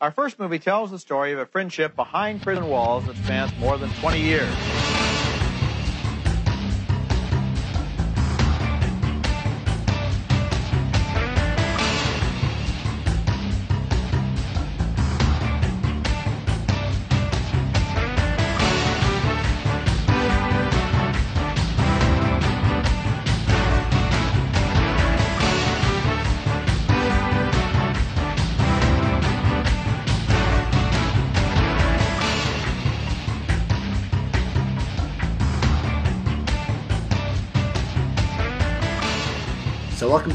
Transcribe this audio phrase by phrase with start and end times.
[0.00, 3.76] Our first movie tells the story of a friendship behind prison walls that spans more
[3.76, 4.77] than 20 years.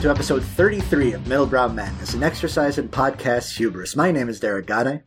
[0.04, 3.96] To episode 33 of Middlebrow Madness, an exercise in podcast hubris.
[3.96, 5.02] My name is Derek Gade.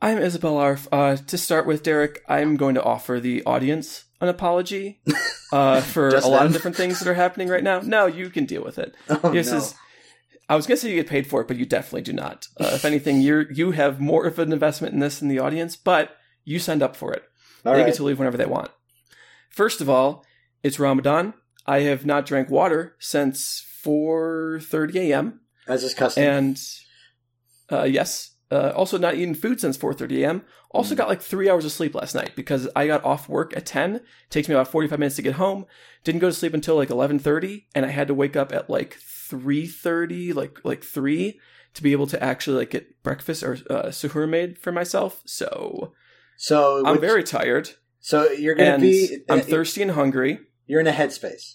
[0.00, 0.86] I'm Isabel Arf.
[0.92, 5.00] Uh, to start with, Derek, I'm going to offer the audience an apology
[5.52, 7.80] uh, for a lot of different things that are happening right now.
[7.80, 8.94] No, you can deal with it.
[9.08, 9.56] Oh, this no.
[9.56, 9.74] is.
[10.48, 12.46] I was gonna say you get paid for it, but you definitely do not.
[12.60, 15.74] Uh, if anything, you're you have more of an investment in this than the audience,
[15.74, 16.12] but
[16.44, 17.24] you signed up for it.
[17.66, 17.86] All they right.
[17.86, 18.70] get to leave whenever they want.
[19.50, 20.24] First of all,
[20.62, 21.34] it's Ramadan.
[21.66, 25.40] I have not drank water since 4:30 a.m.
[25.66, 26.22] As is custom.
[26.24, 26.60] and
[27.72, 30.42] uh, yes, uh, also not eating food since 4:30 a.m.
[30.70, 30.98] Also Mm.
[30.98, 34.00] got like three hours of sleep last night because I got off work at 10.
[34.28, 35.66] Takes me about 45 minutes to get home.
[36.02, 38.96] Didn't go to sleep until like 11:30, and I had to wake up at like
[39.00, 41.38] 3:30, like like three,
[41.74, 45.22] to be able to actually like get breakfast or uh, suhoor made for myself.
[45.26, 45.92] So
[46.36, 49.18] so, I'm which- very tired, So, you're going to be.
[49.30, 50.40] I'm uh, thirsty and hungry.
[50.66, 51.54] You're in a headspace.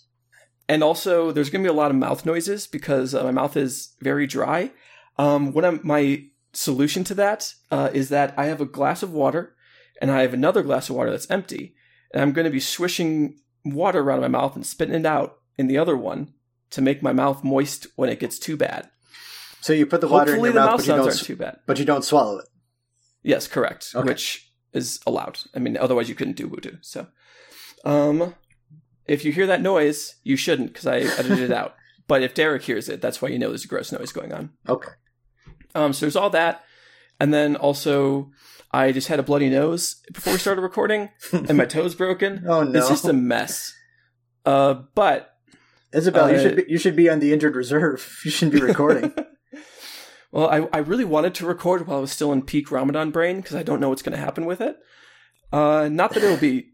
[0.69, 3.57] And also, there's going to be a lot of mouth noises because uh, my mouth
[3.57, 4.71] is very dry.
[5.17, 9.11] Um, what I'm, my solution to that uh, is that I have a glass of
[9.11, 9.55] water
[9.99, 11.73] and I have another glass of water that's empty.
[12.13, 15.65] And I'm going to be swishing water around my mouth and spitting it out in
[15.65, 16.33] the other one
[16.69, 18.89] to make my mouth moist when it gets too bad.
[19.61, 21.35] So, you put the water Hopefully, in your mouth, mouth but you, don't, aren't too
[21.35, 21.59] bad.
[21.65, 22.45] but you don't swallow it.
[23.23, 23.89] Yes, correct.
[23.95, 24.07] Okay.
[24.07, 25.39] Which is allowed.
[25.55, 26.77] I mean, otherwise you couldn't do wudu.
[26.81, 27.07] So,
[27.83, 28.35] um,
[29.09, 31.75] if you hear that noise, you shouldn't because I edited it out.
[32.07, 34.49] But if Derek hears it, that's why you know there's a gross noise going on.
[34.67, 34.89] Okay.
[35.75, 36.63] Um, so there's all that,
[37.19, 38.31] and then also
[38.71, 42.43] I just had a bloody nose before we started recording, and my toe's broken.
[42.47, 42.79] Oh, no.
[42.79, 43.75] It's just a mess.
[44.43, 45.35] Uh, but
[45.93, 48.21] Isabel, you, uh, should be, you should be on the injured reserve.
[48.25, 49.13] You shouldn't be recording.
[50.31, 53.37] well, I, I really wanted to record while I was still in peak Ramadan brain
[53.41, 54.77] because I don't know what's going to happen with it.
[55.51, 56.71] Uh, not that it'll be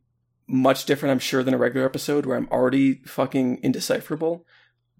[0.48, 4.46] much different, I'm sure, than a regular episode where I'm already fucking indecipherable.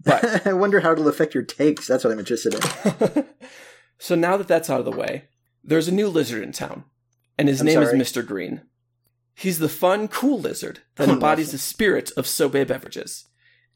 [0.02, 1.86] But I wonder how it'll affect your takes.
[1.86, 3.24] That's what I'm interested in.
[3.98, 5.24] so now that that's out of the way,
[5.64, 6.84] there's a new lizard in town,
[7.38, 7.98] and his I'm name sorry?
[7.98, 8.26] is Mr.
[8.26, 8.62] Green.
[9.34, 13.26] He's the fun, cool lizard that Oh, embodies the spirit of Sobe beverages.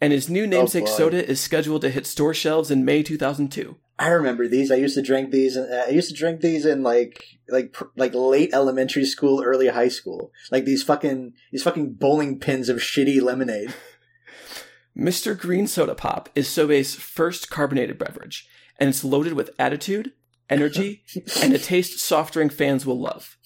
[0.00, 0.92] And his new namesake oh, boy.
[0.92, 3.76] soda is scheduled to hit store shelves in May 2002.
[4.00, 4.72] I remember these.
[4.72, 5.58] I used to drink these.
[5.58, 9.88] Uh, I used to drink these in like like like late elementary school, early high
[9.88, 10.32] school.
[10.50, 13.74] Like these fucking these fucking bowling pins of shitty lemonade.
[14.96, 15.38] Mr.
[15.38, 20.12] Green Soda Pop is Sobe's first carbonated beverage, and it's loaded with attitude,
[20.48, 21.04] energy,
[21.42, 23.36] and a taste soft drink fans will love.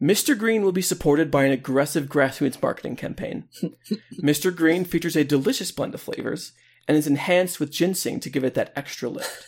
[0.00, 0.38] Mr.
[0.38, 3.48] Green will be supported by an aggressive grassroots marketing campaign.
[4.22, 4.54] Mr.
[4.54, 6.52] Green features a delicious blend of flavors
[6.86, 9.47] and is enhanced with ginseng to give it that extra lift.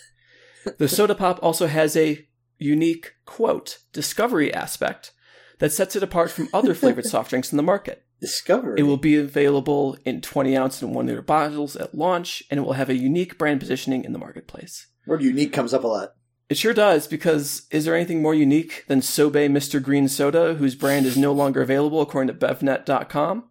[0.79, 2.27] The soda pop also has a
[2.59, 5.13] unique, quote, discovery aspect
[5.59, 8.05] that sets it apart from other flavored soft drinks in the market.
[8.21, 8.79] Discovery.
[8.79, 12.63] It will be available in 20 ounce and 1 liter bottles at launch, and it
[12.63, 14.89] will have a unique brand positioning in the marketplace.
[15.07, 16.15] Word unique comes up a lot.
[16.51, 19.83] It sure does, because is there anything more unique than Sobe Mr.
[19.83, 23.45] Green Soda, whose brand is no longer available according to bevnet.com?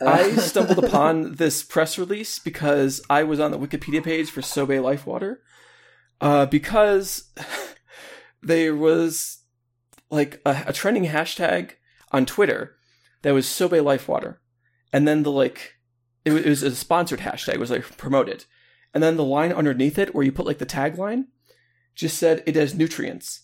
[0.00, 4.40] Uh, I stumbled upon this press release because I was on the Wikipedia page for
[4.40, 5.40] Sobe Life Water.
[6.20, 7.30] Uh, because
[8.42, 9.38] there was
[10.10, 11.72] like a, a trending hashtag
[12.12, 12.76] on Twitter
[13.22, 14.40] that was Sobe Life Water.
[14.92, 15.74] And then the like,
[16.24, 18.44] it was, it was a sponsored hashtag, it was like promoted.
[18.92, 21.24] And then the line underneath it where you put like the tagline
[21.94, 23.42] just said it has nutrients,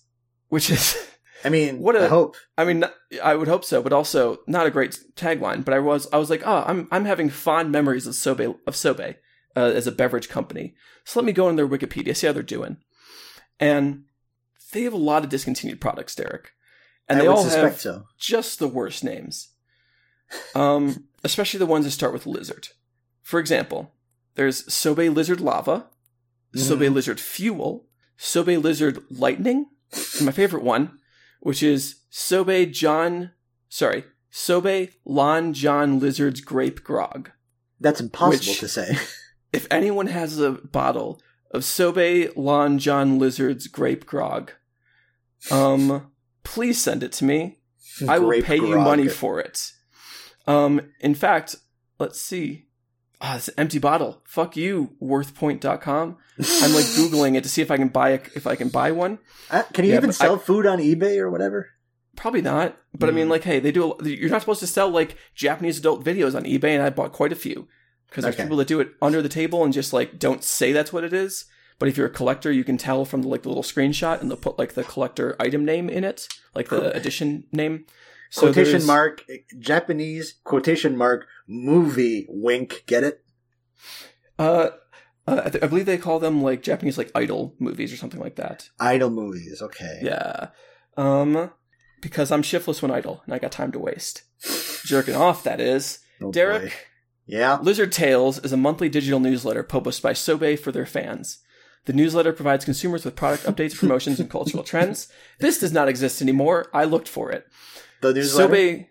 [0.48, 0.96] which is.
[1.44, 2.36] I mean, What a- I hope.
[2.56, 2.84] I mean,
[3.22, 5.64] I would hope so, but also not a great tagline.
[5.64, 8.74] But I was, I was like, oh, I'm, I'm having fond memories of Sobe, of
[8.74, 9.16] Sobe
[9.56, 10.74] uh, as a beverage company.
[11.04, 12.76] So let me go on their Wikipedia, see how they're doing,
[13.58, 14.04] and
[14.72, 16.52] they have a lot of discontinued products, Derek,
[17.08, 18.04] and I they all have so.
[18.18, 19.48] just the worst names.
[20.54, 22.68] Um, especially the ones that start with lizard.
[23.22, 23.92] For example,
[24.36, 25.86] there's Sobe Lizard Lava,
[26.54, 26.94] Sobe Mhm.
[26.94, 27.86] Lizard Fuel,
[28.18, 29.66] Sobe Lizard Lightning,
[30.16, 30.98] and my favorite one,
[31.40, 33.32] which is Sobe John,
[33.68, 37.30] sorry, Sobe Lon John Lizard's Grape Grog.
[37.80, 38.98] That's impossible Which- to say.
[39.52, 41.20] If anyone has a bottle
[41.50, 44.52] of Sobe Lon John Lizard's Grape Grog,
[45.50, 46.10] Um,
[46.44, 47.58] please send it to me.
[48.08, 49.72] I will pay you money for it.
[50.46, 51.56] Um, in fact,
[51.98, 52.66] let's see.
[53.22, 54.22] Ah, it's an empty bottle.
[54.26, 56.16] Fuck you, worthpoint.com.
[56.38, 58.92] I'm like googling it to see if I can buy a, if I can buy
[58.92, 59.18] one.
[59.50, 61.68] Uh, can you Yeah, even sell I- food on eBay or whatever?
[62.16, 62.76] Probably not.
[62.98, 63.30] But I mean, Hmm.
[63.32, 63.92] like, hey, they do.
[63.92, 67.12] A, you're not supposed to sell like Japanese adult videos on eBay, and I bought
[67.12, 67.68] quite a few
[68.10, 68.42] because there's Okay.
[68.44, 71.12] people that do it under the table and just like don't say that's what it
[71.14, 71.46] is.
[71.78, 74.30] But if you're a collector, you can tell from the, like the little screenshot, and
[74.30, 77.86] they'll put like the collector item name in it, like the edition name.
[78.30, 79.24] So quotation there's- mark
[79.58, 82.84] Japanese quotation mark movie wink.
[82.86, 83.24] Get it?
[84.38, 84.70] Uh,
[85.26, 88.20] uh, I, th- I believe they call them like Japanese like idol movies or something
[88.20, 88.68] like that.
[88.78, 89.60] Idol movies.
[89.62, 90.00] Okay.
[90.02, 90.48] Yeah.
[90.96, 91.50] Um,
[92.00, 94.22] because I'm shiftless when idle, and I got time to waste.
[94.84, 96.00] Jerking off, that is.
[96.20, 96.72] Oh, Derek, boy.
[97.30, 97.60] Yeah.
[97.62, 101.38] Lizard Tales is a monthly digital newsletter published by Sobe for their fans.
[101.84, 105.08] The newsletter provides consumers with product updates, promotions, and cultural trends.
[105.38, 106.66] This does not exist anymore.
[106.74, 107.46] I looked for it.
[108.00, 108.52] The newsletter.
[108.52, 108.86] Sobe,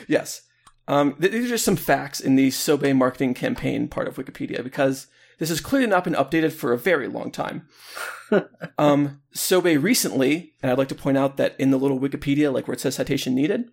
[0.06, 0.42] yes.
[0.86, 4.62] Um, th- these are just some facts in the Sobe marketing campaign part of Wikipedia
[4.62, 5.06] because
[5.38, 7.66] this has clearly not been updated for a very long time.
[8.78, 12.68] um, Sobe recently, and I'd like to point out that in the little Wikipedia, like
[12.68, 13.70] where it says citation needed,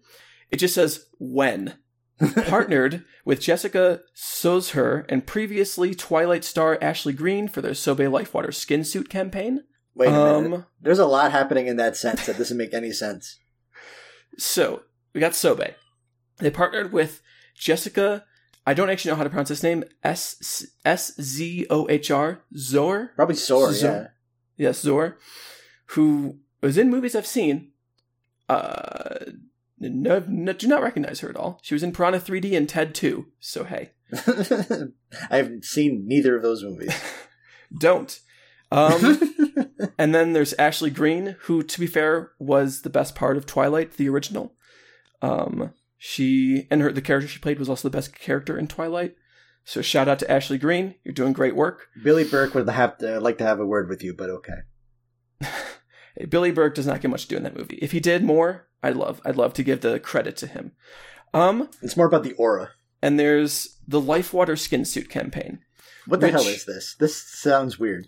[0.50, 1.76] it just says when.
[2.48, 8.84] Partnered with Jessica Szohr and previously Twilight star Ashley Greene for their Sobe Lifewater skin
[8.84, 9.64] suit campaign.
[9.96, 10.56] Wait a minute.
[10.58, 13.40] Um, There's a lot happening in that sense that doesn't make any sense.
[14.38, 14.84] So
[15.14, 15.74] we got Sobe.
[16.40, 17.22] They partnered with
[17.56, 18.26] Jessica.
[18.66, 19.84] I don't actually know how to pronounce this name.
[20.04, 23.12] S S Z O H R Zor.
[23.16, 23.36] Probably.
[23.36, 24.08] Zor- Yeah.
[24.56, 25.18] Yes, Zor,
[25.88, 27.72] who was in movies I've seen.
[28.48, 29.16] Uh,
[29.90, 31.60] no, no, do not recognize her at all.
[31.62, 33.26] She was in Piranha 3D and Ted 2.
[33.40, 33.92] So hey,
[35.30, 36.94] I haven't seen neither of those movies.
[37.78, 38.20] don't.
[38.72, 39.20] Um,
[39.98, 43.94] and then there's Ashley Greene, who, to be fair, was the best part of Twilight,
[43.94, 44.54] the original.
[45.22, 49.16] Um, she and her the character she played was also the best character in Twilight.
[49.64, 51.88] So shout out to Ashley Greene, you're doing great work.
[52.04, 55.50] Billy Burke would have to like to have a word with you, but okay.
[56.30, 57.80] Billy Burke does not get much to do in that movie.
[57.82, 60.74] If he did more, I'd love I'd love to give the credit to him.
[61.34, 62.70] Um, It's more about the aura.
[63.02, 65.60] and there's the Lifewater skin suit campaign.
[66.06, 66.96] What the Which- hell is this?
[67.00, 68.08] This sounds weird.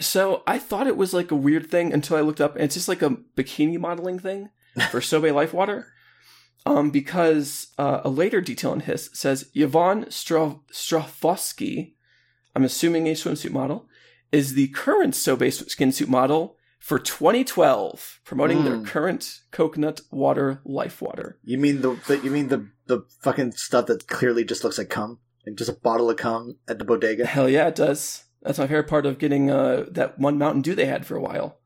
[0.00, 2.74] So I thought it was like a weird thing until I looked up, and it's
[2.74, 4.50] just like a bikini modeling thing
[4.90, 5.84] for Sobe Lifewater.
[6.64, 11.94] Um, because uh, a later detail in his says Yvonne Stra- Strahovski,
[12.54, 13.88] I'm assuming a swimsuit model,
[14.30, 18.86] is the current Sobe skin suit model for 2012, promoting their Mm.
[18.86, 21.38] current coconut water life water.
[21.44, 24.90] You mean the, the you mean the the fucking stuff that clearly just looks like
[24.90, 27.24] cum, like just a bottle of cum at the bodega?
[27.24, 28.24] Hell yeah, it does.
[28.42, 31.20] That's my favorite part of getting uh, that one Mountain Dew they had for a
[31.22, 31.58] while.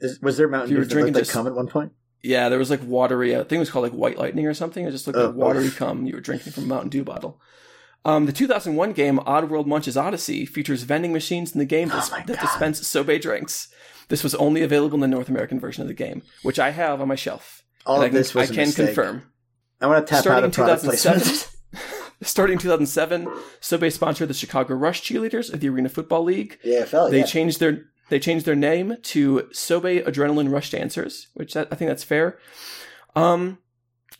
[0.00, 1.92] Is, was there Mountain You Dew were that drinking like cum at one point?
[2.22, 3.34] Yeah, there was like watery.
[3.36, 4.84] I think it was called like White Lightning or something.
[4.84, 7.40] It just looked Oh, like watery cum you were drinking from a Mountain Dew bottle.
[8.04, 12.26] Um, the 2001 game Oddworld Munch's Odyssey features vending machines in the game Oh that,
[12.26, 13.68] that dispense Sobe drinks.
[14.08, 17.00] This was only available in the North American version of the game, which I have
[17.00, 17.62] on my shelf.
[17.86, 18.86] All And I of can, this was I can mistake.
[18.86, 19.30] confirm.
[19.80, 21.50] I want to tap Starting out of product 2007, placement.
[22.22, 23.26] starting in 2007,
[23.60, 26.58] Sobe sponsored the Chicago Rush cheerleaders of the Arena Football League.
[26.64, 27.24] yeah, felt They yeah.
[27.26, 31.88] changed their they changed their name to Sobe Adrenaline Rush Dancers, which I, I think
[31.88, 32.38] that's fair.
[33.16, 33.58] Um,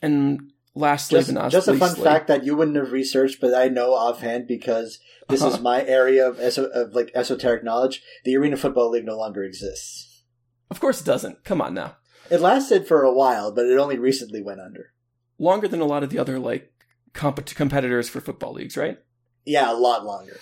[0.01, 3.93] and lastly, just, just a fun fact that you wouldn't have researched, but I know
[3.93, 5.61] offhand because this is Uh-huh.
[5.63, 8.03] my area of, eso- of like esoteric knowledge.
[8.23, 10.23] The Arena Football League no longer exists.
[10.69, 11.43] Of course, it doesn't.
[11.43, 11.97] Come on now.
[12.29, 14.93] It lasted for a while, but it only recently went under.
[15.37, 16.71] Longer than a lot of the other like
[17.13, 18.97] comp- competitors for football leagues, right?
[19.45, 20.39] Yeah, a lot longer.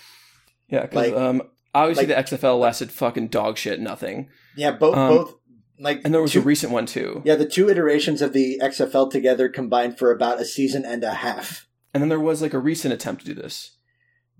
[0.69, 1.41] Yeah, because Like- um,
[1.75, 4.29] obviously like- the XFL lasted fucking dog shit, nothing.
[4.55, 5.35] Yeah, both Um, both
[5.79, 7.21] like And there was two, a recent one too.
[7.25, 11.13] yeah the two iterations of the XFL together combined for about a season and a
[11.15, 11.67] half.
[11.93, 13.77] And then there was like a recent attempt to do this.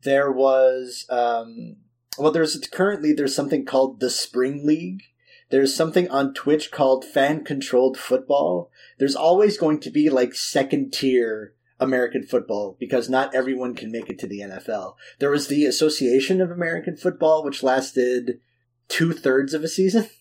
[0.03, 1.77] There was um
[2.17, 5.03] well there's currently there's something called the Spring League.
[5.49, 8.71] There's something on Twitch called fan controlled football.
[8.97, 14.09] There's always going to be like second tier American football because not everyone can make
[14.09, 14.95] it to the NFL.
[15.19, 18.39] There was the Association of American Football, which lasted
[18.87, 20.09] two thirds of a season.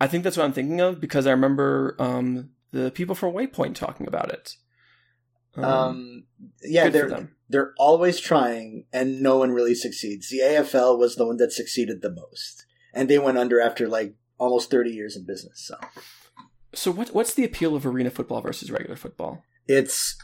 [0.00, 3.74] I think that's what I'm thinking of because I remember um, the people from Waypoint
[3.74, 4.56] talking about it.
[5.56, 6.24] Um,
[6.62, 10.28] yeah, they're they're always trying, and no one really succeeds.
[10.30, 12.64] The AFL was the one that succeeded the most,
[12.94, 15.60] and they went under after like almost thirty years in business.
[15.66, 15.76] So
[16.72, 19.42] So what what's the appeal of arena football versus regular football?
[19.66, 20.16] it's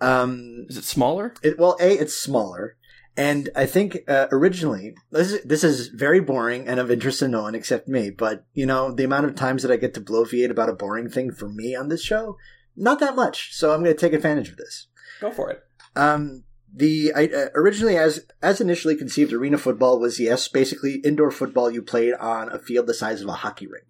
[0.00, 1.34] um, Is it smaller?
[1.42, 2.76] it, well, a it's smaller,
[3.16, 7.28] And I think uh, originally this is, this is very boring and of interest to
[7.28, 8.10] no one except me.
[8.10, 11.10] But you know, the amount of times that I get to bloviate about a boring
[11.10, 12.38] thing for me on this show,
[12.76, 13.54] not that much.
[13.54, 14.86] So I'm going to take advantage of this.
[15.20, 15.62] Go for it.
[15.94, 21.30] Um, the I, uh, originally as as initially conceived, arena football was yes, basically indoor
[21.30, 23.86] football you played on a field the size of a hockey rink.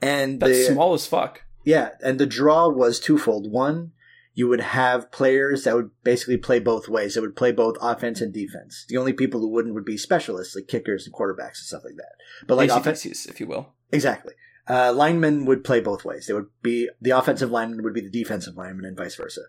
[0.00, 1.42] And That's the, small as fuck.
[1.64, 3.52] yeah, and the draw was twofold.
[3.52, 3.92] One,
[4.34, 7.16] you would have players that would basically play both ways.
[7.16, 8.84] It would play both offense and defense.
[8.88, 11.96] The only people who wouldn't would be specialists like kickers and quarterbacks and stuff like
[11.96, 12.12] that.
[12.46, 13.74] But like offense, if you will.
[13.92, 14.34] exactly.
[14.68, 16.26] Uh, linemen would play both ways.
[16.28, 19.42] They would be the offensive lineman would be the defensive lineman, and vice versa.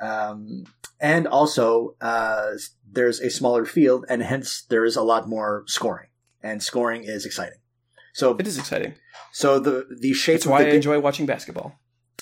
[0.00, 0.64] Um,
[1.00, 2.52] and also, uh,
[2.90, 6.08] there's a smaller field, and hence there is a lot more scoring,
[6.42, 7.58] and scoring is exciting.
[8.14, 8.94] So, It is exciting.
[9.32, 11.78] so the the shape That's why I ga- enjoy watching basketball.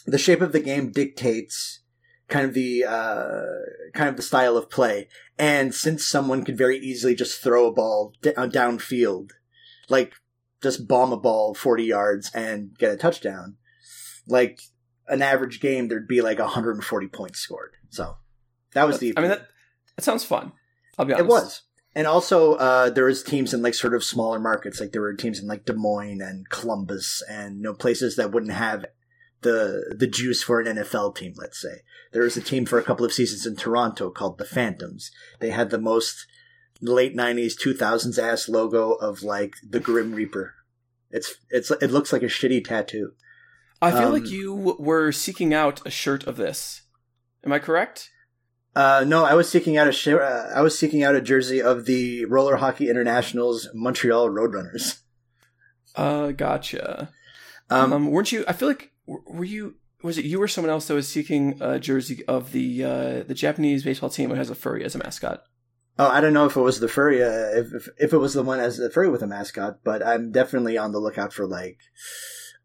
[0.07, 1.81] the shape of the game dictates
[2.33, 3.43] kind of the uh,
[3.93, 5.09] kind of the style of play.
[5.39, 9.31] And since someone could very easily just throw a ball d- uh, downfield,
[9.91, 10.15] like
[10.63, 13.57] just bomb a ball forty yards and get a touchdown,
[14.27, 14.61] like
[15.09, 17.75] an average game, there'd be like 140 points scored.
[17.91, 18.17] So
[18.73, 19.13] that was the.
[19.17, 19.49] I mean, that,
[19.97, 20.53] that sounds fun.
[20.99, 21.25] I'll be honest.
[21.25, 21.63] it was.
[21.95, 25.13] And also, uh, there was teams in like sort of smaller markets, like there were
[25.13, 28.87] teams in like Des Moines and Columbus, and you know places that wouldn't have
[29.43, 31.35] the the juice for an NFL team.
[31.37, 31.83] Let's say
[32.13, 35.11] there was a team for a couple of seasons in Toronto called the Phantoms.
[35.41, 36.27] They had the most
[36.81, 40.55] late '90s, 2000s ass logo of like the Grim Reaper.
[41.11, 43.13] It's it's it looks like a shitty tattoo.
[43.81, 46.83] I feel Um, like you were seeking out a shirt of this.
[47.45, 48.11] Am I correct?
[48.75, 51.61] Uh, no, I was seeking out a sh- uh, I was seeking out a jersey
[51.61, 55.01] of the Roller Hockey International's Montreal Roadrunners.
[55.95, 57.11] Uh, gotcha.
[57.69, 58.45] Um, Um, weren't you?
[58.49, 59.77] I feel like were you?
[60.03, 63.35] Was it you or someone else that was seeking a jersey of the uh, the
[63.35, 65.45] Japanese baseball team that has a furry as a mascot?
[65.99, 68.33] Oh, I don't know if it was the furry, uh, if, if if it was
[68.35, 71.47] the one as the furry with a mascot, but I'm definitely on the lookout for
[71.47, 71.79] like,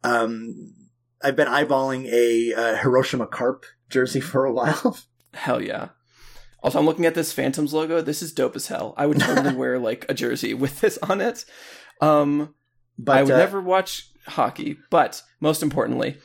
[0.03, 0.73] um,
[1.21, 4.97] I've been eyeballing a uh, Hiroshima Carp jersey for a while.
[5.33, 5.89] Hell yeah!
[6.63, 8.01] Also, I'm looking at this Phantoms logo.
[8.01, 8.93] This is dope as hell.
[8.97, 11.45] I would totally wear like a jersey with this on it.
[12.01, 12.55] Um,
[12.97, 16.17] But I would uh, never watch hockey, but most importantly,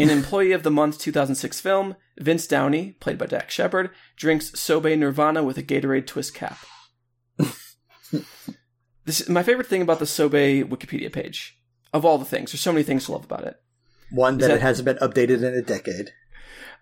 [0.00, 4.96] in Employee of the Month 2006 film, Vince Downey, played by Dax Shepard, drinks Sobe
[4.98, 6.58] Nirvana with a Gatorade twist cap.
[9.04, 11.56] this is my favorite thing about the Sobe Wikipedia page.
[11.92, 13.56] Of all the things, there's so many things to love about it.
[14.10, 16.12] one that, that- it hasn't been updated in a decade.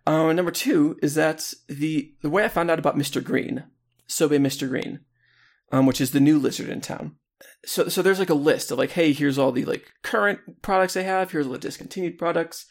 [0.07, 3.23] Uh, number two is that the the way I found out about Mr.
[3.23, 3.65] Green,
[4.09, 4.67] Sobe Mr.
[4.69, 5.01] Green,
[5.71, 7.17] um, which is the new lizard in town.
[7.67, 10.95] So so there's like a list of like, hey, here's all the like current products
[10.95, 12.65] they have, here's all the discontinued products,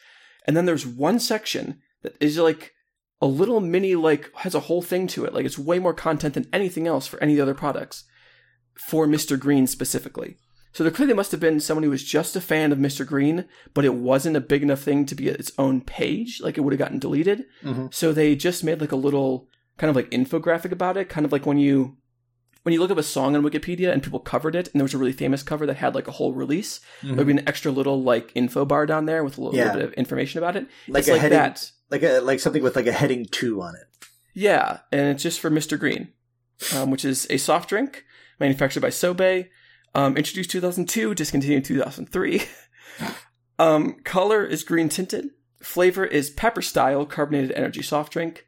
[0.48, 2.74] and then there's one section that is like
[3.22, 5.34] a little mini like has a whole thing to it.
[5.34, 8.06] Like it's way more content than anything else for any of the other products
[8.75, 9.39] for Mr.
[9.39, 10.38] Green specifically.
[10.74, 13.06] So there clearly must have been someone who was just a fan of Mr.
[13.06, 16.39] Green, but it wasn't a big enough thing to be its own page.
[16.42, 17.46] Like it would have gotten deleted.
[17.63, 17.92] Mhm.
[17.92, 19.48] So they just made like a little
[19.80, 21.98] kind of like infographic about it, kind of like when you
[22.68, 24.94] when you look up a song on Wikipedia and people covered it, and there was
[24.94, 26.82] a really famous cover that had like a whole release.
[27.02, 29.72] There'd be an extra little like info bar down there with a little, Yeah.
[29.72, 30.68] bit of information about it.
[30.90, 31.72] Like it's a like heading, that.
[31.90, 33.84] like a like something with like a heading two on it.
[34.34, 35.80] Yeah, and it's just for Mr.
[35.80, 36.10] Green,
[36.76, 38.04] um, which is a soft drink
[38.38, 39.48] manufactured by Sobe,
[39.96, 42.44] um, introduced 2002, discontinued 2003.
[43.60, 45.30] um, color is green tinted.
[45.62, 48.46] Flavor is pepper style carbonated energy soft drink.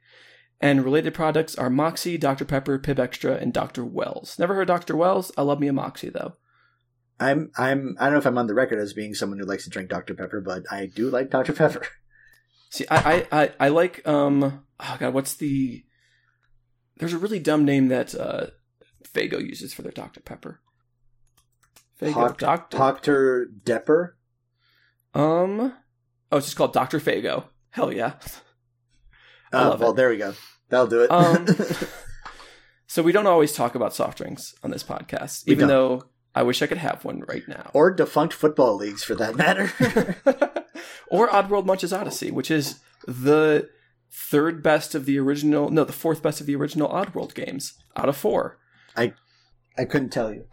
[0.62, 2.44] And related products are Moxie, Dr.
[2.44, 3.86] Pepper, Pibb Xtra, and Dr.
[3.86, 4.38] Wells.
[4.38, 4.96] Never heard Dr.
[4.96, 5.32] Wells.
[5.38, 6.34] I love me a Moxie though.
[7.20, 9.66] I'm I'm I don't know if I'm on the record as being someone who likes
[9.66, 11.86] to drink Dr Pepper, but I do like Dr Pepper.
[12.70, 15.84] See, I, I, I, I like um oh god, what's the
[16.98, 18.48] there's a really dumb name that uh
[19.04, 20.20] Faygo uses for their Dr.
[20.22, 20.62] Pepper.
[22.00, 24.18] Faygo Doc- Doctor Dr Depper.
[25.14, 25.74] Um
[26.32, 27.00] Oh, it's just called Dr.
[27.00, 27.46] Faygo.
[27.72, 28.14] Hell yeah.
[29.52, 29.96] I Oh, love well, it.
[29.96, 30.34] there we go.
[30.70, 31.12] That'll do it.
[31.12, 31.46] Um,
[32.88, 36.00] So we don't always talk about soft drinks on this podcast, We even don't.
[36.00, 36.04] though
[36.34, 37.70] I wish I could have one right now.
[37.76, 39.72] or defunct football leagues, for that matter.
[41.12, 43.70] or Oddworld Munch's Odyssey, which is the
[44.12, 48.10] third best of the original, no, the fourth best of the original Oddworld games out
[48.10, 48.58] of four.
[48.98, 50.46] I couldn't tell you.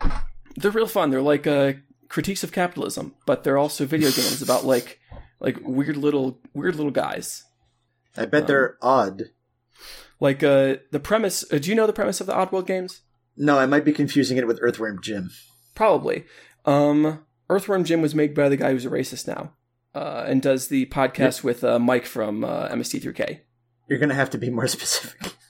[0.57, 1.11] They're real fun.
[1.11, 1.73] They're like uh,
[2.09, 5.01] critiques of capitalism, but they're also video games about like
[5.41, 7.43] like weird little weird little guys.
[8.17, 9.23] I bet Um, they're odd.
[10.21, 11.45] Like uh, the premise.
[11.53, 13.03] Uh, do you know the premise of the Oddworld games?
[13.37, 15.31] No, I might be confusing it with Earthworm Jim.
[15.75, 16.25] Probably.
[16.65, 19.53] Um, Earthworm Jim was made by the guy who's a racist now,
[19.95, 23.41] uh, and does the podcast with uh, Mike from uh, MST3K.
[23.89, 25.33] You're gonna have to be more specific.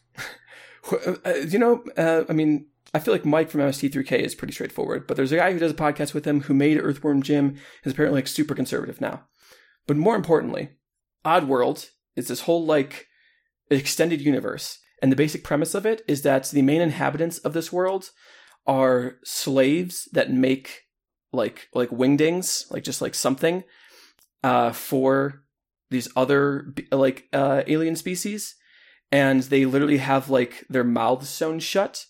[1.25, 5.09] Uh, you know, uh, I mean, I feel like Mike from MST3K is pretty straightforward,
[5.09, 7.93] but there's a guy who does a podcast with him who made Earthworm Jim, is
[7.93, 9.25] apparently like super conservative now.
[9.89, 10.71] But more importantly,
[11.25, 13.07] Oddworld is this whole like
[13.71, 17.73] extended universe, and the basic premise of it is that the main inhabitants of this
[17.73, 18.11] world
[18.67, 20.83] are slaves that make
[21.33, 23.65] like like wingdings, like just like something
[24.43, 25.43] uh, for
[25.91, 28.57] these other like uh, alien species,
[29.13, 32.07] and they literally have like their mouths sewn shut,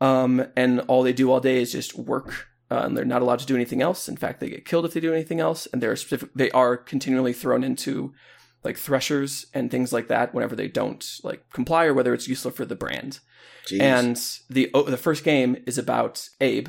[0.00, 2.46] um, and all they do all day is just work.
[2.70, 4.10] Uh, and they're not allowed to do anything else.
[4.10, 6.76] In fact, they get killed if they do anything else, and they're specific, they are
[6.76, 8.12] continually thrown into
[8.64, 12.50] like threshers and things like that whenever they don't like comply or whether it's useful
[12.50, 13.20] for the brand.
[13.66, 13.80] Jeez.
[13.80, 14.16] And
[14.50, 16.68] the oh, the first game is about Abe,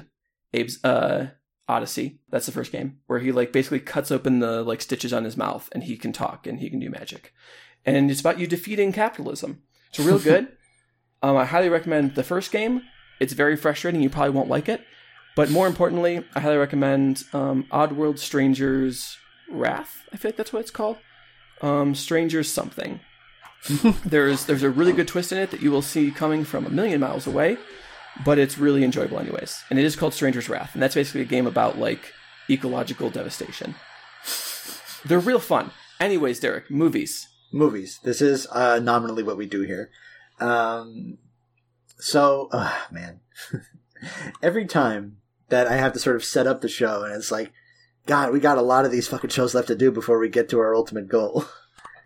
[0.53, 1.27] Abe's uh
[1.67, 2.19] Odyssey.
[2.29, 5.37] That's the first game where he like basically cuts open the like stitches on his
[5.37, 7.33] mouth and he can talk and he can do magic.
[7.85, 9.61] And it's about you defeating capitalism.
[9.89, 10.49] It's real good.
[11.23, 12.81] um, I highly recommend the first game.
[13.19, 14.01] It's very frustrating.
[14.01, 14.81] You probably won't like it,
[15.35, 19.17] but more importantly, I highly recommend um, Oddworld Strangers
[19.51, 20.07] Wrath.
[20.13, 20.97] I feel like that's what it's called.
[21.61, 22.99] Um, Strangers something.
[24.05, 26.69] there's there's a really good twist in it that you will see coming from a
[26.69, 27.57] million miles away
[28.23, 29.63] but it's really enjoyable anyways.
[29.69, 32.13] And it is called Stranger's Wrath, and that's basically a game about like
[32.49, 33.75] ecological devastation.
[35.05, 35.71] They're real fun.
[35.99, 37.27] Anyways, Derek, movies.
[37.51, 37.99] Movies.
[38.03, 39.89] This is uh, nominally what we do here.
[40.39, 41.17] Um,
[41.97, 43.21] so, uh, man,
[44.41, 45.17] every time
[45.49, 47.51] that I have to sort of set up the show, and it's like,
[48.09, 50.49] God, we got a lot of these fucking shows left to do before we get
[50.49, 51.45] to our ultimate goal.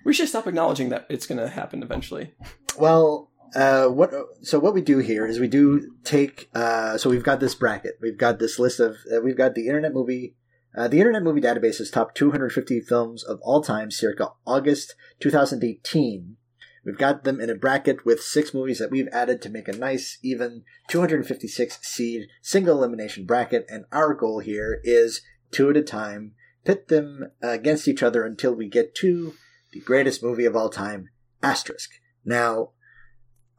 [0.06, 2.34] We should stop acknowledging that it's going to happen eventually.
[2.78, 7.24] Well, uh, what so what we do here is we do take uh, so we've
[7.24, 10.36] got this bracket we've got this list of uh, we've got the internet movie
[10.76, 16.36] uh, the internet movie database's top 250 films of all time circa august 2018
[16.84, 19.78] we've got them in a bracket with six movies that we've added to make a
[19.78, 25.22] nice even 256 seed single elimination bracket and our goal here is
[25.54, 26.34] two at a time
[26.66, 29.34] pit them against each other until we get to
[29.72, 31.10] the greatest movie of all time
[31.42, 31.90] asterisk
[32.26, 32.70] now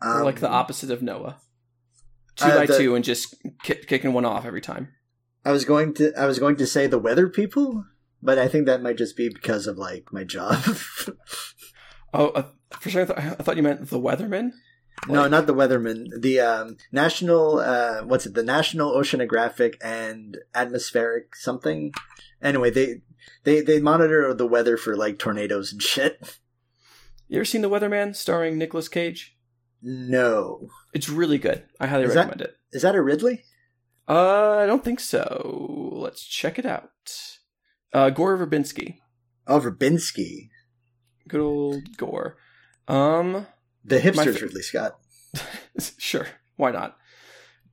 [0.02, 1.38] um, like the opposite of Noah.
[2.36, 4.88] Two uh, by the- two and just ki- kicking one off every time.
[5.46, 7.84] I was going to I was going to say the weather people,
[8.22, 10.62] but I think that might just be because of like my job.
[12.16, 12.44] Oh, uh,
[12.78, 13.98] for sure, I, th- I thought you meant the
[15.08, 16.06] No, not the weatherman.
[16.20, 18.34] The um, national uh, what's it?
[18.34, 21.92] The National Oceanographic and Atmospheric something.
[22.42, 23.02] Anyway, they
[23.44, 26.38] they they monitor the weather for like tornadoes and shit.
[27.28, 29.36] You ever seen the Weatherman starring Nicolas Cage?
[29.82, 31.64] No, It's really good.
[31.80, 32.56] I highly Is that- recommend it.
[32.72, 33.44] is that a Ridley?
[34.08, 35.88] Uh, I don't think so.
[35.92, 36.90] Let's check it out.
[37.92, 38.98] Uh, Gore Verbinski.
[39.46, 40.48] Oh, Verbinski,
[41.28, 42.36] Good old Gore.
[42.88, 43.46] Um,
[43.84, 44.98] the hipsters Ridley Scott.
[45.98, 46.26] sure.
[46.56, 46.96] Why not?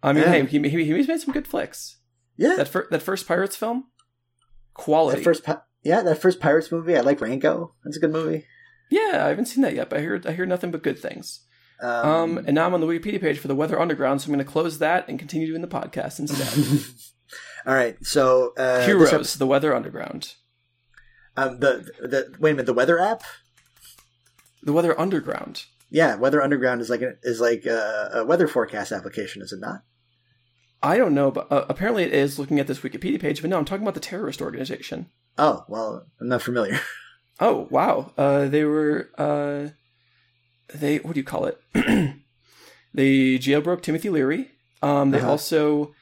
[0.04, 1.98] I mean, hey, he, he, he's made some good flicks.
[2.38, 3.86] Yeah, That fir- that first Pirates film,
[4.74, 5.18] quality.
[5.20, 6.98] that first pi- yeah that first Pirates movie.
[6.98, 7.76] I like Rango.
[7.84, 8.46] That's a good movie.
[8.90, 11.42] yeah, I haven't seen that yet, but I hear I hear nothing but good things.
[11.84, 14.34] Um, Um, and now I'm on the Wikipedia page for the Weather Underground, so I'm
[14.34, 16.84] going to close that and continue doing the podcast instead.
[17.68, 20.34] all right, so uh, Heroes, ep- the Weather Underground,
[21.38, 23.22] um, the the wait a minute, the weather app.
[24.64, 25.66] the Weather Underground.
[25.94, 29.60] Yeah, Weather Underground is like a, is like a, a weather forecast application, is it
[29.60, 29.84] not?
[30.82, 33.42] I don't know, but uh, apparently it is looking at this Wikipedia page.
[33.42, 35.08] But no, I'm talking about the terrorist organization.
[35.38, 36.80] Oh well, I'm not familiar.
[37.40, 39.70] Oh wow, uh, they were uh,
[40.76, 41.60] they what do you call it?
[42.94, 44.52] they jailbroke Timothy Leary.
[44.84, 45.30] Um, they Uh-huh.
[45.32, 45.94] also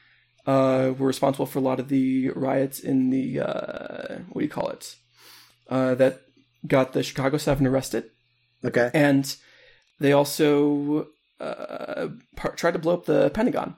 [0.46, 4.50] uh, were responsible for a lot of the riots in the uh, what do you
[4.50, 4.96] call it?
[5.68, 6.20] Uh, that
[6.66, 8.10] got the Chicago Seven arrested,
[8.62, 8.90] Okay.
[8.92, 9.34] and
[10.00, 11.08] they also
[11.38, 13.76] uh, par- tried to blow up the Pentagon,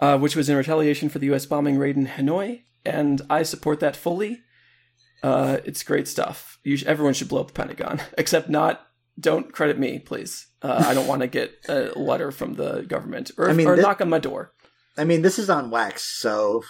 [0.00, 1.46] uh, which was in retaliation for the U.S.
[1.46, 2.62] bombing raid in Hanoi.
[2.84, 4.40] And I support that fully.
[5.22, 6.58] Uh, it's great stuff.
[6.64, 8.86] You sh- everyone should blow up the Pentagon, except not.
[9.18, 10.48] Don't credit me, please.
[10.60, 13.76] Uh, I don't want to get a letter from the government or, I mean, or
[13.76, 14.52] thi- knock on my door.
[14.98, 16.62] I mean, this is on wax, so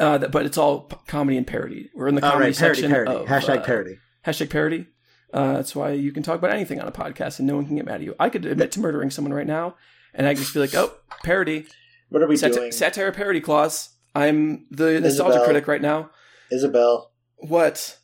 [0.00, 1.90] Uh, but it's all p- comedy and parody.
[1.94, 2.90] We're in the comedy right, parody, section.
[2.90, 3.98] parody, of, hashtag uh, parody.
[4.26, 4.86] Hashtag parody.
[5.32, 7.76] Uh, that's why you can talk about anything on a podcast and no one can
[7.76, 8.14] get mad at you.
[8.18, 9.74] I could admit to murdering someone right now,
[10.14, 10.92] and I could just be like, "Oh,
[11.24, 11.66] parody,
[12.08, 15.44] What are we Sat- doing, satire parody clause." I'm the nostalgia Isabel.
[15.44, 16.10] critic right now.
[16.50, 17.12] Isabel?
[17.36, 17.98] What?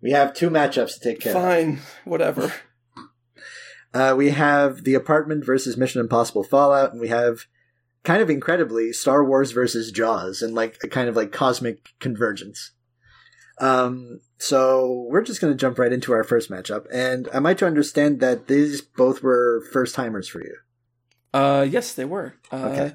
[0.00, 1.34] We have two matchups to take care.
[1.34, 1.42] of.
[1.42, 2.52] Fine, whatever.
[3.92, 7.46] Uh, we have the apartment versus Mission Impossible Fallout, and we have
[8.02, 12.72] kind of incredibly Star Wars versus Jaws, and like a kind of like cosmic convergence.
[13.58, 17.54] Um, so we're just going to jump right into our first matchup, and am I
[17.54, 20.56] to understand that these both were first timers for you?
[21.32, 22.34] Uh, yes, they were.
[22.52, 22.92] Uh, Okay.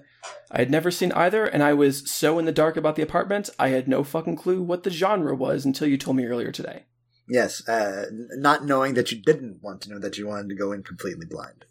[0.51, 3.49] I had never seen either, and I was so in the dark about the apartment,
[3.57, 6.85] I had no fucking clue what the genre was until you told me earlier today.
[7.29, 10.71] Yes, uh, not knowing that you didn't want to know that you wanted to go
[10.71, 11.65] in completely blind.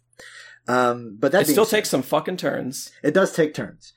[0.67, 2.91] Um, but that it still said- takes some fucking turns.
[3.03, 3.93] It does take turns.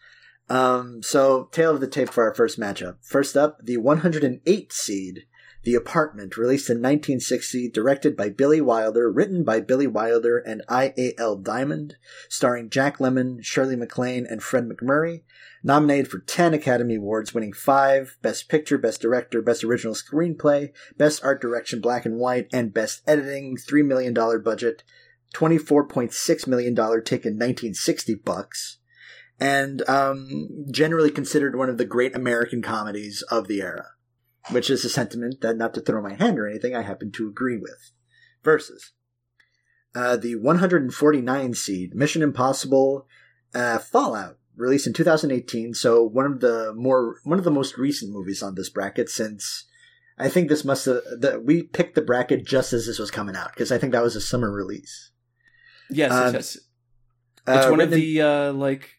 [0.49, 2.97] Um, so, tail of the tape for our first matchup.
[3.01, 5.27] First up, the 108 seed,
[5.63, 11.37] The Apartment, released in 1960, directed by Billy Wilder, written by Billy Wilder and I.A.L.
[11.37, 11.97] Diamond,
[12.29, 15.23] starring Jack Lemmon, Shirley MacLaine, and Fred MacMurray.
[15.63, 21.25] Nominated for 10 Academy Awards, winning 5 Best Picture, Best Director, Best Original Screenplay, Best
[21.25, 24.83] Art Direction Black and White, and Best Editing, $3 million budget,
[25.35, 28.79] $24.6 million taken 1960 bucks
[29.43, 33.87] and um, generally considered one of the great American comedies of the era,
[34.51, 37.29] which is a sentiment that, not to throw my hand or anything, I happen to
[37.29, 37.93] agree with.
[38.45, 38.93] Versus
[39.95, 43.07] uh, the 149 seed Mission Impossible
[43.55, 45.75] uh, Fallout, released in 2018.
[45.75, 49.65] So one of the more one of the most recent movies on this bracket since.
[50.19, 53.35] I think this must have the, we picked the bracket just as this was coming
[53.35, 55.11] out because I think that was a summer release.
[55.91, 56.57] Yes, Uh, yes, yes.
[57.57, 58.91] It's Uh, one of written in- the uh, like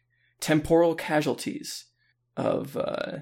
[0.43, 1.85] temporal casualties
[2.35, 3.19] of uh,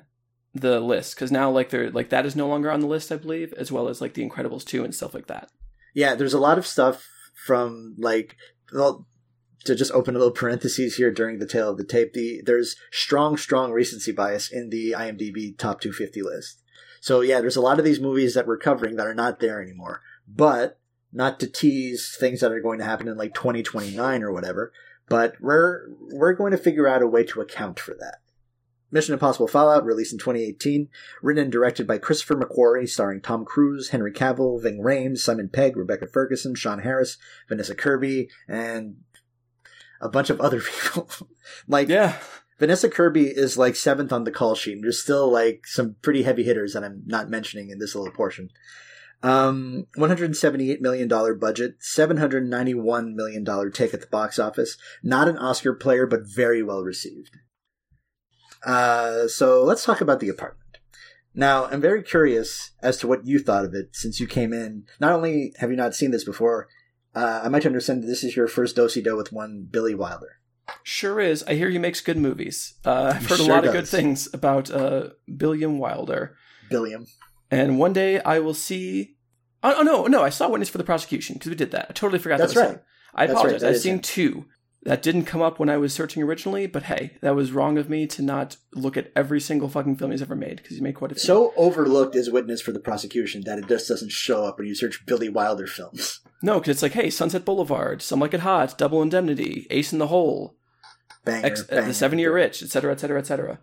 [0.55, 3.17] the list because now like they're like that is no longer on the list, I
[3.17, 5.51] believe, as well as like The Incredibles two and stuff like that.
[5.93, 7.07] Yeah, there's a lot of stuff
[7.45, 8.37] from like
[8.73, 9.05] well,
[9.65, 12.13] to just open a little parentheses here during the tail of the tape.
[12.13, 16.63] The there's strong, strong recency bias in the IMDb top 250 list.
[17.01, 19.61] So yeah, there's a lot of these movies that we're covering that are not there
[19.61, 20.01] anymore.
[20.27, 20.79] But
[21.13, 24.71] not to tease things that are going to happen in like 2029 or whatever.
[25.11, 28.19] But we're we're going to figure out a way to account for that.
[28.93, 30.87] Mission Impossible Fallout, released in 2018,
[31.21, 35.75] written and directed by Christopher McQuarrie, starring Tom Cruise, Henry Cavill, Ving Rhames, Simon Pegg,
[35.75, 37.17] Rebecca Ferguson, Sean Harris,
[37.49, 39.01] Vanessa Kirby, and
[39.99, 41.09] a bunch of other people.
[41.67, 42.17] like Yeah,
[42.57, 44.79] Vanessa Kirby is like seventh on the call sheet.
[44.81, 48.49] There's still like some pretty heavy hitters that I'm not mentioning in this little portion.
[49.23, 54.77] Um, $178 million budget, $791 million take at the box office.
[55.03, 57.37] Not an Oscar player, but very well received.
[58.65, 60.57] Uh, so let's talk about the apartment.
[61.33, 64.83] Now, I'm very curious as to what you thought of it since you came in.
[64.99, 66.67] Not only have you not seen this before,
[67.15, 70.39] uh, I might understand that this is your first do do with one Billy Wilder.
[70.83, 71.43] sure is.
[71.43, 72.73] I hear he makes good movies.
[72.85, 76.35] Uh, I've heard Sure a lot of good things about uh, Billiam Wilder.
[76.69, 77.05] Billiam.
[77.51, 79.17] And one day I will see.
[79.63, 80.23] Oh, oh, no, no!
[80.23, 81.87] I saw Witness for the Prosecution because we did that.
[81.89, 82.39] I totally forgot.
[82.39, 82.79] That's that right.
[83.13, 83.61] I That's apologize.
[83.61, 84.45] that I've seen two.
[84.83, 87.87] That didn't come up when I was searching originally, but hey, that was wrong of
[87.87, 90.95] me to not look at every single fucking film he's ever made because he made
[90.95, 91.21] quite a few.
[91.21, 94.73] So overlooked is Witness for the Prosecution that it just doesn't show up when you
[94.73, 96.21] search Billy Wilder films.
[96.41, 99.99] no, because it's like, hey, Sunset Boulevard, Some Like It Hot, Double Indemnity, Ace in
[99.99, 100.55] the Hole,
[101.25, 101.87] Banger, X, uh, banger.
[101.87, 103.59] The Seven Year Itch, etc., etc., etc.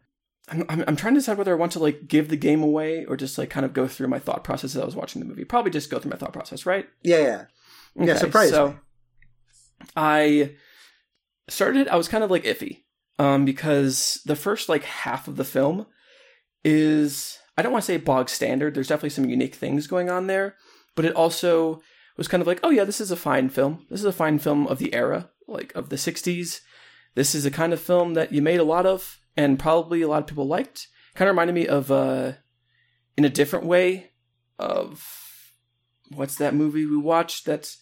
[0.50, 3.04] I'm, I'm I'm trying to decide whether I want to like give the game away
[3.04, 5.26] or just like kind of go through my thought process as I was watching the
[5.26, 5.44] movie.
[5.44, 6.86] Probably just go through my thought process, right?
[7.02, 7.44] Yeah, yeah.
[7.96, 8.74] Yeah, surprise So me.
[9.96, 10.52] I
[11.48, 12.82] started I was kind of like iffy.
[13.20, 15.86] Um, because the first like half of the film
[16.64, 18.74] is I don't want to say bog standard.
[18.74, 20.54] There's definitely some unique things going on there,
[20.94, 21.80] but it also
[22.16, 23.86] was kind of like, oh yeah, this is a fine film.
[23.90, 26.60] This is a fine film of the era, like of the '60s.
[27.16, 30.08] This is a kind of film that you made a lot of, and probably a
[30.08, 30.88] lot of people liked.
[31.14, 32.32] Kind of reminded me of, uh,
[33.16, 34.10] in a different way,
[34.58, 35.54] of
[36.10, 37.74] what's that movie we watched that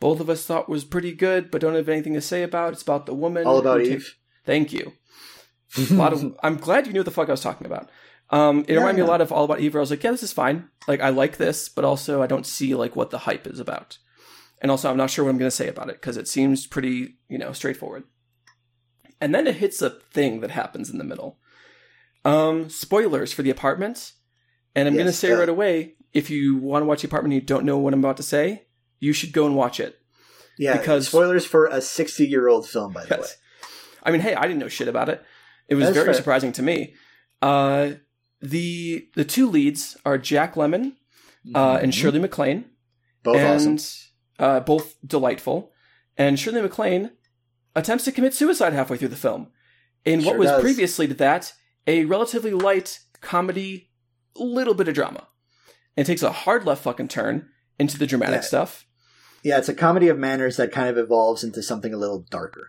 [0.00, 2.72] both of us thought was pretty good, but don't have anything to say about.
[2.72, 3.46] It's about the woman.
[3.46, 4.16] All About who ta- Eve.
[4.44, 4.92] Thank you.
[5.90, 6.36] A lot of.
[6.42, 7.90] I'm glad you knew what the fuck I was talking about.
[8.30, 9.74] Um, it Yeah, reminded me a lot of All About Eve.
[9.74, 10.68] Where I was like, yeah, this is fine.
[10.86, 13.98] Like, I like this, but also I don't see like what the hype is about,
[14.62, 16.66] and also I'm not sure what I'm going to say about it because it seems
[16.66, 18.04] pretty, you know, straightforward.
[19.20, 21.38] And then it hits a thing that happens in the middle.
[22.24, 24.12] Um, spoilers for the apartment,
[24.74, 27.32] and I'm going to say uh, right away, if you want to watch the apartment
[27.32, 28.66] and you don't know what I'm about to say,
[29.00, 29.98] you should go and watch it.
[30.58, 33.26] Yeah, Because- spoilers for a 60 year old film, by the way.
[34.02, 35.22] I mean, hey, I didn't know shit about it.
[35.68, 36.14] It was That's very fair.
[36.14, 36.94] surprising to me.
[37.42, 37.90] Uh,
[38.40, 40.92] the the two leads are Jack Lemmon
[41.54, 41.94] uh, and Mhm.
[41.96, 42.64] Shirley MacLaine,
[43.22, 43.78] Both and awesome.
[44.38, 45.72] uh, both delightful.
[46.16, 47.10] And Shirley MacLaine
[47.78, 49.48] attempts to commit suicide halfway through the film,
[50.04, 50.60] in what Sure was does.
[50.60, 51.52] previously to that
[51.86, 53.90] a relatively light comedy,
[54.36, 55.26] little bit of drama.
[55.96, 58.46] And it takes a hard left fucking turn into the dramatic Yeah.
[58.48, 58.86] stuff.
[59.42, 62.68] Yeah, it's a comedy of manners that kind of evolves into something a little darker.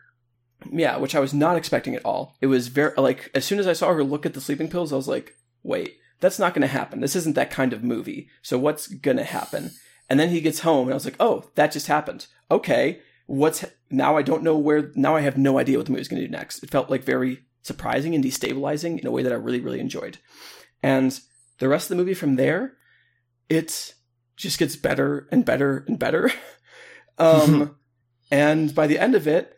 [0.71, 2.35] Yeah, which I was not expecting at all.
[2.41, 4.91] It was very like as soon as I saw her look at the sleeping pills,
[4.93, 6.99] I was like, "Wait, that's not going to happen.
[6.99, 8.29] This isn't that kind of movie.
[8.41, 9.71] So what's going to happen?"
[10.09, 12.27] And then he gets home, and I was like, "Oh, that just happened.
[12.51, 16.07] Okay, what's now I don't know where now I have no idea what the movie's
[16.07, 16.63] going to do next.
[16.63, 20.17] It felt like very surprising and destabilizing in a way that I really really enjoyed.
[20.81, 21.17] And
[21.59, 22.73] the rest of the movie from there,
[23.47, 23.93] it
[24.35, 26.31] just gets better and better and better.
[27.19, 27.75] um
[28.31, 29.55] and by the end of it,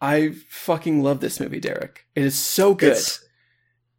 [0.00, 2.06] I fucking love this movie, Derek.
[2.14, 2.92] It is so good.
[2.92, 3.24] It's,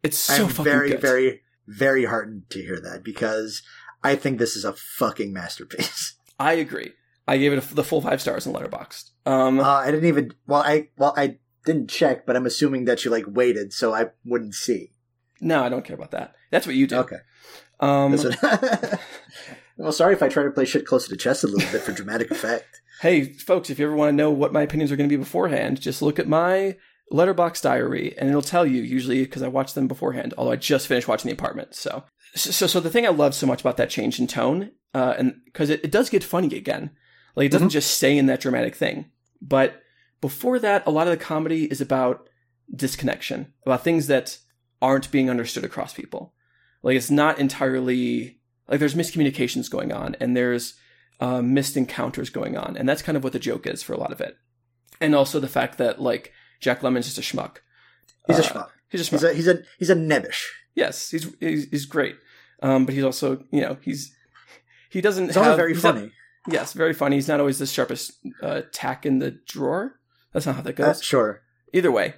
[0.02, 1.00] it's so I'm fucking very, good.
[1.00, 3.62] very, very heartened to hear that because
[4.02, 6.14] I think this is a fucking masterpiece.
[6.38, 6.92] I agree.
[7.26, 9.10] I gave it a, the full five stars in Letterboxd.
[9.26, 10.32] Um, Uh, I didn't even.
[10.46, 14.10] Well, I well I didn't check, but I'm assuming that you like waited, so I
[14.24, 14.92] wouldn't see.
[15.40, 16.34] no, I don't care about that.
[16.50, 16.96] That's what you do.
[16.98, 17.16] Okay.
[17.80, 19.00] Um, what-
[19.76, 21.92] well, sorry if I try to play shit closer to chest a little bit for
[21.92, 22.80] dramatic effect.
[23.00, 25.20] hey, folks, if you ever want to know what my opinions are going to be
[25.22, 26.76] beforehand, just look at my
[27.12, 30.32] Letterboxd diary, and it'll tell you usually because I watch them beforehand.
[30.38, 33.46] Although I just finished watching The Apartment, so so so the thing I love so
[33.46, 36.90] much about that change in tone, uh, and because it, it does get funny again,
[37.36, 39.06] like it doesn't just stay in that dramatic thing.
[39.40, 39.80] But
[40.20, 42.28] before that, a lot of the comedy is about
[42.74, 44.38] disconnection, about things that
[44.82, 46.34] aren't being understood across people.
[46.82, 50.74] Like it's not entirely like there's miscommunications going on, and there's
[51.20, 53.98] uh, missed encounters going on, and that's kind of what the joke is for a
[53.98, 54.36] lot of it.
[55.00, 57.58] And also the fact that like Jack Lemmon's just a schmuck.
[58.26, 58.68] He's a Uh, schmuck.
[58.88, 59.20] He's a schmuck.
[59.20, 60.42] He's a he's a he's a nebbish.
[60.74, 62.16] yes, he's, he's he's great.
[62.62, 64.14] Um, but he's also you know he's
[64.90, 65.26] he doesn't.
[65.26, 66.12] He's also have- very he's not- funny.
[66.48, 67.16] Yes, very funny.
[67.16, 69.98] He's not always the sharpest uh, tack in the drawer.
[70.32, 71.02] That's not how that Uh, goes.
[71.02, 71.42] sure.
[71.72, 72.14] Either way,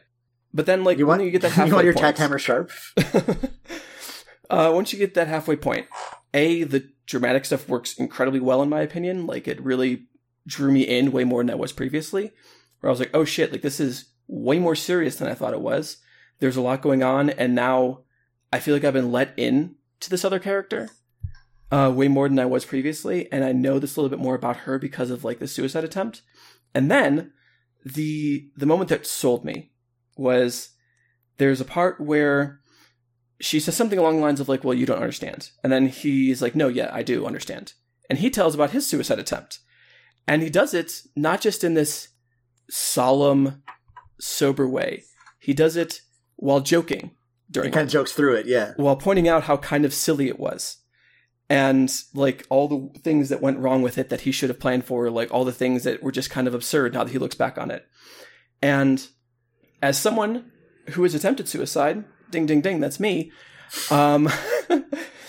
[0.54, 2.38] but then like You want when you get that you want your point, tack hammer
[2.38, 2.70] sharp?
[4.50, 5.86] uh, once you get that halfway point,
[6.34, 9.26] a the dramatic stuff works incredibly well in my opinion.
[9.26, 10.06] Like it really
[10.46, 12.32] drew me in way more than I was previously.
[12.80, 15.54] Where I was like, oh shit, like this is way more serious than I thought
[15.54, 15.98] it was.
[16.40, 18.02] There's a lot going on, and now
[18.52, 20.90] I feel like I've been let in to this other character
[21.70, 24.34] uh, way more than I was previously, and I know this a little bit more
[24.34, 26.22] about her because of like the suicide attempt.
[26.74, 27.32] And then
[27.84, 29.72] the the moment that sold me
[30.16, 30.70] was
[31.38, 32.60] there's a part where
[33.40, 36.42] she says something along the lines of like, "Well, you don't understand," and then he's
[36.42, 37.74] like, "No, yeah, I do understand,"
[38.10, 39.60] and he tells about his suicide attempt,
[40.26, 42.08] and he does it not just in this
[42.70, 43.62] solemn,
[44.18, 45.04] sober way.
[45.38, 46.00] He does it
[46.36, 47.12] while joking
[47.50, 48.46] during He kind of jokes through it.
[48.46, 48.72] Yeah.
[48.76, 50.78] while pointing out how kind of silly it was
[51.50, 54.84] and like all the things that went wrong with it that he should have planned
[54.84, 57.34] for like all the things that were just kind of absurd now that he looks
[57.34, 57.86] back on it.
[58.60, 59.06] And
[59.82, 60.50] as someone
[60.90, 63.30] who has attempted suicide ding ding ding that's me
[63.90, 64.28] um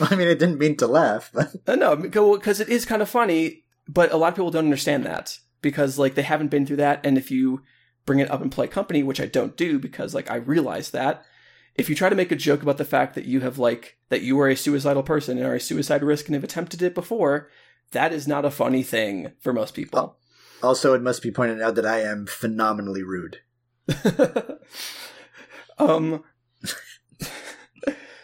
[0.02, 3.10] I mean, I didn't mean to laugh, but Uh, no, because it is kind of
[3.10, 6.78] funny, but a lot of people don't understand that because like they haven't been through
[6.78, 7.62] that, and if you
[8.06, 11.24] bring it up in play company, which I don't do because like I realize that
[11.80, 14.22] if you try to make a joke about the fact that you have like that
[14.22, 17.50] you are a suicidal person and are a suicide risk and have attempted it before,
[17.92, 20.18] that is not a funny thing for most people.
[20.62, 23.38] also it must be pointed out that I am phenomenally rude.
[25.80, 26.22] um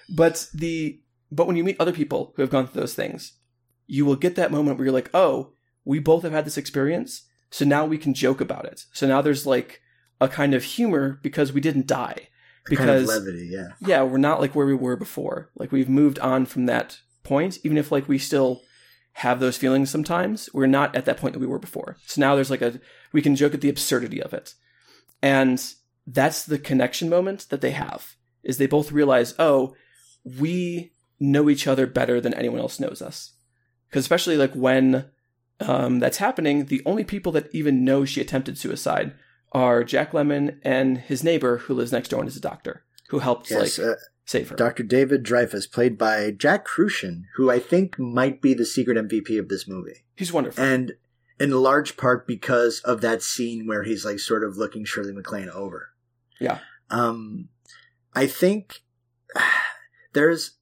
[0.10, 1.00] but the
[1.32, 3.34] but when you meet other people who have gone through those things
[3.88, 7.24] you will get that moment where you're like oh we both have had this experience
[7.50, 9.82] so now we can joke about it so now there's like
[10.22, 12.28] a kind of humor because we didn't die
[12.66, 13.70] because kind of levity, yeah.
[13.80, 15.50] yeah we're not like where we were before.
[15.56, 18.62] Like we've moved on from that point even if like we still
[19.14, 21.98] have those feelings sometimes we're not at that point that we were before.
[22.06, 22.80] So now there's like a
[23.14, 24.56] we can joke at the absurdity of it.
[25.22, 25.64] And
[26.08, 29.76] that's the connection moment that they have is they both realize oh
[30.24, 33.34] we know each other better than anyone else knows us.
[33.90, 35.06] Because especially like when
[35.60, 39.14] um, that's happening the only people that even know she attempted suicide
[39.56, 43.20] are jack lemmon and his neighbor who lives next door and is a doctor who
[43.20, 44.84] helped Yes, like uh, save her Dr.
[44.84, 49.48] David Dreyfus, played by Jack Kruschen, who I think might be the secret MVP of
[49.48, 50.04] this movie.
[50.16, 50.94] he's wonderful And
[51.40, 55.50] in large part because of that scene where he's like sort of looking Shirley MacLaine
[55.50, 55.90] over.
[56.40, 56.60] Yeah.
[56.90, 57.50] Um,
[58.14, 58.82] I think
[60.14, 60.58] there's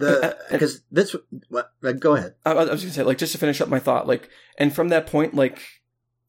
[0.00, 1.16] Uh, uh, the, because this,
[1.48, 2.34] what, uh, go ahead.
[2.44, 4.28] I, I was gonna say, like, just to finish up my thought, like,
[4.58, 5.62] and from that point, like,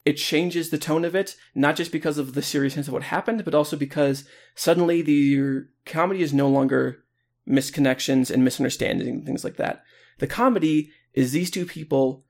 [0.08, 3.44] it changes the tone of it, not just because of the seriousness of what happened,
[3.44, 7.04] but also because suddenly the comedy is no longer
[7.46, 9.82] misconnections and misunderstandings and things like that.
[10.18, 12.24] The comedy is these two people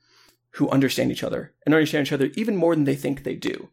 [0.55, 3.69] who understand each other and understand each other even more than they think they do.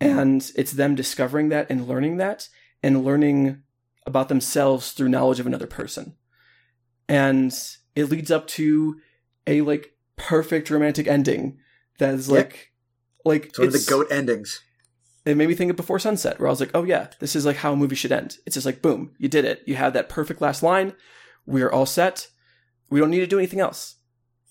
[0.00, 2.48] And it's them discovering that and learning that
[2.82, 3.62] and learning
[4.06, 6.16] about themselves through knowledge of another person.
[7.10, 7.54] And
[7.94, 9.02] it leads up to
[9.46, 11.58] a like perfect romantic ending
[11.98, 12.70] that is like
[13.24, 14.60] like It's one of the goat endings.
[15.24, 17.46] it made me think of Before Sunset, where I was like, oh yeah, this is
[17.46, 18.36] like how a movie should end.
[18.46, 19.62] It's just like, boom, you did it.
[19.66, 20.92] You have that perfect last line.
[21.46, 22.28] We are all set.
[22.90, 23.96] We don't need to do anything else.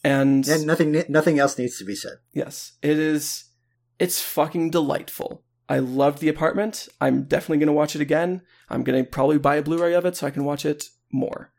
[0.03, 2.17] And And nothing, nothing else needs to be said.
[2.33, 3.45] yes, it is.
[3.99, 5.43] It's fucking delightful.
[5.69, 6.89] I loved the apartment.
[6.99, 8.41] I'm definitely going to watch it again.
[8.69, 11.53] I'm going to probably buy a Blu-ray of it so I can watch it more.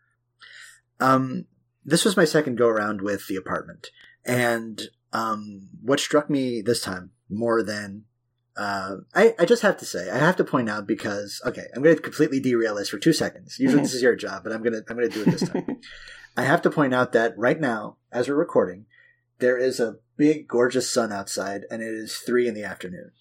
[1.01, 1.47] Um,
[1.85, 3.89] this was my second go around with the apartment,
[4.27, 4.83] and
[5.15, 8.05] um, what struck me this time more than
[8.57, 11.83] uh, I, I just have to say, I have to point out because okay, I'm
[11.83, 13.59] going to completely derail this for two seconds.
[13.59, 15.81] Usually this is your job, but I'm gonna I'm gonna do it this time.
[16.37, 18.87] I have to point out that right now, as we're recording,
[19.39, 23.13] there is a big, gorgeous sun outside, and it is three in the afternoon.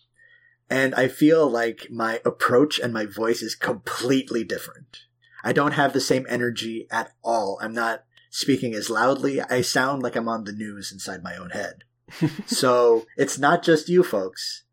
[0.70, 5.02] And I feel like my approach and my voice is completely different.
[5.44, 7.60] I don't have the same energy at all.
[7.62, 9.40] I'm not speaking as loudly.
[9.40, 11.84] I sound like I'm on the news inside my own head.
[12.48, 14.64] so it's not just you folks.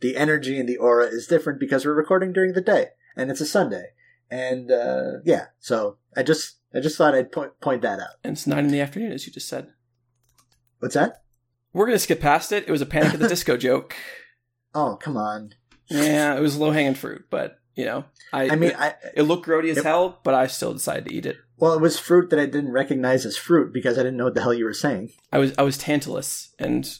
[0.00, 3.42] The energy and the aura is different because we're recording during the day and it's
[3.42, 3.90] a Sunday.
[4.30, 8.14] And uh, yeah, so I just I just thought I'd point point that out.
[8.24, 9.68] And it's nine in the afternoon, as you just said.
[10.78, 11.22] What's that?
[11.74, 12.64] We're gonna skip past it.
[12.66, 13.94] It was a Panic at the Disco joke.
[14.74, 15.50] Oh come on!
[15.88, 19.22] Yeah, it was low hanging fruit, but you know, I I mean, it, I it
[19.22, 21.36] looked grody as it- hell, but I still decided to eat it.
[21.60, 24.34] Well, it was fruit that I didn't recognize as fruit because I didn't know what
[24.34, 25.10] the hell you were saying.
[25.32, 26.98] I was I was Tantalus, and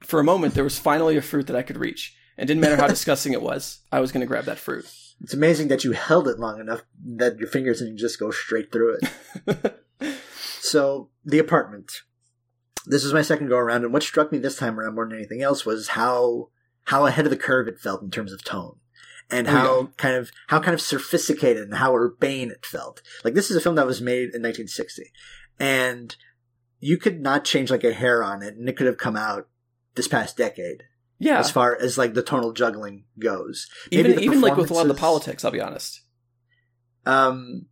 [0.00, 2.14] for a moment there was finally a fruit that I could reach.
[2.36, 3.80] It didn't matter how disgusting it was.
[3.90, 4.84] I was going to grab that fruit.
[5.20, 6.82] It's amazing that you held it long enough
[7.16, 9.74] that your fingers didn't just go straight through it.
[10.68, 12.02] So the apartment.
[12.86, 15.16] This was my second go around, and what struck me this time around more than
[15.16, 16.50] anything else was how
[16.84, 18.76] how ahead of the curve it felt in terms of tone,
[19.30, 19.86] and Oh, how yeah.
[19.96, 23.02] kind of how kind of sophisticated and how urbane it felt.
[23.24, 25.10] Like this is a film that was made in 1960,
[25.58, 26.14] and
[26.80, 29.48] you could not change like a hair on it, and it could have come out
[29.94, 30.84] this past decade
[31.18, 33.68] yeah, as far as like the tonal juggling goes.
[33.90, 35.44] Maybe even even like with a lot of the politics.
[35.44, 36.02] I'll be honest.
[37.06, 37.66] Um,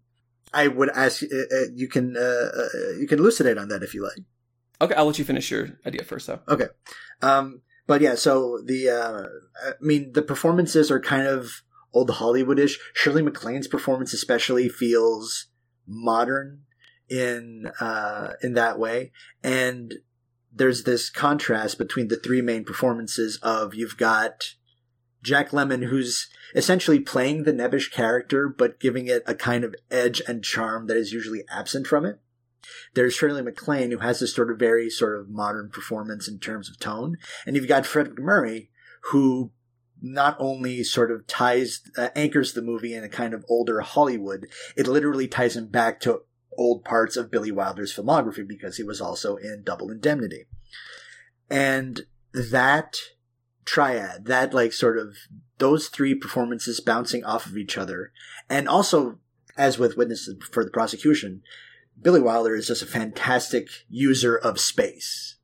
[0.53, 3.95] I would ask uh, uh, you can uh, uh, you can elucidate on that if
[3.95, 4.19] you like.
[4.81, 6.40] Okay, I'll let you finish your idea first, though.
[6.49, 6.66] Okay,
[7.23, 9.22] um, but yeah, so the uh,
[9.64, 12.75] I mean the performances are kind of old Hollywoodish.
[12.92, 15.46] Shirley MacLaine's performance especially feels
[15.87, 16.62] modern
[17.09, 19.94] in uh, in that way, and
[20.53, 24.55] there's this contrast between the three main performances of you've got
[25.22, 30.22] Jack Lemmon who's essentially playing the Nebbish character but giving it a kind of edge
[30.27, 32.18] and charm that is usually absent from it.
[32.94, 36.68] There's Shirley MacLaine who has this sort of very sort of modern performance in terms
[36.68, 38.68] of tone, and you've got Fred MacMurray
[39.11, 39.52] who
[40.02, 44.46] not only sort of ties uh, anchors the movie in a kind of older Hollywood,
[44.76, 46.22] it literally ties him back to
[46.59, 50.46] old parts of Billy Wilder's filmography because he was also in Double Indemnity.
[51.50, 52.02] And
[52.33, 52.96] that
[53.64, 55.16] triad, that like sort of
[55.59, 58.12] those three performances bouncing off of each other,
[58.48, 59.18] and also
[59.57, 61.42] as with witnesses for the prosecution,
[62.01, 65.37] Billy Wilder is just a fantastic user of space.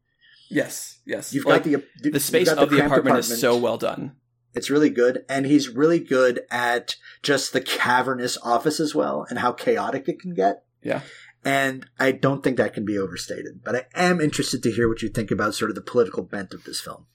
[0.51, 1.33] Yes, yes.
[1.33, 4.17] You've like, got the the space got of the cramped apartment, is so well done.
[4.55, 9.39] It's really good, and he's really good at just the cavernous office as well, and
[9.39, 10.65] how chaotic it can get.
[10.83, 11.01] Yeah.
[11.45, 13.65] And I don't think that can be overstated.
[13.65, 16.53] But I am interested to hear what you think about sort of the political bent
[16.53, 17.07] of this film.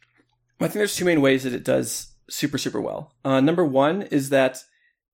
[0.60, 3.14] I think there's two main ways that it does super super well.
[3.24, 4.64] Uh, number one is that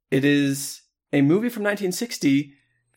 [0.10, 0.82] it is
[1.12, 2.54] a movie from 1960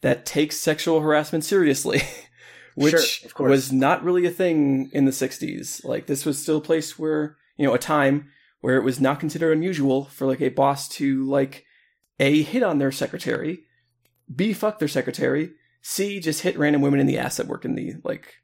[0.07, 2.01] that takes sexual harassment seriously,
[2.77, 5.85] which Sure, was not really a thing in the 60s.
[5.85, 8.29] Like this was still a place where you know a time
[8.61, 11.64] where it was not considered unusual for like a boss to like
[12.21, 13.64] a hit on their secretary,
[14.33, 15.51] b fuck their secretary,
[15.83, 18.37] c just hit random women in the ass that work in the like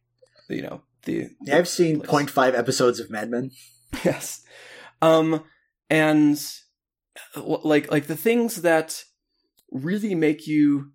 [0.49, 2.33] you know the Yeah, I've seen place.
[2.33, 3.53] 0.5 episodes of Mad Men.
[4.05, 4.43] yes
[5.01, 5.45] um
[5.89, 6.45] and
[7.37, 9.05] uh, like like the things that
[9.71, 10.93] really make you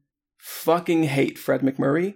[0.49, 2.15] fucking hate fred macmurray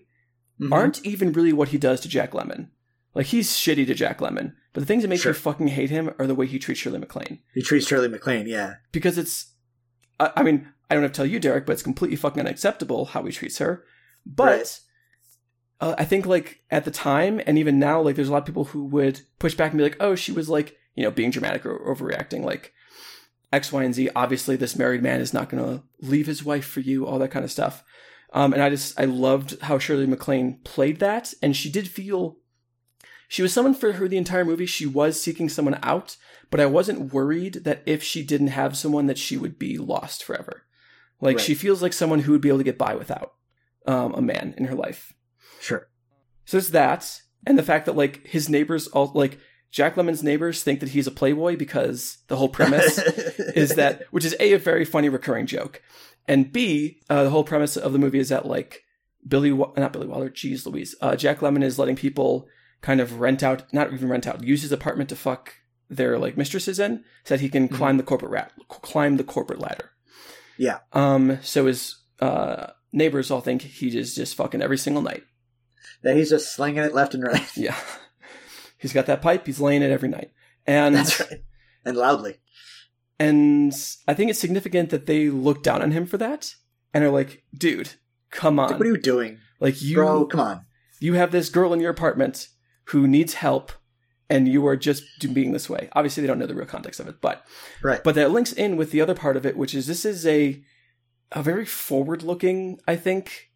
[0.60, 0.72] Mhm.
[0.72, 2.70] aren't even really what he does to jack lemmon
[3.14, 5.32] like he's shitty to jack lemmon but the things that make Sure.
[5.32, 8.48] you fucking hate him are the way he treats shirley maclaine He treats Shirley MacLaine,
[8.48, 8.76] yeah.
[8.94, 9.52] because it's
[10.18, 13.06] I, I mean i don't have to tell you derek but it's completely fucking unacceptable
[13.06, 13.84] how he treats her
[14.26, 14.80] but Right.
[15.82, 18.46] uh, i think like at the time and even now like there's a lot of
[18.46, 21.32] people who would push back and be like oh she was like you know being
[21.32, 22.72] dramatic or overreacting like
[23.52, 26.66] x y and z obviously this married man is not going to leave his wife
[26.66, 27.84] for you all that kind of stuff
[28.32, 32.38] um, and i just i loved how shirley maclaine played that and she did feel
[33.28, 36.18] she was someone for her the entire movie she was seeking someone out
[36.52, 40.22] but I wasn't worried that if she didn't have someone that she would be lost
[40.22, 40.64] forever.
[41.22, 41.46] Like Right.
[41.46, 43.36] she feels like someone who would be able to get by without
[43.88, 45.14] um, a man in her life.
[45.62, 45.88] Sure.
[46.44, 49.40] So there's that, and the fact that like his neighbors all like
[49.72, 52.98] Jack Lemmon's neighbors think that he's a playboy because the whole premise
[53.56, 55.82] is that which is a a very funny recurring joke,
[56.28, 58.84] and b uh, the whole premise of the movie is that like
[59.28, 62.48] Billy not Billy Wilder, geez Louise, uh, Jack Lemmon is letting people
[62.82, 65.54] kind of rent out, not even rent out, use his apartment to fuck
[65.90, 69.60] their like mistresses in, so that he can climb the corporate rat, climb the corporate
[69.60, 69.92] ladder.
[70.58, 70.80] Yeah.
[70.92, 71.40] Um.
[71.42, 75.24] So his uh neighbors all think he is just fucking every single night.
[76.04, 77.56] That he's just slinging it left and right.
[77.56, 77.76] Yeah.
[78.82, 79.46] He's got that pipe.
[79.46, 80.32] He's laying it every night,
[80.66, 81.44] and That's right.
[81.86, 82.38] And loudly.
[83.20, 83.74] and
[84.08, 86.56] I think it's significant that they look down on him for that
[86.94, 87.92] and are like, "Dude,
[88.32, 88.72] come on!
[88.74, 89.38] What are you doing?
[89.60, 90.66] like you, Bro, come on.
[91.00, 92.48] you have this girl in your apartment
[92.86, 93.72] who needs help,
[94.30, 95.04] and you are just
[95.34, 97.46] being this way." Obviously, they don't know the real context of it, but
[97.84, 98.04] Right.
[98.04, 100.64] but that links in with the other part of it, which is this is a
[101.32, 103.52] a very forward looking, I think,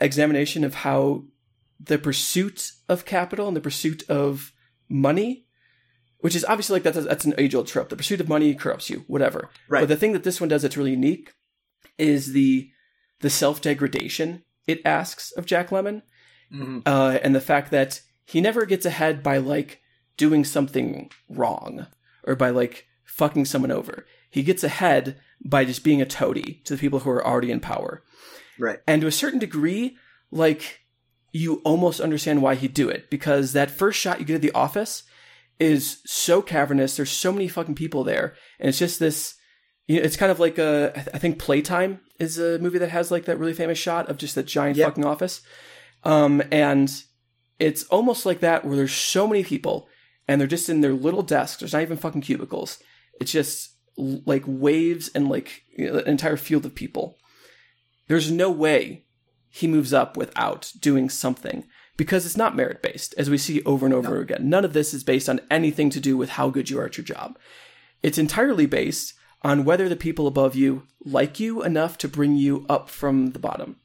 [0.00, 1.24] examination of how
[1.78, 4.52] the pursuit of capital and the pursuit of
[4.90, 5.46] money,
[6.18, 7.88] which is obviously like that's that's an age old trope.
[7.88, 9.48] The pursuit of money corrupts you, whatever.
[9.68, 9.80] Right.
[9.80, 11.32] But the thing that this one does that's really unique
[11.96, 12.70] is the
[13.20, 16.02] the self degradation it asks of Jack Lemmon
[16.52, 16.82] Mhm.
[16.84, 19.80] uh, and the fact that he never gets ahead by like
[20.16, 21.86] doing something wrong
[22.24, 24.04] or by like fucking someone over.
[24.30, 27.60] He gets ahead by just being a toady to the people who are already in
[27.60, 28.02] power.
[28.58, 28.80] Right.
[28.86, 29.96] And to a certain degree,
[30.30, 30.80] like
[31.32, 34.52] you almost understand why he'd do it because that first shot you get at the
[34.52, 35.04] office
[35.58, 36.96] is so cavernous.
[36.96, 39.34] There's so many fucking people there, and it's just this.
[39.86, 40.92] You know, it's kind of like a.
[41.14, 44.34] I think Playtime is a movie that has like that really famous shot of just
[44.34, 44.88] that giant Yep.
[44.88, 45.42] fucking office,
[46.04, 47.02] um, and
[47.58, 49.86] it's almost like that where there's so many people
[50.26, 51.60] and they're just in their little desks.
[51.60, 52.78] There's not even fucking cubicles.
[53.20, 57.18] It's just like waves and like you know, an entire field of people.
[58.08, 59.04] There's no way
[59.50, 63.84] he moves up without doing something because it's not merit based, as we see over
[63.84, 64.48] and over again.
[64.48, 66.96] None of this is based on anything to do with how good you are at
[66.96, 67.38] your job.
[68.02, 72.64] It's entirely based on whether the people above you like you enough to bring you
[72.68, 73.76] up from the bottom.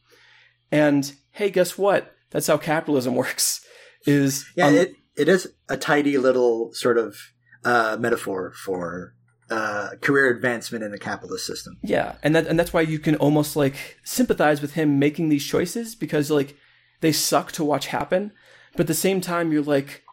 [0.72, 2.16] And hey, guess what?
[2.30, 3.66] That's how capitalism works.
[4.05, 7.18] Is Yeah, um, it, it is a tidy little sort of
[7.63, 9.14] uh, metaphor for
[9.50, 11.78] uh, career advancement in the capitalist system.
[11.84, 15.46] Yeah, and that and that's why you can almost like sympathize with him making these
[15.46, 16.56] choices because like
[17.02, 18.32] they suck to watch happen,
[18.74, 20.04] but at the same time you're like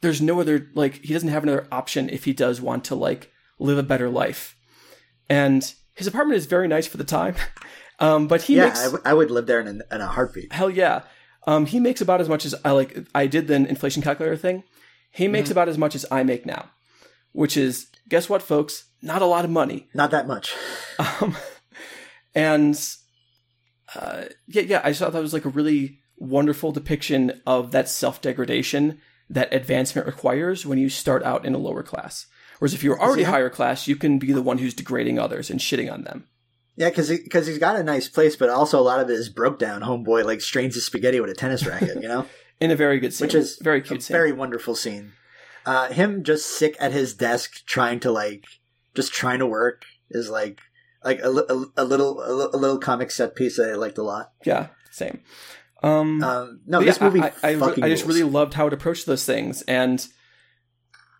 [0.00, 3.30] there's no other like he doesn't have another option if he does want to like
[3.58, 4.56] live a better life.
[5.28, 7.34] And his apartment is very nice for the time.
[7.98, 10.08] Um, but he yeah, makes I, w- I would live there in a, in a
[10.08, 10.52] heartbeat.
[10.52, 11.02] hell yeah.
[11.46, 14.64] Um, he makes about as much as I like I did the inflation calculator thing.
[15.12, 16.70] He makes about as much as I make now.
[17.30, 18.84] Which is guess what folks?
[19.00, 19.88] Not a lot of money.
[19.94, 20.54] Not that much.
[21.20, 21.34] Um,
[22.34, 22.78] and
[23.96, 28.20] uh, yeah, yeah, I thought that was like a really wonderful depiction of that self
[28.20, 29.00] degradation
[29.30, 32.26] that advancement requires when you start out in a lower class.
[32.58, 35.58] Whereas if you're already higher class, you can be the one who's degrading others and
[35.58, 36.28] shitting on them.
[36.76, 39.28] Yeah, because because he's got a nice place, but also a lot of it is
[39.28, 39.80] broke down.
[39.80, 42.26] Homeboy like strains his spaghetti with a tennis racket, you know,
[42.60, 44.14] In a very good scene, which is very a cute scene.
[44.14, 45.14] very wonderful scene.
[45.64, 48.44] Uh, him just sick at his desk, trying to like
[48.94, 50.60] just trying to work is like
[51.04, 54.02] like a, a, a little a, a little comic set piece that I liked a
[54.02, 54.32] lot.
[54.44, 55.20] yeah, same.
[55.82, 58.68] Um, Um, no, this yeah, movie I, I, I, fucking I just really loved how
[58.68, 60.06] it approached those things, and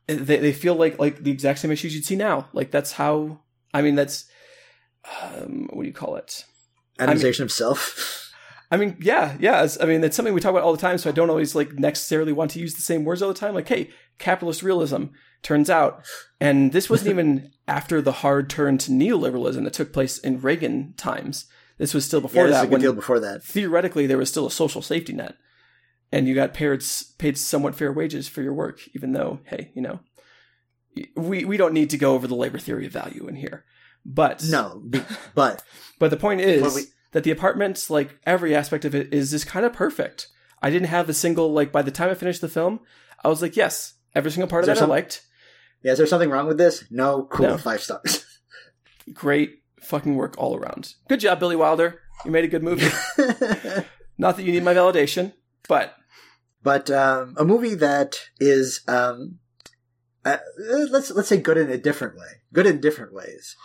[0.06, 2.48] they, they feel like like the exact same issues you'd see now.
[2.52, 3.40] Like that's how.
[3.74, 4.26] I mean, that's
[5.22, 6.44] um, what do you call it?
[6.98, 8.18] Atomization of self.
[8.72, 9.68] I mean, yeah, yeah.
[9.80, 11.74] I mean, it's something we talk about all the time, so I don't always like
[11.74, 13.54] necessarily want to use the same words all the time.
[13.54, 15.04] Like, hey, capitalist realism
[15.42, 16.02] turns out,
[16.40, 20.94] and this wasn't even after the hard turn to neoliberalism that took place in Reagan
[20.96, 21.44] times.
[21.76, 23.42] This was still Yeah, before a that, good when deal before that.
[23.44, 25.34] theoretically there was still a social safety net,
[26.10, 26.82] and you got paid
[27.18, 30.00] paid somewhat fair wages for your work, even though, hey, you know,
[31.16, 33.64] we we don't need to go over the labor theory of value in here,
[34.04, 34.82] but No,
[35.34, 35.62] but
[35.98, 39.64] but the point is that the apartments, like every aspect of it, is just kind
[39.64, 40.28] of perfect.
[40.60, 41.72] I didn't have a single like.
[41.72, 42.80] By the time I finished the film,
[43.24, 45.22] I was like, yes, every single part Is of that I liked.
[45.82, 46.84] yeah, is there something wrong with this?
[46.90, 47.56] No, cool, No.
[47.58, 48.24] five stars.
[49.12, 50.94] Great fucking work all around.
[51.08, 52.00] Good job, Billy Wilder.
[52.24, 52.86] You made a good movie.
[54.18, 55.32] Not that you need my validation,
[55.68, 55.94] but
[56.62, 59.38] but um, a movie that is um,
[60.24, 60.36] uh,
[60.90, 63.56] let's let's say good in a different way, good in different ways,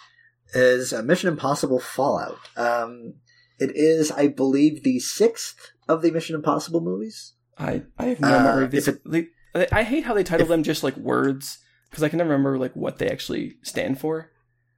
[0.55, 2.39] is uh, Mission Impossible Fallout.
[2.55, 3.15] Um,
[3.59, 7.33] it is, I believe, the sixth of the Mission Impossible movies.
[7.57, 8.89] I I have no Uh, memory of these.
[9.05, 9.29] they-
[9.71, 11.57] I hate how they title if- them just like words
[11.89, 14.31] because I can never remember like what they actually stand for.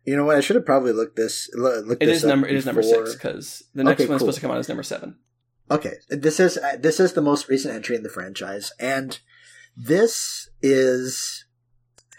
[0.05, 0.37] You know what?
[0.37, 1.49] I should have probably looked this.
[1.53, 4.07] lo- Looked It this is up number it is number six because the next Okay,
[4.09, 4.27] one's cool.
[4.27, 5.15] supposed to come out as number seven.
[5.69, 9.19] Okay, this is uh, this is the most recent entry in the franchise, and
[9.75, 11.45] this is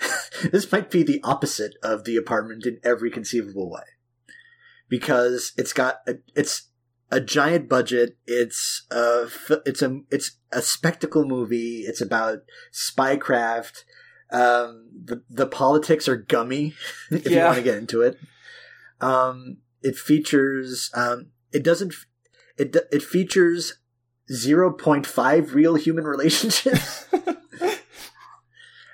[0.52, 3.82] this might be the opposite of the apartment in every conceivable way,
[4.90, 6.68] because it's got a, it's
[7.10, 8.18] a giant budget.
[8.26, 9.28] It's a
[9.64, 11.84] it's a it's a spectacle movie.
[11.86, 12.40] It's about
[12.72, 13.84] spycraft.
[14.32, 16.74] Um, the the politics are gummy
[17.10, 18.18] if you want to get into it.
[19.00, 21.94] Um, it features um, it doesn't
[22.58, 23.78] it it features
[24.30, 27.06] zero point five real human relationships.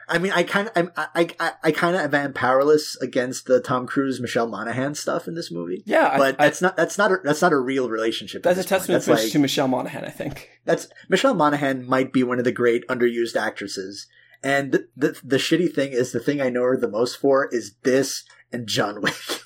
[0.08, 3.86] I mean, I kind of, I, I, I kind of am powerless against the Tom
[3.86, 5.82] Cruise, Michelle Monaghan stuff in this movie.
[5.84, 8.42] yeah, But I, that's not, that's not, a, that's not a real relationship.
[8.42, 10.48] that's a testament That's to, like, to Michelle Monaghan, I think.
[10.64, 14.06] that's Michelle Monaghan might be one of the great underused actresses.
[14.44, 17.48] And the, the the shitty thing is the thing I know her the most for
[17.50, 19.14] is this and John Wick.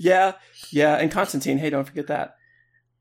[0.00, 0.34] Yeah,
[0.70, 1.58] yeah, and Constantine.
[1.58, 2.36] Hey, don't forget that.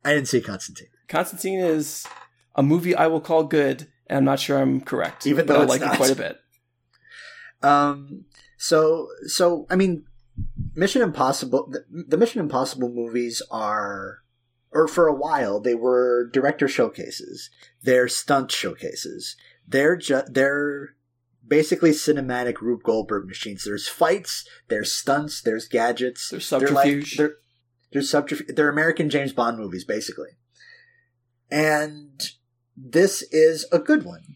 [0.03, 0.87] I didn't see Constantine.
[1.07, 2.07] Constantine is
[2.55, 5.27] a movie I will call good, and I'm not sure I'm correct.
[5.27, 5.93] Even though I like not.
[5.93, 6.39] it quite a bit.
[7.63, 8.25] Um.
[8.57, 10.05] So so I mean,
[10.75, 11.69] Mission Impossible.
[11.69, 14.19] The, the Mission Impossible movies are,
[14.71, 17.49] or for a while they were director showcases.
[17.81, 19.35] They're stunt showcases.
[19.67, 20.95] They're just they're
[21.47, 23.63] basically cinematic Rube Goldberg machines.
[23.63, 24.47] There's fights.
[24.67, 25.41] There's stunts.
[25.41, 26.29] There's gadgets.
[26.29, 27.17] There's They're like- subterfuge.
[27.17, 27.35] They're,
[27.93, 28.55] they're subterfuge.
[28.55, 30.31] They're American James Bond movies, basically.
[31.49, 32.21] And
[32.75, 34.35] this is a good one.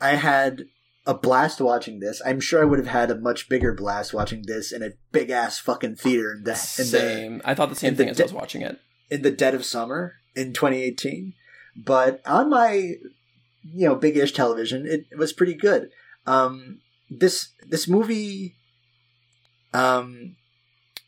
[0.00, 0.66] I had
[1.06, 2.22] a blast watching this.
[2.24, 5.30] I'm sure I would have had a much bigger blast watching this in a big
[5.30, 7.42] ass fucking theater in the in the Same.
[7.44, 8.78] I thought the same in the thing as de- I was watching it.
[9.10, 11.34] in the dead of summer in 2018.
[11.76, 15.90] But on my you know big ish television, it, it was pretty good.
[16.26, 16.80] Um,
[17.10, 18.54] this this movie,
[19.72, 20.36] um,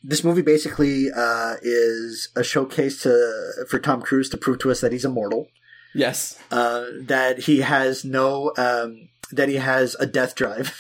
[0.03, 4.81] this movie basically uh, is a showcase to for Tom Cruise to prove to us
[4.81, 5.49] that he's immortal,
[5.95, 6.39] Yes.
[6.51, 10.75] uh, that he has no, um, that he has a death drive,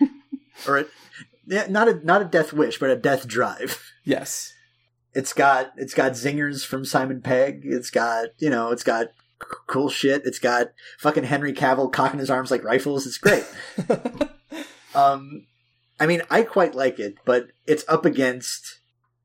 [0.66, 0.84] or a,
[1.46, 3.82] yeah, not a not a death wish, but a death drive.
[4.04, 4.54] Yes.
[5.14, 7.62] It's got it's got zingers from Simon Pegg.
[7.64, 9.08] It's got you know it's got
[9.66, 10.22] cool shit.
[10.24, 10.68] It's got
[10.98, 13.06] fucking Henry Cavill cocking his arms like rifles.
[13.06, 13.44] It's great.
[14.94, 15.46] um,
[16.00, 18.78] I mean, I quite like it, but it's up against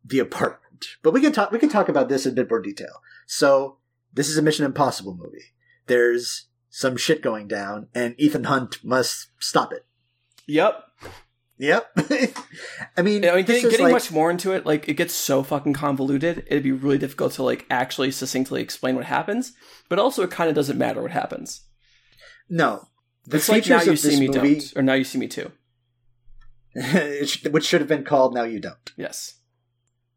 [0.04, 0.86] the apartment.
[1.02, 3.02] But we can talk we can talk about this in a bit more detail.
[3.26, 3.78] So
[4.14, 5.54] this is a Mission Impossible movie.
[5.88, 9.86] There's some shit going down, and Ethan Hunt must stop it.
[10.48, 10.84] yep.
[11.60, 11.92] Yep.
[12.98, 15.44] I mean, I mean, getting, getting like- much more into it, like it gets so
[15.44, 16.44] fucking convoluted.
[16.48, 19.54] It'd be really difficult to like actually succinctly explain what happens.
[19.88, 21.62] But also, it kind of doesn't matter what happens.
[22.50, 22.88] no.
[23.26, 25.52] The it's like now you see me movie, don't, or now you see me too.
[27.52, 29.36] which should have been called "Now You Don't." Yes.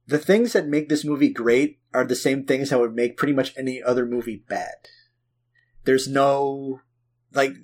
[0.07, 3.33] The things that make this movie great are the same things that would make pretty
[3.33, 4.75] much any other movie bad.
[5.85, 6.81] There's no
[7.33, 7.55] like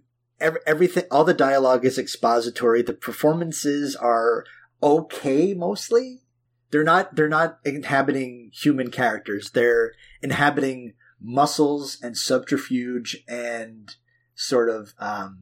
[0.40, 1.04] ev- everything.
[1.10, 2.82] All the dialogue is expository.
[2.82, 4.44] The performances are
[4.82, 6.22] okay mostly.
[6.70, 7.14] They're not.
[7.14, 9.50] They're not inhabiting human characters.
[9.50, 13.94] They're inhabiting muscles and subterfuge and
[14.34, 15.38] sort of um,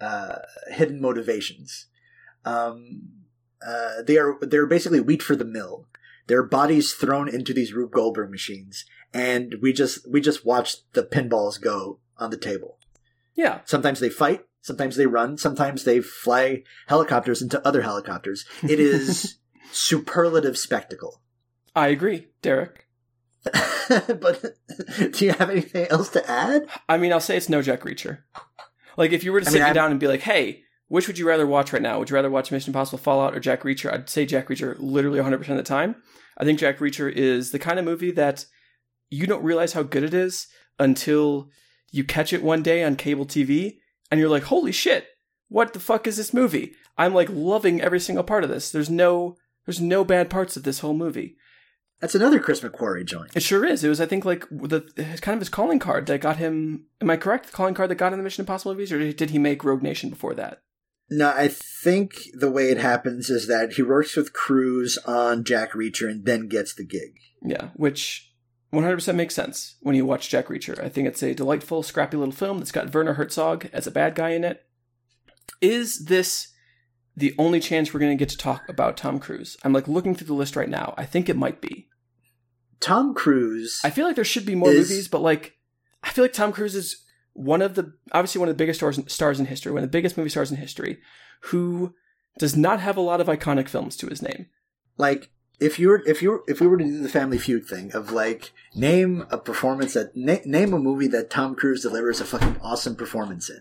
[0.00, 0.36] uh,
[0.68, 1.86] hidden motivations.
[2.44, 3.24] Um,
[3.66, 5.86] uh, they are they're basically wheat for the mill.
[6.26, 11.02] Their bodies thrown into these Rube Goldberg machines, and we just we just watch the
[11.02, 12.78] pinballs go on the table.
[13.34, 13.60] Yeah.
[13.64, 18.44] Sometimes they fight, sometimes they run, sometimes they fly helicopters into other helicopters.
[18.62, 19.38] It is
[19.72, 21.20] superlative spectacle.
[21.76, 22.86] I agree, Derek.
[23.88, 24.56] but
[25.12, 26.66] do you have anything else to add?
[26.88, 28.18] I mean, I'll say it's no Jack Reacher.
[28.96, 30.62] Like, if you were to I sit mean, me I'm- down and be like, "Hey,
[30.88, 31.98] which would you rather watch right now?
[31.98, 35.18] Would you rather watch Mission Impossible Fallout or Jack Reacher?" I'd say Jack Reacher literally
[35.18, 35.96] 100 percent of the time.
[36.38, 38.46] I think Jack Reacher is the kind of movie that
[39.10, 40.46] you don't realize how good it is
[40.78, 41.48] until
[41.92, 43.78] you catch it one day on cable TV
[44.10, 45.08] and you're like, "Holy shit!
[45.48, 48.70] What the fuck is this movie?" I'm like loving every single part of this.
[48.70, 51.36] There's no there's no bad parts of this whole movie.
[52.00, 53.30] That's another Chris McQuarrie joint.
[53.34, 53.82] It sure is.
[53.82, 54.82] It was, I think, like the
[55.22, 56.86] kind of his calling card that got him.
[57.00, 57.46] Am I correct?
[57.46, 59.82] The calling card that got him the Mission Impossible movies, or did he make Rogue
[59.82, 60.60] Nation before that?
[61.10, 65.72] No, I think the way it happens is that he works with Cruise on Jack
[65.72, 67.18] Reacher and then gets the gig.
[67.42, 68.32] Yeah, which
[68.72, 70.82] 100% makes sense when you watch Jack Reacher.
[70.82, 74.14] I think it's a delightful, scrappy little film that's got Werner Herzog as a bad
[74.14, 74.64] guy in it.
[75.60, 76.52] Is this
[77.16, 79.56] the only chance we're going to get to talk about Tom Cruise?
[79.62, 80.94] I'm like looking through the list right now.
[80.96, 81.88] I think it might be.
[82.80, 83.80] Tom Cruise.
[83.84, 85.52] I feel like there should be more Is- movies, but like
[86.02, 87.03] I feel like Tom Cruise is
[87.34, 89.96] one of the obviously one of the biggest stars stars in history, one of the
[89.96, 90.98] biggest movie stars in history,
[91.42, 91.94] who
[92.38, 94.46] does not have a lot of iconic films to his name.
[94.98, 95.30] like
[95.60, 97.92] if you were if you were if we were to do the Family Feud thing
[97.94, 102.24] of like name a performance that na- name a movie that Tom Cruise delivers a
[102.24, 103.60] fucking awesome performance in,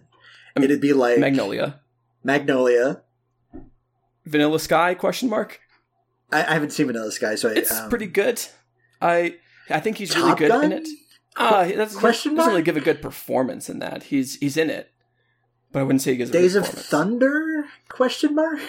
[0.56, 1.82] Um, it'd be like Magnolia,
[2.24, 3.02] Magnolia.
[4.26, 4.94] Vanilla Sky?
[4.96, 5.60] Question mark.
[6.32, 8.42] I, I haven't seen Vanilla Sky, so I, It's um, pretty good.
[9.02, 9.36] I
[9.70, 10.66] I think he's really good Gun?
[10.66, 10.88] in it.
[11.36, 14.04] Ah, that's question he doesn't really give a good performance in that.
[14.04, 14.92] He's he's in it,
[15.72, 16.68] but I wouldn't say he gives a Days of.
[16.68, 17.66] Thunder?
[17.90, 18.60] Question mark.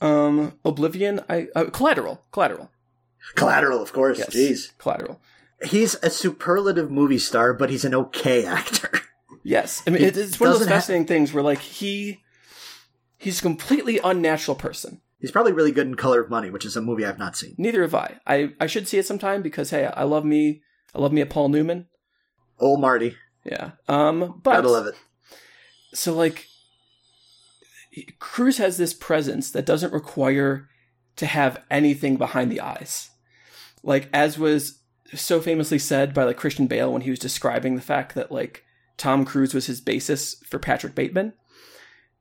[0.00, 1.20] Um, Oblivion.
[1.28, 2.22] I uh, Collateral.
[2.32, 2.70] Collateral.
[3.34, 4.18] Collateral, of course.
[4.18, 4.30] Yes.
[4.30, 5.20] Jeez, Collateral.
[5.64, 8.90] he's a superlative movie star, but he's an okay actor.
[9.42, 12.22] Yes, I mean it, it's one of those doesn't ha- fascinating things where like he
[13.18, 15.02] he's a completely unnatural person.
[15.20, 17.54] he's probably really good in Color of Money, which is a movie I've not seen.
[17.58, 18.20] Neither have I.
[18.26, 20.62] I I should see it sometime because hey, I love me.
[20.94, 21.88] I love me a Paul Newman.
[22.58, 23.72] Old Marty, Yeah.
[23.88, 24.40] Um.
[24.42, 24.94] But gotta love it.
[25.92, 26.46] so like
[28.18, 30.68] Cruise has this presence that doesn't require
[31.16, 33.10] to have anything behind the eyes.
[33.82, 34.80] Like as was
[35.14, 38.64] so famously said by like Christian Bale when he was describing the fact that like
[38.96, 41.34] Tom Cruise was his basis for Patrick Bateman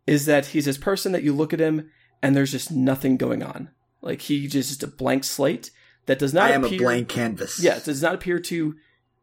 [0.06, 1.90] is that he's this person that you look at him
[2.22, 3.70] and there's just nothing going on.
[4.02, 5.72] Like he just a blank slate
[6.06, 7.64] that does not I am appear a blank canvas.
[7.64, 8.76] yeah, it does not appear to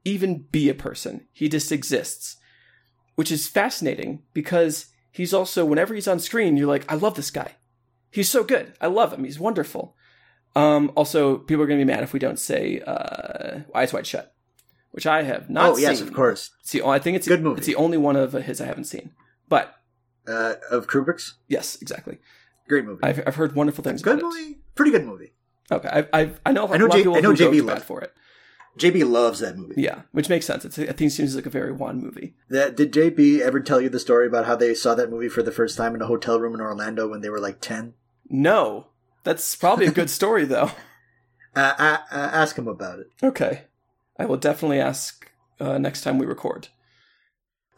[0.04, 1.26] even be a person.
[1.32, 2.36] He just exists,
[3.16, 7.30] which is fascinating because he's also, whenever he's on screen, you're like, I love this
[7.30, 7.56] guy.
[8.10, 8.72] He's so good.
[8.80, 9.24] I love him.
[9.24, 9.94] He's wonderful.
[10.56, 14.06] Um, also, people are going to be mad if we don't say uh, Eyes Wide
[14.06, 14.34] Shut,
[14.90, 15.84] which I have not seen.
[15.86, 16.50] Oh yes, of course.
[16.60, 17.58] It's the, I think it's, Good movie.
[17.58, 19.12] it's the only one of his I haven't seen.
[19.48, 19.74] But
[20.26, 22.18] Uh, of Kubrick's, yes, exactly.
[22.68, 23.00] great movie.
[23.04, 25.32] I've, I've heard wonderful things good movie, pretty good movie.
[25.70, 27.36] Okay, I, I, I know, I know a lot J- of people I know who
[27.36, 28.12] go JB bad loved- for it.
[28.78, 29.74] JB loves that movie.
[29.82, 30.64] Yeah, which makes sense.
[30.64, 32.34] It's, I think it seems like a very Wan movie.
[32.48, 35.42] That, did JB ever tell you the story about how they saw that movie for
[35.42, 37.94] the first time in a hotel room in Orlando when they were like ten?
[38.28, 38.86] No,
[39.24, 40.70] that's probably a good story though.
[41.56, 43.10] Uh, uh, uh, ask him about it.
[43.22, 43.62] Okay,
[44.18, 46.68] I will definitely ask uh, next time we record.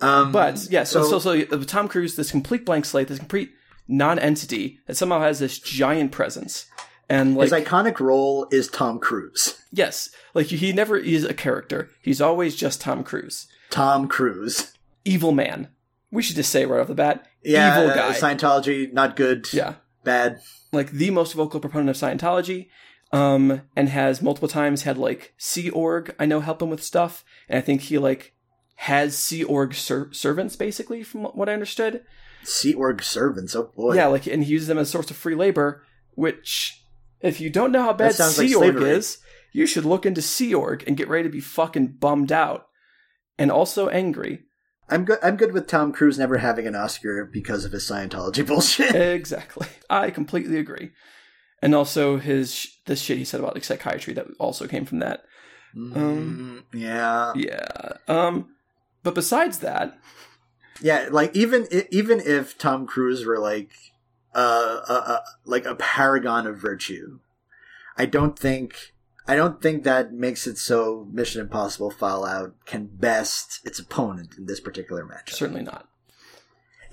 [0.00, 3.52] Um, But yes, so, so so uh, Tom Cruise, this complete blank slate, this complete
[3.88, 6.66] non-entity that somehow has this giant presence,
[7.08, 9.60] and like his iconic role is Tom Cruise.
[9.72, 11.90] yes, like he never is a character.
[12.02, 14.72] He's always just Tom Cruise, Tom Cruise.
[15.04, 15.68] evil man.
[16.10, 18.12] We should just say right off the bat, Yeah, evil uh, guy.
[18.12, 19.50] Scientology, not good.
[19.52, 19.74] yeah,
[20.04, 20.40] Bad.
[20.72, 22.68] like the most vocal proponent of Scientology,
[23.12, 27.24] um, and has multiple times had like Sea Org I know help him with stuff,
[27.48, 28.34] and I think he like
[28.76, 32.02] has Sea Org ser- servants basically from what I understood.
[32.44, 33.54] Sea Org servants.
[33.56, 33.94] Oh boy.
[33.94, 35.82] Yeah, like and he uses them as a source of free labor,
[36.14, 36.81] which
[37.22, 39.18] if you don't know how bad sounds like Sea Org is,
[39.52, 42.66] you should look into Sea Org and get ready to be fucking bummed out
[43.38, 44.40] and also angry.
[44.88, 45.18] I'm good.
[45.22, 48.94] I'm good with Tom Cruise never having an Oscar because of his Scientology bullshit.
[48.94, 49.68] exactly.
[49.88, 50.90] I completely agree.
[51.62, 54.98] And also his sh- this shit he said about like psychiatry that also came from
[54.98, 55.22] that.
[55.76, 57.92] Mm, yeah, Yeah.
[58.08, 58.48] Um
[59.02, 59.98] but besides that,
[60.82, 61.08] yeah.
[61.10, 63.70] Like even even if Tom Cruise were like
[64.34, 67.20] uh, a, a like a paragon of virtue,
[67.96, 68.94] I don't think
[69.26, 74.46] I don't think that makes it so Mission Impossible Fallout can best its opponent in
[74.46, 75.32] this particular match.
[75.32, 75.88] certainly not.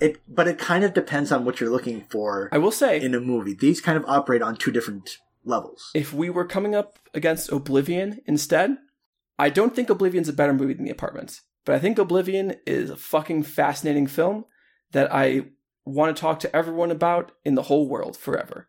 [0.00, 3.14] It, but it kind of depends on what you're looking for I will say in
[3.14, 3.52] a movie.
[3.52, 5.90] These kind of operate on two different levels.
[5.94, 8.78] if we were coming up against Oblivion instead,
[9.38, 11.40] I don't think Oblivion's a better movie than The Apartment.
[11.64, 14.44] But I think Oblivion is a fucking fascinating film
[14.92, 15.46] that I
[15.84, 18.68] want to talk to everyone about in the whole world forever.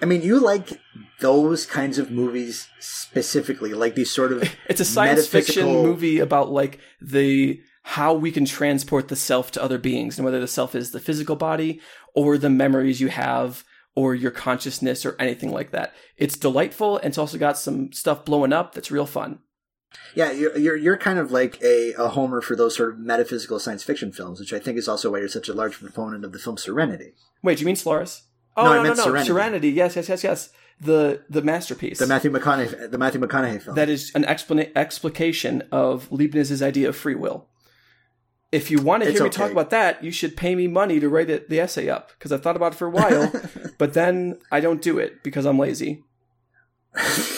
[0.00, 0.80] I mean, you like
[1.20, 6.50] those kinds of movies specifically, like these sort of It's a science fiction movie about
[6.50, 10.74] like the how we can transport the self to other beings and whether the self
[10.74, 11.80] is the physical body
[12.14, 13.64] or the memories you have
[13.96, 15.94] or your consciousness or anything like that.
[16.16, 19.40] It's delightful and it's also got some stuff blowing up that's real fun.
[20.14, 20.30] Yeah.
[20.32, 23.82] You're you're, you're kind of like a, a homer for those sort of metaphysical science
[23.82, 26.38] fiction films, which I think is also why you're such a large proponent of the
[26.38, 28.22] film Serenity, Wait, do you mean Solaris?
[28.56, 29.26] Oh No, no, no, no, Serenity.
[29.28, 29.70] Serenity.
[29.70, 30.50] Yes, yes, yes, yes.
[30.80, 31.98] The the masterpiece.
[31.98, 33.74] the Matthew McConaughey the Matthew McConaughey film.
[33.76, 37.46] that is an explana- explication of Leibniz's idea of free will.
[38.50, 39.36] If you want to It's hear me okay.
[39.36, 42.32] talk about that, you should pay me money to write it, the essay up because
[42.32, 43.30] I thought about it for a while,
[43.78, 46.02] but then I don't do it because I'm lazy.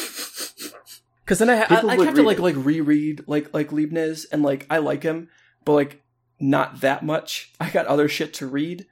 [1.31, 2.43] Because then I, ha- I, I have to like it.
[2.43, 5.29] like reread like like Leibniz and like I like him,
[5.65, 6.03] but like
[6.41, 7.53] not that much.
[7.61, 8.85] I got other shit to read,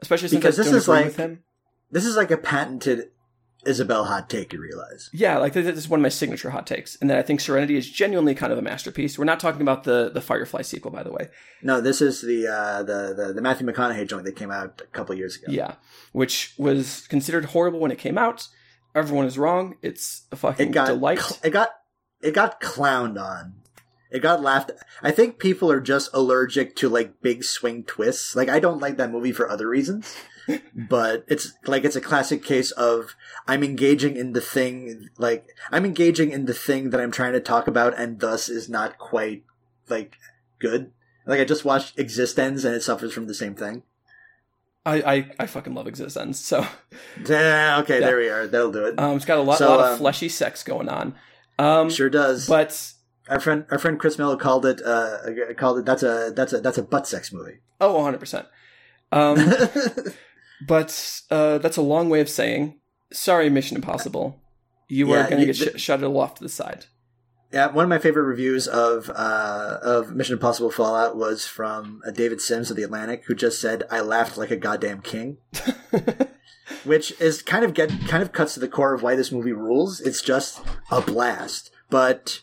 [0.00, 1.44] especially since Because I this is like- with him.
[1.92, 3.10] this is like a patented
[3.64, 4.52] Isabel hot take.
[4.52, 5.08] You realize?
[5.12, 7.76] Yeah, like this is one of my signature hot takes, and then I think Serenity
[7.76, 9.16] is genuinely kind of a masterpiece.
[9.16, 11.28] We're not talking about the the Firefly sequel, by the way.
[11.62, 14.86] No, this is the uh, the, the the Matthew McConaughey joint that came out a
[14.88, 15.46] couple years ago.
[15.52, 15.74] Yeah,
[16.10, 18.48] which was considered horrible when it came out.
[18.94, 19.76] Everyone is wrong.
[19.82, 21.18] It's a fucking it got delight.
[21.18, 21.70] cl- it got
[22.20, 23.54] it got clowned on.
[24.10, 24.70] It got laughed.
[25.02, 28.36] I think people are just allergic to like big swing twists.
[28.36, 30.14] Like I don't like that movie for other reasons,
[30.74, 33.16] but it's like it's a classic case of
[33.48, 35.08] I'm engaging in the thing.
[35.16, 38.68] Like I'm engaging in the thing that I'm trying to talk about, and thus is
[38.68, 39.44] not quite
[39.88, 40.18] like
[40.58, 40.92] good.
[41.24, 43.82] Like I just watched eXistenZ, and it suffers from the same thing.
[44.84, 46.34] I, I, I fucking love eXistenZ.
[46.36, 46.66] So
[47.28, 48.06] Yeah, okay, Yeah.
[48.06, 48.46] there we are.
[48.46, 48.98] That'll do it.
[48.98, 51.14] um, it's got a lot, So, lot of um, fleshy sex going on.
[51.58, 52.48] Um, sure does.
[52.48, 52.92] but
[53.28, 54.82] our friend, our friend Chris Miller called it.
[54.84, 55.18] Uh,
[55.56, 55.84] called it.
[55.84, 57.58] That's a that's a that's a butt sex movie.
[57.80, 58.46] oh, 100 percent.
[59.12, 59.36] Um,
[60.66, 62.80] but uh, that's a long way of saying
[63.12, 64.40] sorry, Mission Impossible.
[64.88, 66.86] You Yeah, are going to get sh- shuttled off to the side.
[67.52, 72.10] Yeah, one of my favorite reviews of uh, of Mission Impossible Fallout was from uh,
[72.10, 75.36] David Sims of the Atlantic, who just said, "I laughed like a goddamn king,"
[76.84, 79.52] which is kind of get kind of cuts to the core of why this movie
[79.52, 80.00] rules.
[80.00, 82.40] It's just a blast, but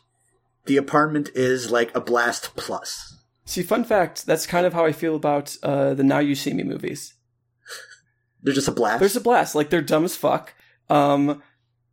[0.65, 3.17] the apartment is like a blast plus.
[3.45, 6.53] See, fun fact, that's kind of how I feel about uh, the Now You See
[6.53, 7.15] Me movies.
[8.43, 8.99] They're just a blast.
[8.99, 9.55] There's a blast.
[9.55, 10.53] Like they're dumb as fuck.
[10.87, 11.41] Um,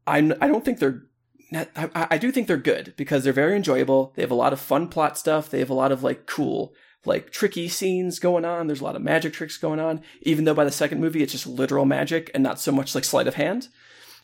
[0.06, 0.34] I'm.
[0.40, 1.05] I don't think they're.
[1.52, 4.12] I, I do think they're good because they're very enjoyable.
[4.16, 5.48] They have a lot of fun plot stuff.
[5.48, 6.74] They have a lot of like cool,
[7.04, 8.66] like tricky scenes going on.
[8.66, 10.02] There's a lot of magic tricks going on.
[10.22, 13.04] Even though by the second movie it's just literal magic and not so much like
[13.04, 13.68] sleight of hand.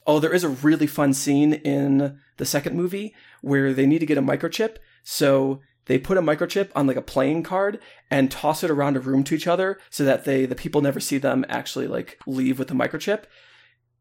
[0.05, 4.07] Oh, there is a really fun scene in the second movie where they need to
[4.07, 4.79] get a microchip.
[5.05, 7.79] So they put a microchip on like a playing card
[8.11, 11.01] and toss it around a room to each other so that they the people never
[11.01, 13.25] see them actually like leave with the microchip.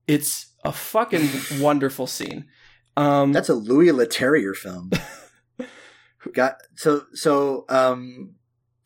[0.08, 2.48] It's a fucking wonderful scene.
[2.98, 4.92] Um That's a Louis Leterrier film.
[6.34, 8.36] Got so so um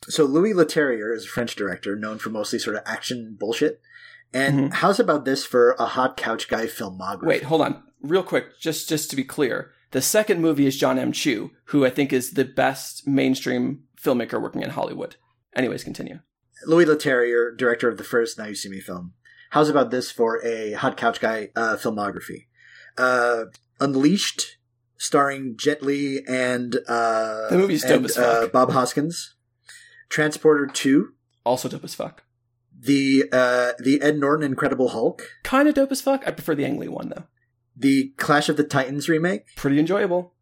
[0.08, 3.80] so Louis Leterrier is a French director known for mostly sort of action bullshit.
[4.32, 4.74] And Mhm.
[4.74, 7.26] how's about this for a hot couch guy filmography?
[7.26, 7.82] Wait, hold on.
[8.00, 9.72] Real quick, just just to be clear.
[9.92, 11.12] The second movie is John M.
[11.12, 15.16] Chu, who I think is the best mainstream filmmaker working in Hollywood.
[15.54, 16.20] Anyways, continue.
[16.66, 19.12] Louis Leterrier, director of the first Now You See Me film.
[19.50, 22.46] How's about this for a hot couch guy uh, filmography?
[22.98, 23.44] Uh,
[23.80, 24.56] Unleashed,
[24.96, 28.48] starring Jet Li and uh, The movie's dope and, as uh.
[28.52, 29.34] Bob Hoskins.
[30.08, 31.14] Transporter Two,
[31.44, 32.22] Also dope as fuck.
[32.78, 36.26] the uh, the Ed Norton Incredible Hulk, Kind of dope as fuck.
[36.26, 37.24] I prefer the Ang Lee one though.
[37.76, 39.42] the Clash of the Titans remake.
[39.56, 40.32] Pretty enjoyable.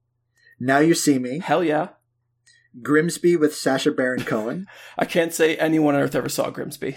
[0.60, 1.88] Now You See Me, Hell yeah.
[2.82, 4.66] Grimsby with Sacha Baron Cohen,
[4.98, 6.96] I can't say anyone on earth ever saw Grimsby.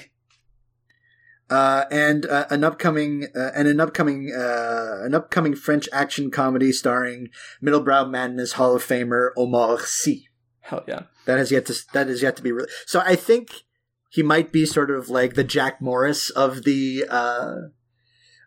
[1.49, 6.71] Uh, and uh, an upcoming uh, and an upcoming uh, an upcoming French action comedy
[6.71, 7.29] starring
[7.63, 10.25] Middlebrow Madness Hall of Famer Omar Sy.
[10.61, 11.03] Hell yeah.
[11.25, 13.01] That has yet to that is yet to be re- so.
[13.05, 13.63] I think
[14.09, 17.55] he might be sort of like the Jack Morris of the uh,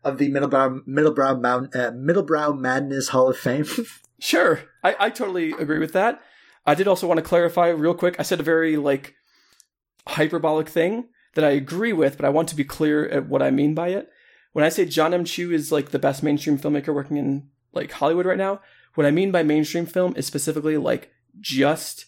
[0.05, 3.67] of the Middlebrow Middlebrow Mount, uh, Middlebrow Madness Hall of Fame.
[4.23, 4.61] Sure.
[4.85, 6.21] I, I totally agree with that.
[6.67, 8.17] I did also want to clarify real quick.
[8.19, 9.15] I said a very like
[10.07, 13.51] hyperbolic thing that I agree with, but I want to be clear at what I
[13.51, 14.09] mean by it.
[14.53, 15.25] When I say John M.
[15.25, 18.61] Chu is like the best mainstream filmmaker working in like Hollywood right now,
[18.95, 22.07] what I mean by mainstream film is specifically like just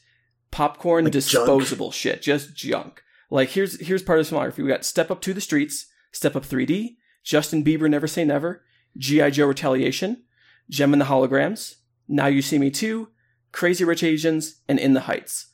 [0.51, 3.03] popcorn Like disposable shit, just junk.
[3.31, 4.59] Like here's here's part of the filmography.
[4.59, 8.65] We got Step Up to the Streets, Step Up 3D, Justin Bieber Never Say Never,
[8.97, 9.31] G.I.
[9.31, 10.25] Joe Retaliation,
[10.69, 11.77] Jem and the Holograms,
[12.09, 13.09] Now You See Me Too,
[13.53, 15.47] Crazy Rich Asians, and In the Heights.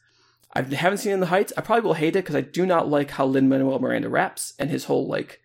[0.55, 1.53] I haven't seen In the Heights.
[1.57, 4.55] I probably will hate it because I do not like how Lin Manuel Miranda raps
[4.59, 5.41] and his whole like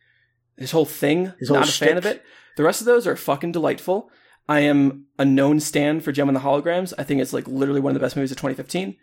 [0.58, 1.34] his whole thing.
[1.40, 2.24] His whole not a fan of it.
[2.58, 4.10] The rest of those are fucking delightful.
[4.48, 6.94] I am a known stand for Jem and the Holograms.
[6.98, 8.96] I think it's like literally one of the best movies of 2015.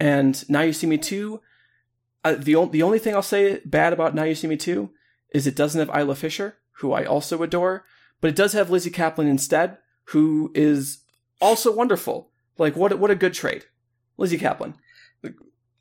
[0.00, 1.40] And Now You See Me Too.
[2.24, 4.90] Uh, the o- the only thing I'll say bad about Now You See Me Too
[5.34, 7.84] is it doesn't have Isla Fisher, who I also adore,
[8.20, 10.98] but it does have Lizzy Caplan instead, who is
[11.40, 12.30] also wonderful.
[12.56, 13.64] Like what a- what a good trade,
[14.16, 14.74] Lizzy Caplan.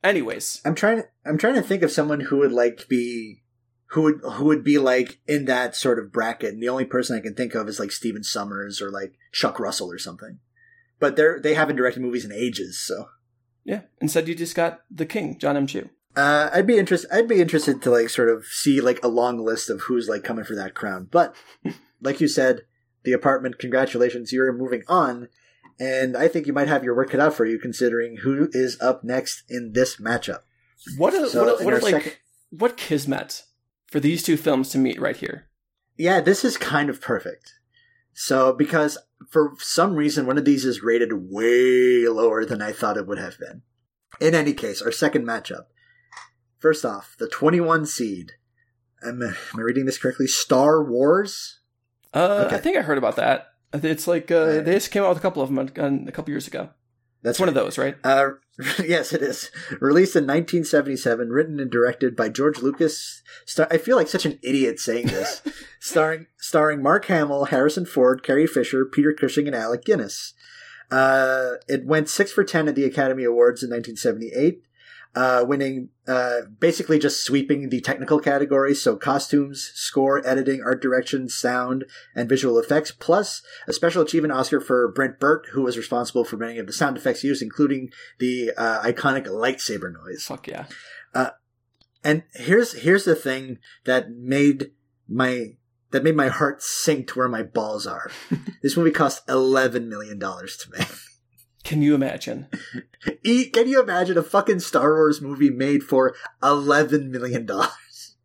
[0.04, 1.04] Anyways, I'm trying.
[1.26, 3.41] I'm trying to think of someone who would like be,
[3.88, 6.54] who would who would be like in that sort of bracket.
[6.54, 9.60] And the only person I can think of is like Stephen Sommers or like Chuck
[9.60, 10.39] Russell or something.
[10.99, 13.08] But they're they haven't directed movies in ages, so
[13.64, 13.82] yeah.
[14.01, 15.68] Instead, you just got the king, John M.
[15.68, 15.89] Chu.
[16.18, 17.10] uh, I'd be interested.
[17.14, 20.24] I'd be interested to like sort of see like a long list of who's like
[20.24, 21.08] coming for that crown.
[21.10, 21.34] But
[22.01, 22.62] like you said,
[23.04, 23.58] the apartment.
[23.58, 25.30] Congratulations, you're moving on.
[25.80, 28.80] And I think you might have your work cut out for you, considering who is
[28.80, 30.39] up next in this matchup.
[30.97, 32.13] What a So what a, what a like second-
[32.51, 33.43] what kismet
[33.88, 35.47] for these two films to meet right here.
[35.97, 37.53] Yeah, this is kind of perfect.
[38.13, 38.97] So, because
[39.32, 43.17] for some reason, one of these is rated way lower than I thought it would
[43.17, 43.63] have been.
[44.19, 45.65] In any case, our second matchup.
[46.59, 48.34] First off, the 21 seed.
[49.03, 50.28] Am, am I reading this correctly?
[50.28, 51.59] Star Wars?
[52.13, 52.55] Uh, Okay.
[52.55, 53.47] I think I heard about that.
[53.74, 54.65] It's like uh, Right.
[54.65, 56.69] they just came out with a couple of them a, a couple years ago.
[57.24, 57.95] That's one of those, right?
[58.03, 58.32] Uh,
[58.84, 59.49] yes, it is.
[59.80, 63.21] Released in 1977, written and directed by George Lucas.
[63.45, 65.41] Star- I feel like such an idiot saying this.
[65.80, 70.34] starring starring Mark Hamill, Harrison Ford, Carrie Fisher, Peter Cushing, and Alec Guinness.
[70.91, 74.61] Uh, it went six for ten at the Academy Awards in 1978.
[75.16, 78.82] Uh, winning uh, basically just sweeping the technical categories.
[78.82, 81.86] So costumes, score, editing, art direction, sound,
[82.16, 86.38] and visual effects, plus a special achievement Oscar for Ben Burtt, who was responsible for
[86.38, 90.24] many of the sound effects used, including the uh, iconic lightsaber noise.
[90.24, 90.66] Fuck yeah.
[91.14, 91.30] Uh
[92.03, 94.72] and here's here's the thing that made
[95.07, 95.55] my
[95.91, 98.11] that made my heart sink to where my balls are.
[98.61, 100.88] this movie cost eleven million dollars to make.
[101.64, 102.47] Can you imagine?
[103.26, 108.16] E- Can you imagine a fucking Star Wars movie made for eleven million dollars?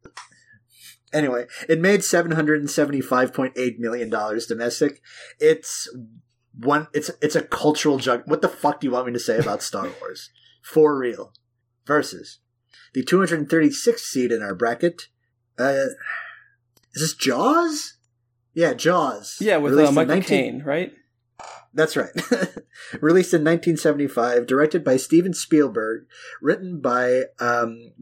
[1.12, 5.00] anyway, it made seven hundred and seventy-five point eight million dollars domestic.
[5.40, 5.88] It's
[6.54, 6.86] one.
[6.92, 8.22] It's it's a cultural jug.
[8.26, 10.30] What the fuck do you want me to say about Star Wars?
[10.62, 11.32] For real.
[11.86, 12.38] Versus
[12.94, 15.08] the 236th seed in our bracket.
[15.58, 15.86] Uh,
[16.94, 17.94] is this Jaws?
[18.54, 19.38] Yeah, Jaws.
[19.40, 20.92] Yeah, with uh, Michael 19 Caine, right?
[21.74, 22.10] That's right.
[23.00, 26.06] Released in 1975, directed by Steven Spielberg,
[26.40, 27.92] written by um,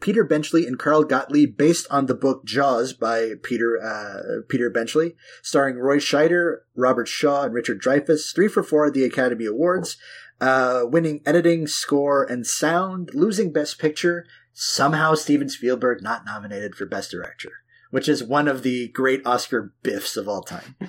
[0.00, 5.16] Peter Benchley and Carl Gottlieb, based on the book Jaws by Peter uh, Peter Benchley,
[5.42, 8.34] starring Roy Scheider, Robert Shaw, and Richard Dreyfuss.
[8.34, 9.96] Three for four at the Academy Awards,
[10.40, 14.24] uh, winning editing, score, and sound, losing Best Picture.
[14.52, 17.52] Somehow, Steven Spielberg not nominated for Best Director,
[17.90, 20.76] which is one of the great Oscar biffs of all time.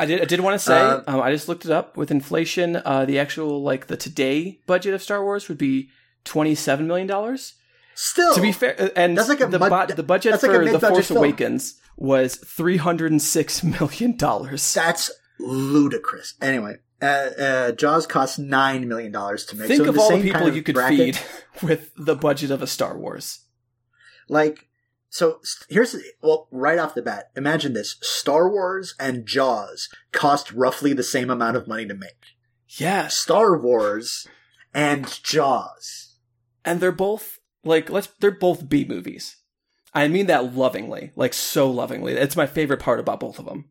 [0.00, 0.22] I did.
[0.22, 0.80] I did want to say.
[0.80, 1.96] Uh, um, I just looked it up.
[1.96, 5.90] With inflation, uh, the actual like the today budget of Star Wars would be
[6.24, 7.54] twenty seven million dollars.
[7.94, 10.52] Still, To be fair, uh, and That's like a the, mud- the budget that's like
[10.52, 11.18] for the Force film.
[11.18, 14.72] Awakens was three hundred and six million dollars.
[14.72, 16.32] That's ludicrous.
[16.40, 19.68] Anyway, uh, uh, Jaws cost nine million dollars to make.
[19.68, 22.50] Think so of all the people kind of you could bracket, feed with the budget
[22.50, 23.40] of a Star Wars.
[24.30, 24.69] Like,
[25.10, 30.92] so here's well, right off the bat, imagine this: Star Wars and Jaws cost roughly
[30.92, 32.36] the same amount of money to make.
[32.68, 34.28] Yeah, Star Wars
[34.72, 36.14] and Jaws.
[36.64, 38.06] and they're both like let's.
[38.20, 39.36] They're both B movies.
[39.92, 42.12] I mean that lovingly, like so lovingly.
[42.12, 43.70] It's my favorite part about both of them.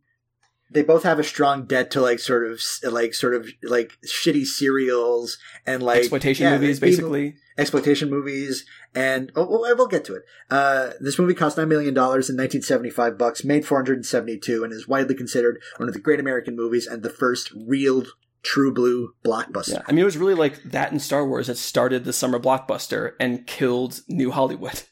[0.72, 4.46] They both have a strong debt to like sort of like sort of like shitty
[4.46, 7.36] serials and like Exploitation yeah, movies, basically.
[7.58, 10.24] exploitation movies, and oh, well, we'll get to it.
[10.50, 15.16] Uh, this movie cost nine million dollars in 1975 bucks, made 472, and is widely
[15.16, 18.04] considered one of the great American movies and the first real
[18.42, 19.74] true blue blockbuster.
[19.74, 22.40] Yeah, I mean, it was really like that in Star Wars that started the summer
[22.40, 24.84] blockbuster and killed New Hollywood.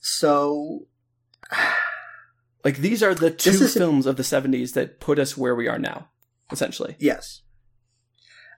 [0.00, 0.86] So,
[2.66, 5.68] Like these are the two is- films of the '70s that put us where we
[5.68, 6.08] are now,
[6.50, 6.96] essentially.
[6.98, 7.42] yes.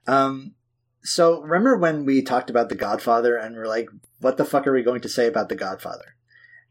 [0.07, 0.55] Um,
[1.03, 3.91] so remember when we talked about The Godfather and we're like,
[4.21, 6.17] what the fuck are we going to say about The Godfather?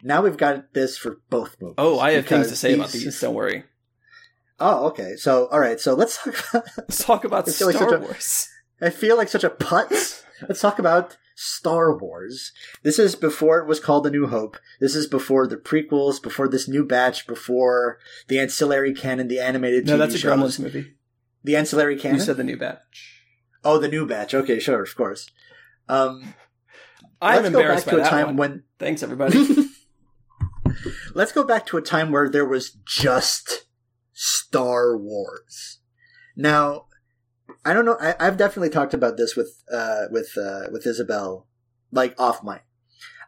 [0.02, 1.76] Now we've got this for both movies.
[1.78, 3.22] Oh, I have things to say about these.
[3.22, 3.66] Don't worry.
[4.60, 5.16] Oh, okay.
[5.16, 5.80] So, all right.
[5.80, 8.50] So let's talk about Let's talk about Star like Wars.
[8.82, 10.24] I feel like such a putz.
[10.42, 12.52] Let's talk about Star Wars.
[12.82, 14.58] This is before it was called A New Hope.
[14.80, 19.86] This is before the prequels, before this new batch, before the ancillary canon, the animated
[19.86, 20.32] No, TV that's a shows.
[20.32, 20.96] Gremlins movie.
[21.44, 22.18] The ancillary canon.
[22.18, 23.22] You said the new batch.
[23.64, 24.34] oh, the new batch.
[24.34, 25.30] Okay, sure, of course.
[25.88, 26.34] Um,
[27.22, 28.36] I'm let's go embarrassed back by to a time one.
[28.38, 28.64] when.
[28.80, 29.68] Thanks, everybody.
[31.14, 33.66] let's go back to a time where there was just
[34.12, 35.80] Star Wars.
[36.36, 36.87] Now,
[37.68, 37.98] I don't know.
[38.00, 41.48] I, I've definitely talked about this with uh, with uh, with Isabel,
[41.92, 42.64] like off mic.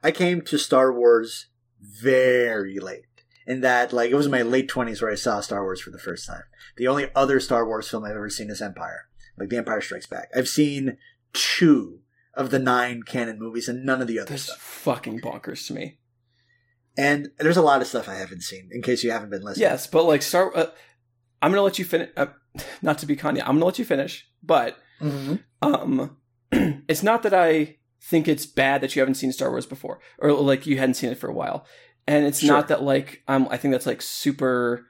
[0.02, 1.48] I came to Star Wars
[1.82, 3.04] very late.
[3.46, 5.90] In that, like, it was in my late twenties where I saw Star Wars for
[5.90, 6.44] the first time.
[6.78, 9.08] The only other Star Wars film I've ever seen is Empire,
[9.40, 10.30] like The Empire Strikes Back.
[10.36, 10.98] I've seen
[11.34, 12.02] two
[12.36, 14.30] of the nine canon movies and none of the others.
[14.30, 14.60] That's stuff.
[14.62, 15.98] fucking bonkers to me.
[16.96, 18.70] And there's a lot of stuff I haven't seen.
[18.72, 20.56] In case you haven't been listening, Yes, but like Star.
[20.56, 20.68] Uh,
[21.42, 22.10] I'm gonna let you finish.
[22.18, 22.28] Uh,
[22.82, 24.28] not to be Kanye, I'm gonna let you finish.
[24.44, 26.18] But hmm um,
[26.52, 30.32] it's not that I think it's bad that you haven't seen Star Wars before, or
[30.32, 31.66] like you hadn't seen it for a while,
[32.08, 32.50] and it's Sure.
[32.50, 34.86] not that like um, I think that's like super,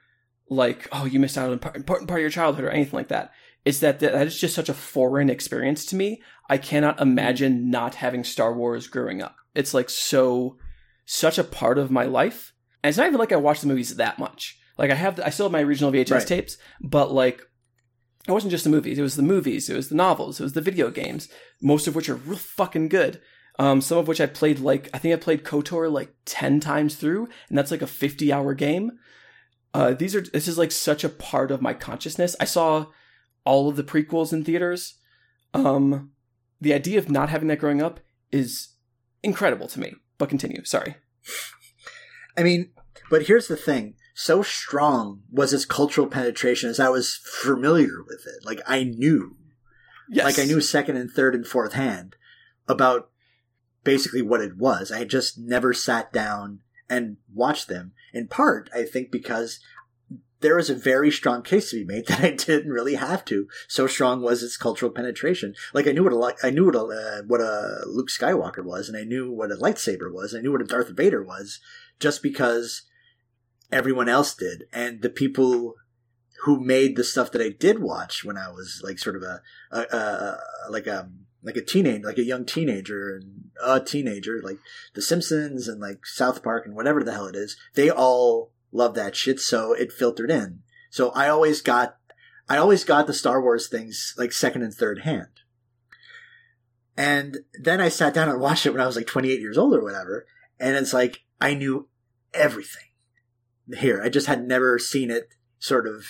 [0.50, 3.10] like oh you missed out on an important part of your childhood or anything like
[3.10, 3.32] that.
[3.66, 6.22] It's that that is just such a foreign experience to me.
[6.50, 9.36] I cannot imagine not having Star Wars growing up.
[9.54, 10.58] It's like so,
[11.06, 13.96] such a part of my life, and it's not even like I watch the movies
[13.98, 14.58] that much.
[14.80, 16.28] Like I have, I still have my original VHS Right.
[16.28, 17.42] tapes, but like
[18.28, 18.98] it wasn't just the movies.
[18.98, 19.70] It was the movies.
[19.70, 20.40] It was the novels.
[20.40, 21.28] It was the video games.
[21.62, 23.22] Most of which are real fucking good.
[23.60, 26.96] Um, some of which I played like I think I played Kotor like ten times
[26.96, 28.92] through, and that's like a fifty-hour game.
[29.74, 32.36] Uh, these are this is like such a part of my consciousness.
[32.40, 32.86] I saw
[33.44, 34.96] all of the prequels in theaters.
[35.54, 36.12] Um,
[36.62, 38.00] the idea of not having that growing up
[38.32, 38.76] is
[39.24, 39.94] incredible to me.
[40.18, 40.64] But continue.
[40.64, 40.96] Sorry.
[42.38, 42.72] I mean,
[43.10, 43.96] but here's the thing.
[44.22, 48.46] So strong was its cultural penetration as I was familiar with it.
[48.46, 49.38] Like I knew,
[50.10, 50.26] Yes.
[50.26, 52.18] like I knew second and third and fourth hand
[52.68, 53.12] about
[53.86, 54.92] basically what it was.
[54.92, 56.60] I just never sat down
[56.90, 57.94] and watched them.
[58.12, 59.62] In part, I think because
[60.42, 63.48] there was a very strong case to be made that I didn't really have to.
[63.70, 65.56] So strong was its cultural penetration.
[65.74, 68.90] Like I knew what a I knew what a uh, what a Luke Skywalker was,
[68.90, 70.36] and I knew what a lightsaber was.
[70.36, 71.62] I knew what a Darth Vader was,
[72.02, 72.82] just because
[73.72, 75.76] everyone else did, and the people
[76.44, 79.42] who made the stuff that I did watch when I was like sort of a,
[79.72, 80.38] a, a
[80.70, 84.60] like a um, like a teenage like a young teenager and a teenager like
[84.94, 87.58] The Simpsons and like South Park and whatever the hell it is.
[87.76, 90.62] They all love that shit, so it filtered in.
[90.90, 91.98] So I always got
[92.48, 95.28] I always got the Star Wars things like second and third hand.
[96.98, 99.74] And then I sat down and watched it when I was like 28 years old
[99.74, 100.26] or whatever.
[100.60, 101.88] And it's like, I knew
[102.34, 102.89] everything
[103.78, 104.02] here.
[104.04, 106.06] I just had never seen it sort of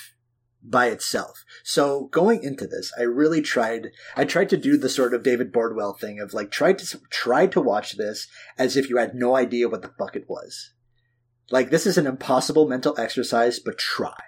[0.63, 1.45] by itself.
[1.63, 5.53] So going into this, I really tried, I tried to do the sort of David
[5.53, 9.35] Bordwell thing of like, try to, try to watch this as if you had no
[9.35, 10.73] idea what the fuck it was.
[11.51, 14.19] Like, this is an impossible mental exercise, but try.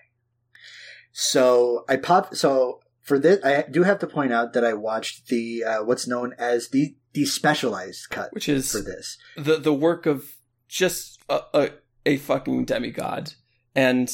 [1.12, 5.28] So I pop, so for this, I do have to point out that I watched
[5.28, 8.34] the, uh, what's known as the, the specialized cut.
[8.34, 9.18] Which is for this.
[9.36, 11.70] The, the work of just a, a,
[12.06, 13.34] a fucking demigod.
[13.76, 14.12] And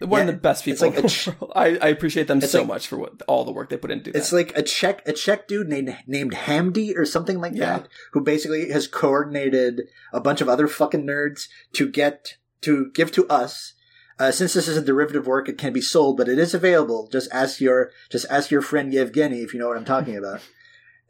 [0.00, 2.86] one yeah, of the best people like ch- I, I, appreciate them so like, much
[2.86, 4.12] for what all the work they put into.
[4.12, 4.18] That.
[4.18, 7.78] It's like a Czech a Czech dude named named Harmy or something like yeah.
[7.78, 9.82] that, who basically has coordinated
[10.12, 13.74] a bunch of other fucking nerds to get to give to us.
[14.20, 17.08] Uh, since this is a derivative work, it can be sold, but it is available.
[17.10, 20.40] Just ask your just ask your friend Yevgeny if you know what I'm talking about,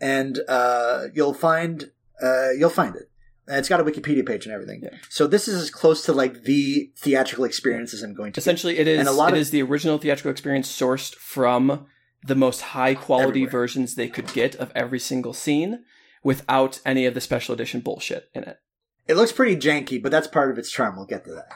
[0.00, 1.90] and uh, you'll find
[2.22, 3.07] uh, you'll find it.
[3.48, 4.80] It's got a Wikipedia page and everything.
[4.82, 4.98] Yeah.
[5.08, 8.40] So this is as close to like the theatrical experience as I'm going to.
[8.40, 8.86] Essentially, get.
[8.86, 8.98] it is.
[9.00, 11.86] And a lot it of, is the original theatrical experience sourced from
[12.22, 13.50] the most high quality everywhere.
[13.50, 15.84] versions they could get of every single scene,
[16.22, 18.58] without any of the special edition bullshit in it.
[19.06, 20.96] It looks pretty janky, but that's part of its charm.
[20.96, 21.48] We'll get to that.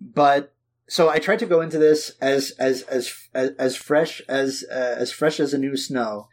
[0.00, 0.54] But
[0.88, 4.96] so I tried to go into this as as as as, as fresh as uh,
[4.98, 6.28] as fresh as a new snow,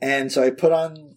[0.00, 1.16] and so I put on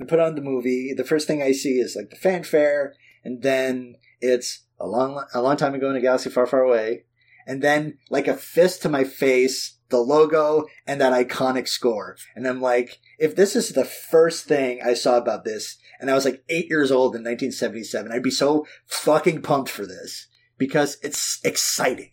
[0.00, 0.94] I put on the movie.
[0.94, 5.42] The first thing I see is like the fanfare, and then it's a long a
[5.42, 7.04] long time ago in a galaxy far far away,
[7.46, 12.46] and then like a fist to my face, the logo and that iconic score, and
[12.46, 16.24] I'm like, if this is the first thing I saw about this, and I was
[16.24, 21.40] like eight years old in 1977, I'd be so fucking pumped for this because it's
[21.44, 22.12] exciting.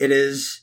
[0.00, 0.62] It is,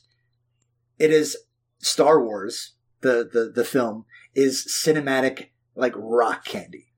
[0.98, 1.36] it is
[1.78, 6.92] Star Wars, the, the, the film is cinematic like rock candy.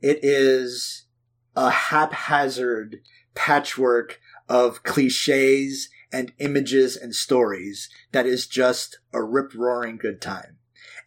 [0.00, 1.06] It is
[1.56, 3.00] a haphazard
[3.34, 10.58] patchwork of cliches and images and stories that is just a rip roaring good time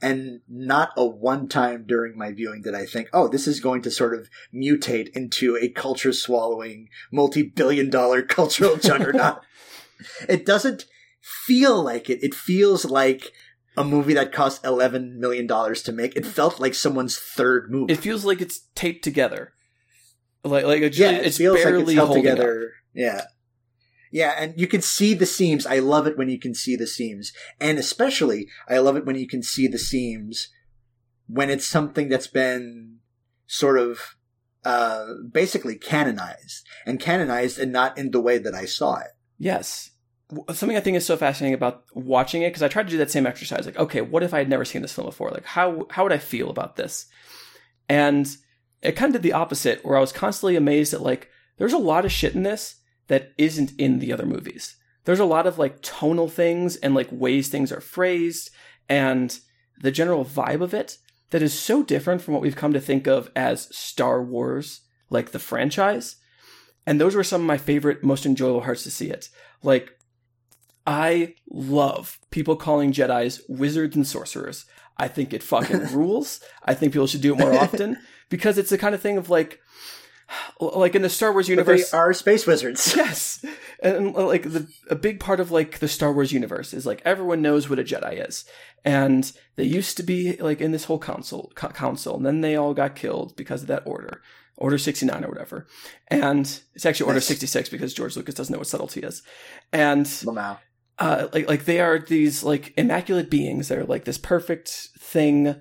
[0.01, 3.83] and not a one time during my viewing did I think, oh, this is going
[3.83, 9.41] to sort of mutate into a culture swallowing, multi billion dollar cultural juggernaut.
[10.29, 10.85] it doesn't
[11.21, 12.23] feel like it.
[12.23, 13.31] It feels like
[13.77, 16.15] a movie that cost $11 million to make.
[16.15, 17.93] It felt like someone's third movie.
[17.93, 19.53] It feels like it's taped together.
[20.43, 22.63] Like, like it, yeah, it it's feels like it's held together.
[22.63, 22.69] Up.
[22.93, 23.21] Yeah.
[24.11, 25.65] Yeah, and you can see the seams.
[25.65, 27.31] I love it when you can see the seams.
[27.61, 30.49] And especially, I love it when you can see the seams
[31.27, 32.97] when it's something that's been
[33.47, 34.15] sort of
[34.65, 39.11] uh, basically canonized and canonized and not in the way that I saw it.
[39.37, 39.90] Yes.
[40.53, 43.11] Something I think is so fascinating about watching it because I tried to do that
[43.11, 43.65] same exercise.
[43.65, 45.29] Like, okay, what if I had never seen this film before?
[45.29, 47.07] Like, how how would I feel about this?
[47.89, 48.27] And
[48.81, 51.77] it kind of did the opposite, where I was constantly amazed at like, there's a
[51.77, 52.77] lot of shit in this
[53.07, 54.77] that isn't in the other movies.
[55.03, 58.51] There's a lot of like tonal things and like ways things are phrased
[58.87, 59.37] and
[59.81, 60.97] the general vibe of it
[61.31, 65.31] that is so different from what we've come to think of as Star Wars, like
[65.31, 66.17] the franchise.
[66.85, 69.29] And those were some of my favorite, most enjoyable parts to see it.
[69.63, 69.91] Like,
[70.85, 74.65] I love people calling Jedi's wizards and sorcerers.
[74.97, 76.41] I think it fucking rules.
[76.63, 77.97] I think people should do it more often
[78.29, 79.59] because it's the kind of thing of like,
[80.59, 82.95] like in the Star Wars universe, but they are space wizards.
[83.01, 83.43] Yes,
[83.81, 87.41] and like the a big part of like the Star Wars universe is like everyone
[87.41, 88.45] knows what a Jedi is,
[88.85, 92.73] and they used to be like in this whole council council, and then they all
[92.73, 94.21] got killed because of that order,
[94.57, 95.67] Order sixty nine or whatever,
[96.07, 99.23] and it's actually Order sixty six because George Lucas doesn't know what subtlety is,
[99.73, 100.07] and
[101.01, 103.67] uh, like like they are these like immaculate beings.
[103.67, 105.55] that are like this perfect thing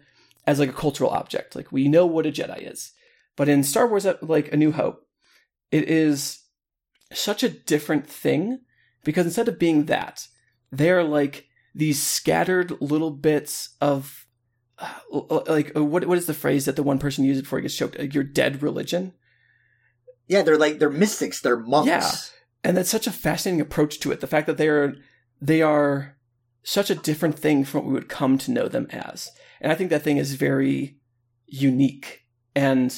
[0.47, 1.57] as like a cultural object.
[1.57, 2.93] Like we know what a Jedi is
[3.41, 5.07] but in Star Wars, uh, like A New Hope,
[5.71, 6.43] it is
[7.11, 8.61] such a different thing
[9.03, 10.29] because instead of being that,
[10.71, 14.27] they're like these scattered little bits of
[14.79, 17.77] uh, like what what is the phrase that the one person used before he gets
[17.77, 17.99] choked?
[17.99, 19.15] Like, your dead religion.
[20.29, 21.89] Yeah, they're like they're mystics, they're monks.
[21.89, 22.13] Yeah.
[22.63, 24.21] and that's such a fascinating approach to it.
[24.21, 24.95] The fact that they are
[25.41, 26.17] they are
[26.63, 29.31] such a different thing from what we would come to know them as,
[29.61, 30.99] and I think that thing is very
[31.47, 32.27] unique.
[32.55, 32.95] And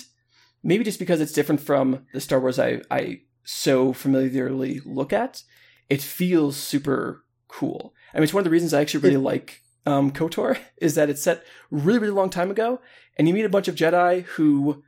[0.62, 5.42] maybe just because it's different from the Star Wars I I so familiarly look at,
[5.88, 7.94] it feels super cool.
[8.14, 11.10] I mean, it's one of the reasons I actually really like um, KOTOR is that
[11.10, 12.80] it's set really really long time ago,
[13.16, 14.82] and you meet a bunch of Jedi who,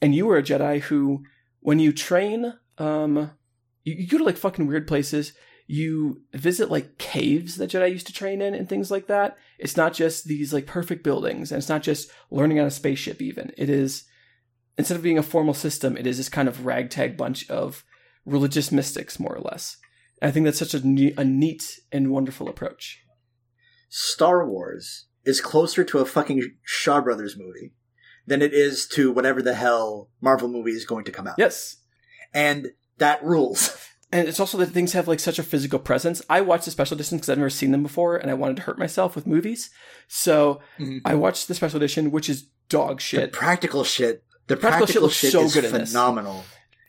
[0.00, 1.24] and you were a Jedi who,
[1.60, 3.32] when you train, um,
[3.84, 5.32] you, you go to like fucking weird places.
[5.66, 9.36] You visit like caves that Jedi used to train in and things like that.
[9.58, 13.20] It's not just these like perfect buildings, and it's not just learning on a spaceship.
[13.20, 14.04] Even it is
[14.78, 17.84] instead of being a formal system, it is this kind of ragtag bunch of
[18.24, 19.76] religious mystics, more or less.
[20.20, 23.02] And I think that's such a neat, a neat and wonderful approach.
[23.88, 27.74] Star Wars is closer to a fucking Shaw Brothers movie
[28.26, 31.36] than it is to whatever the hell Marvel movie is going to come out.
[31.38, 31.76] Yes,
[32.34, 33.76] And that rules.
[34.12, 36.22] and it's also that things have like such a physical presence.
[36.30, 38.62] I watched the special edition because I've never seen them before, and I wanted to
[38.62, 39.70] hurt myself with movies.
[40.08, 41.00] So Mhm.
[41.04, 43.32] I watched the special edition, which is dog The shit.
[43.32, 44.22] practical shit.
[44.48, 46.44] The Practical shit practical, shit, so is good phenomenal.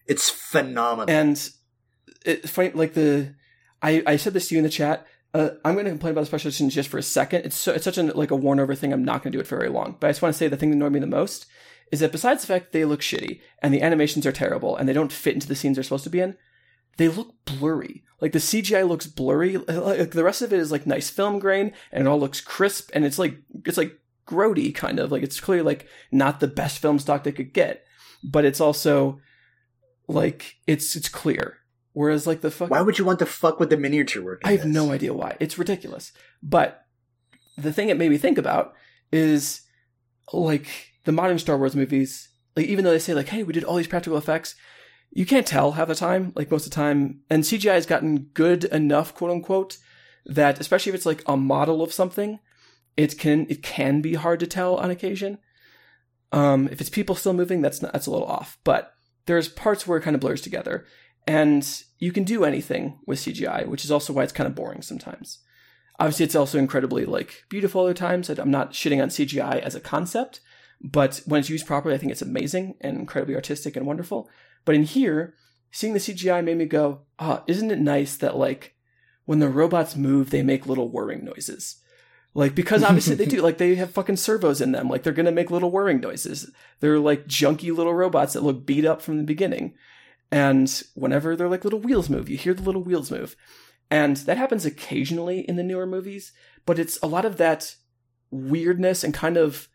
[0.05, 1.09] It's phenomenal.
[1.13, 1.49] And
[2.25, 3.33] it's funny, like the
[3.81, 5.05] I I said this to you in the chat.
[5.33, 7.45] Uh, I'm going to complain about the special edition just for a second.
[7.45, 8.93] It's so, it's such a like a worn over thing.
[8.93, 9.97] I'm not going to do it for very long.
[9.99, 11.45] But I just want to say the thing that annoyed me the most
[11.91, 14.93] is that besides the fact they look shitty and the animations are terrible and they
[14.93, 16.35] don't fit into the scenes they're supposed to be in,
[16.97, 18.03] they look blurry.
[18.19, 19.57] Like the CGI looks blurry.
[19.67, 22.89] Like the rest of it is like nice film grain and it all looks crisp
[22.93, 26.79] and it's like it's like grody kind of like it's clearly like not the best
[26.79, 27.85] film stock they could get,
[28.23, 29.19] but it's also
[30.07, 31.57] like it's it's clear.
[31.93, 34.41] Whereas like the fuck Why would you want to fuck with the miniature work?
[34.45, 34.73] I have this?
[34.73, 35.35] no idea why.
[35.39, 36.11] It's ridiculous.
[36.43, 36.85] But
[37.57, 38.73] the thing it made me think about
[39.11, 39.61] is
[40.31, 40.67] like
[41.05, 43.77] the modern Star Wars movies, like even though they say like, hey, we did all
[43.77, 44.55] these practical effects,
[45.17, 47.21] you can't tell half the time, like most of the time.
[47.27, 49.79] And CGI has gotten good enough, quote unquote,
[50.27, 52.37] that especially if it's like a model of something,
[52.95, 55.39] it can it can be hard to tell on occasion.
[56.31, 58.59] Um, if it's people still moving, that's not, that's a little off.
[58.63, 58.93] But
[59.25, 60.85] there's parts where it kind of blurs together,
[61.25, 64.83] and you can do anything with CGI, which is also why it's kind of boring
[64.83, 65.39] sometimes.
[65.99, 68.29] Obviously, it's also incredibly like beautiful other times.
[68.29, 70.41] I'm not shitting on CGI as a concept,
[70.79, 74.29] but when it's used properly, I think it's amazing and incredibly artistic and wonderful.
[74.67, 75.33] But in here,
[75.71, 78.75] seeing the CGI made me go, "Ah, isn't it nice that like
[79.23, 81.77] when the robots move, they make little whirring noises."
[82.33, 83.41] Like because obviously they do.
[83.47, 84.89] Like they have fucking servos in them.
[84.89, 86.51] Like they're gonna make little whirring noises.
[86.81, 89.73] They're like junky little robots that look beat up from the beginning.
[90.33, 93.37] And whenever they're like little wheels move, you hear the little wheels move.
[93.89, 96.33] And that happens occasionally in the newer movies,
[96.65, 97.77] but it's a lot of that
[98.31, 99.69] weirdness and kind of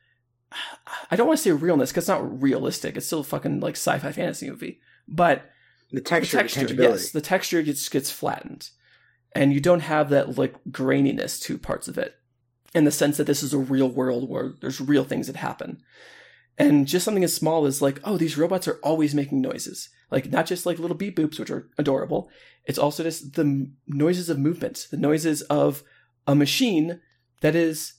[1.10, 2.96] I don't want to say realness because it's not realistic.
[2.96, 4.80] It's still a fucking like sci-fi fantasy movie.
[5.08, 5.50] But
[5.90, 8.70] The the texture, texture, yes, the texture gets gets flattened,
[9.34, 12.14] and you don't have that like graininess to parts of it,
[12.74, 15.82] in the sense that this is a real world where there's real things that happen,
[16.58, 20.30] and just something as small as like, oh, these robots are always making noises, like
[20.30, 22.30] not just like little beep boops, which are adorable.
[22.64, 25.82] It's also just the m- noises of movement, the noises of
[26.26, 27.00] a machine
[27.40, 27.94] that is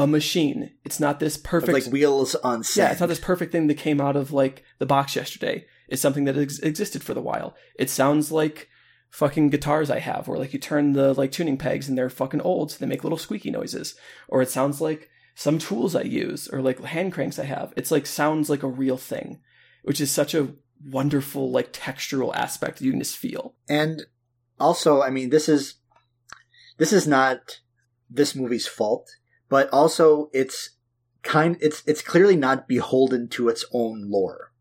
[0.00, 0.70] a machine.
[0.82, 2.82] It's not this perfect like wheels on set.
[2.82, 5.66] yeah, it's not this perfect thing that came out of like the box yesterday.
[5.88, 7.54] It's something that ex- existed for the while.
[7.78, 8.70] It sounds like
[9.10, 12.40] fucking guitars I have, where like you turn the like tuning pegs and they're fucking
[12.40, 13.94] old, so they make little squeaky noises.
[14.26, 17.74] Or it sounds like some tools I use, or like hand cranks I have.
[17.76, 19.40] It's like sounds like a real thing,
[19.82, 23.54] which is such a wonderful like textural aspect that you can just feel.
[23.68, 24.06] And
[24.58, 25.74] also, I mean, this is
[26.78, 27.60] this is not
[28.08, 29.10] this movie's fault,
[29.50, 30.70] but also it's
[31.22, 34.52] kind it's it's clearly not beholden to its own lore.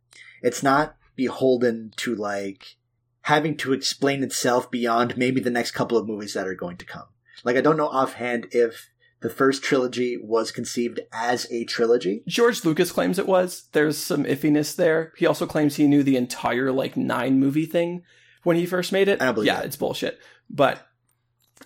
[0.42, 2.76] It's not beholden to like
[3.22, 6.86] having to explain itself beyond maybe the next couple of movies that are going to
[6.86, 7.06] come.
[7.46, 8.90] Like I don't know offhand if
[9.22, 12.24] the first trilogy was conceived as a trilogy.
[12.28, 13.68] George Lucas claims it was.
[13.74, 15.14] There's some iffiness there.
[15.18, 18.04] He also claims he knew the entire like nine movie thing
[18.44, 19.22] when he first made it.
[19.22, 19.66] I don't believe yeah, that.
[19.66, 20.20] it's bullshit.
[20.50, 20.89] But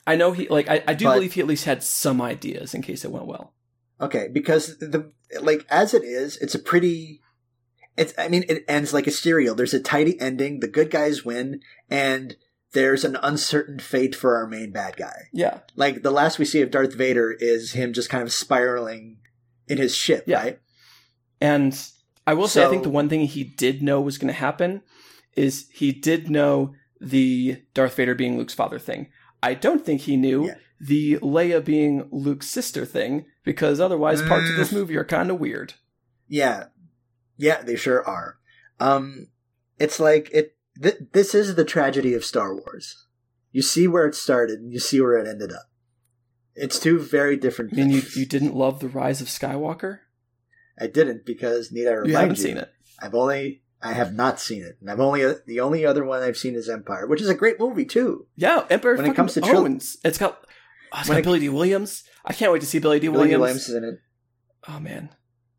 [0.06, 2.74] I know he like I, I do But- believe he at least had some ideas
[2.74, 3.54] in case it went well.
[4.02, 5.12] Okay, because the
[5.42, 7.22] like as it is, it's a pretty.
[7.96, 8.14] It's.
[8.18, 9.56] I mean, it ends like a serial.
[9.56, 10.60] There's a tidy ending.
[10.60, 12.36] The good guys win, and
[12.74, 15.28] there's an uncertain fate for our main bad guy.
[15.32, 15.60] Yeah.
[15.76, 19.20] Like the last we see of Darth Vader is him just kind of spiraling
[19.68, 20.40] in his ship, Yeah.
[20.42, 20.60] right?
[21.40, 21.80] And
[22.26, 24.82] I will say I think the one thing he did know was gonna happen
[25.36, 29.10] is he did know the Darth Vader being Luke's father thing.
[29.44, 30.56] I don't think he knew Yeah.
[30.80, 34.74] the Leia being Luke's sister thing, because otherwise parts of this Mm.
[34.78, 35.74] movie are kind of weird.
[36.28, 36.68] Yeah,
[37.38, 38.38] yeah, they sure are.
[38.80, 39.28] Um,
[39.78, 40.56] it's like it.
[40.82, 43.06] Th- this is the tragedy of Star Wars.
[43.52, 45.70] You see where it started, and you see where it ended up.
[46.56, 50.00] It's two very different I mean, you you didn't love the Rise of Skywalker?
[50.80, 52.18] I didn't because need I remind You you?
[52.20, 52.70] haven't seen it.
[53.02, 56.38] I've only I have not seen it, and I've only the only other one I've
[56.38, 58.28] seen is Empire, which is a great movie too.
[58.36, 58.96] Yeah, Empire.
[58.96, 59.98] When it comes to owns.
[60.06, 60.40] It's got,
[60.94, 62.04] oh, it's got it- Billy Dee Williams.
[62.26, 63.68] I can't wait to see Billy Dee Billy Williams.
[63.68, 64.00] Is in it,
[64.68, 65.10] Oh man,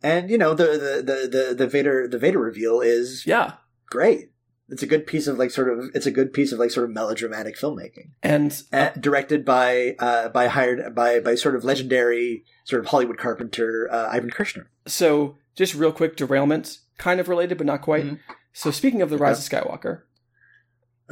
[0.03, 3.53] and you know the the the the, the Vader the Vader reveal is yeah,
[3.87, 4.31] great.
[4.71, 6.89] It's a good piece of like sort of it's a good piece of like sort
[6.89, 8.13] of melodramatic filmmaking.
[8.23, 13.19] and uh, directed by uh, by hired by by sort of legendary sort of Hollywood
[13.19, 14.69] carpenter uh, Irvin Kershner.
[14.87, 18.05] so just real quick derailment, kind of related but not quite.
[18.05, 18.21] Mhm.
[18.53, 20.03] So speaking of the Rise of Skywalker,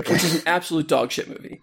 [0.00, 1.60] Okay, which is an absolute dog shit movie.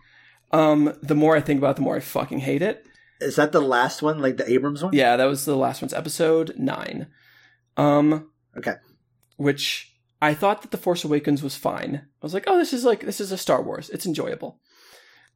[0.51, 2.85] Um, the more I think about, it, the more I fucking hate it.
[3.21, 4.93] is that the last one, like the Abrams one?
[4.93, 7.07] Yeah, that was the last one's episode nine.
[7.77, 8.75] Um, Okay.
[9.37, 11.95] Which I thought that the Force Awakens was fine.
[12.21, 13.89] I was like, oh, this is like this is a Star Wars.
[13.89, 14.59] It's enjoyable.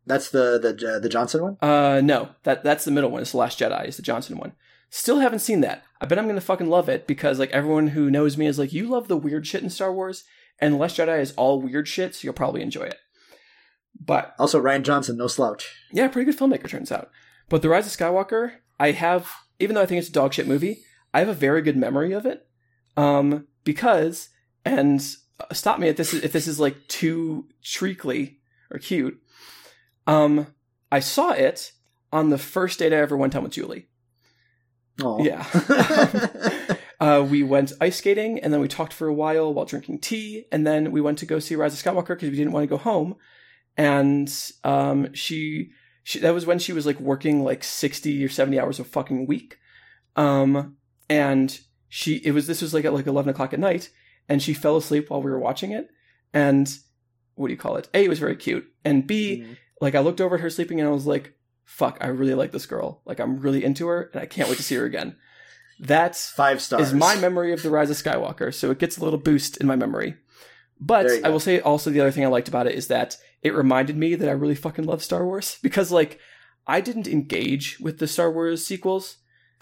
[0.05, 1.57] That's the the uh, the Johnson one.
[1.61, 3.21] Uh, no, that that's the middle one.
[3.21, 3.87] It's the Last Jedi.
[3.87, 4.53] Is the Johnson one.
[4.95, 5.83] Still haven't seen that.
[5.99, 8.71] I bet I'm gonna fucking love it because like everyone who knows me is like,
[8.71, 10.23] you love the weird shit in Star Wars,
[10.59, 12.97] and the Last Jedi is all weird shit, so you'll probably enjoy it.
[13.99, 15.75] But Also, Rian Johnson, no slouch.
[15.91, 17.09] yeah, pretty good filmmaker turns out.
[17.49, 20.47] But The Rise of Skywalker, I have, even though I think it's a dog shit
[20.47, 22.45] movie, I have a very good memory of it.
[22.95, 24.29] Um, because,
[24.63, 25.03] and
[25.39, 29.19] uh, stop me if this is if this is like too treacly or cute.
[30.05, 30.53] Um,
[30.91, 31.71] I saw it
[32.11, 33.87] on the first date I ever went on with Julie.
[35.01, 35.43] Oh, Yeah.
[36.99, 40.45] Uh, we went ice skating and then we talked for a while while drinking tea,
[40.53, 42.67] and then we went to go see Rise of Skywalker because we didn't want to
[42.67, 43.15] go home.
[43.75, 44.33] And
[44.63, 45.71] um, she,
[46.03, 49.25] she, that was when she was like working like sixty or seventy hours a fucking
[49.27, 49.57] week.
[50.15, 50.77] Um,
[51.09, 51.59] and
[51.89, 53.89] she, it was this was like at like eleven o'clock at night,
[54.29, 55.89] and she fell asleep while we were watching it.
[56.33, 56.73] And
[57.35, 57.89] what do you call it?
[57.93, 59.57] A, it was very cute, and B, Mhm.
[59.81, 61.33] like I looked over at her sleeping and I was like,
[61.73, 63.01] "Fuck, I really like this girl.
[63.03, 65.15] Like I'm really into her, and I can't wait to see her again."
[65.79, 69.03] That's five stars is my memory of the Rise of Skywalker, so it gets a
[69.03, 70.15] little boost in my memory.
[70.79, 73.55] But I will say also the other thing I liked about it is that it
[73.55, 76.19] reminded me that I really fucking love Star Wars because like
[76.67, 79.17] I didn't engage with the Star Wars sequels.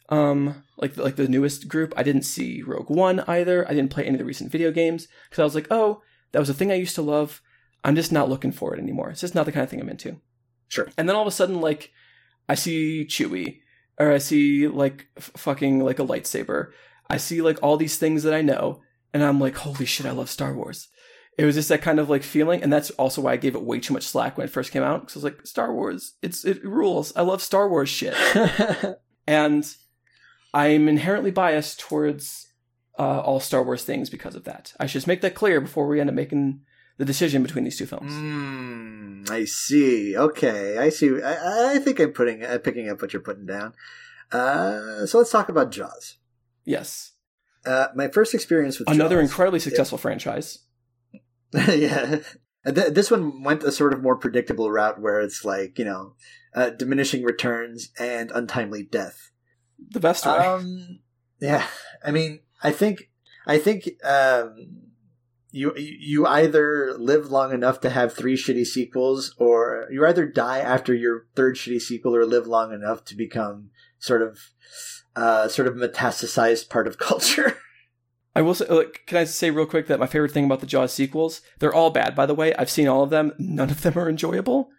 [0.09, 3.65] Um, like like the newest group, I didn't see Rogue One either.
[3.69, 6.01] I didn't play any of the recent video games because I was like, oh,
[6.33, 7.41] that was a thing I used to love.
[7.83, 9.09] I'm just not looking for it anymore.
[9.09, 10.19] It's just not the kind of thing I'm into.
[10.67, 10.89] Sure.
[10.97, 11.91] And then all of a sudden, like,
[12.51, 13.61] I see Chewie,
[13.97, 16.71] or I see like f- fucking like a lightsaber.
[17.09, 18.81] I see like all these things that I know,
[19.13, 20.89] and I'm like, holy shit, I love Star Wars.
[21.37, 23.63] It was just that kind of like feeling, and that's also why I gave it
[23.63, 24.99] way too much slack when it first came out.
[24.99, 27.15] Because I was like, Star Wars, it's it rules.
[27.15, 28.17] I love Star Wars shit,
[29.27, 29.73] and
[30.53, 32.47] I'm inherently biased towards
[32.99, 34.73] uh, all Star Wars things because of that.
[34.77, 36.63] I should just make that clear before we end up making
[37.01, 38.13] the decision between these two films.
[38.13, 40.15] Mm, I see.
[40.15, 41.19] Okay, I see.
[41.19, 43.73] I, I think I'm putting, uh, picking up what you're putting down.
[44.31, 46.17] Uh, so let's talk about Jaws.
[46.63, 47.13] Yes,
[47.65, 50.59] Uh, my first experience with another Jaws, incredibly successful franchise.
[51.53, 52.19] yeah.
[52.67, 56.13] Th- this one went a sort of more predictable route where it's like, you know,
[56.53, 59.31] uh, diminishing returns and untimely death.
[59.89, 60.33] The best way.
[60.33, 60.99] Um,
[61.39, 61.65] yeah.
[62.05, 63.09] I mean, I think,
[63.47, 64.90] I think, um,
[65.51, 70.59] you, you either live long enough to have three shitty sequels or you either die
[70.59, 73.69] after your third shitty sequel or live long enough to become
[73.99, 74.39] sort of,
[75.15, 77.57] uh, sort of metastasized part of culture.
[78.33, 80.65] I will say, like, can I say real quick that my favorite thing about the
[80.65, 82.53] Jaws sequels, they're all bad, by the way.
[82.55, 83.33] I've seen all of them.
[83.37, 84.69] None of them are enjoyable.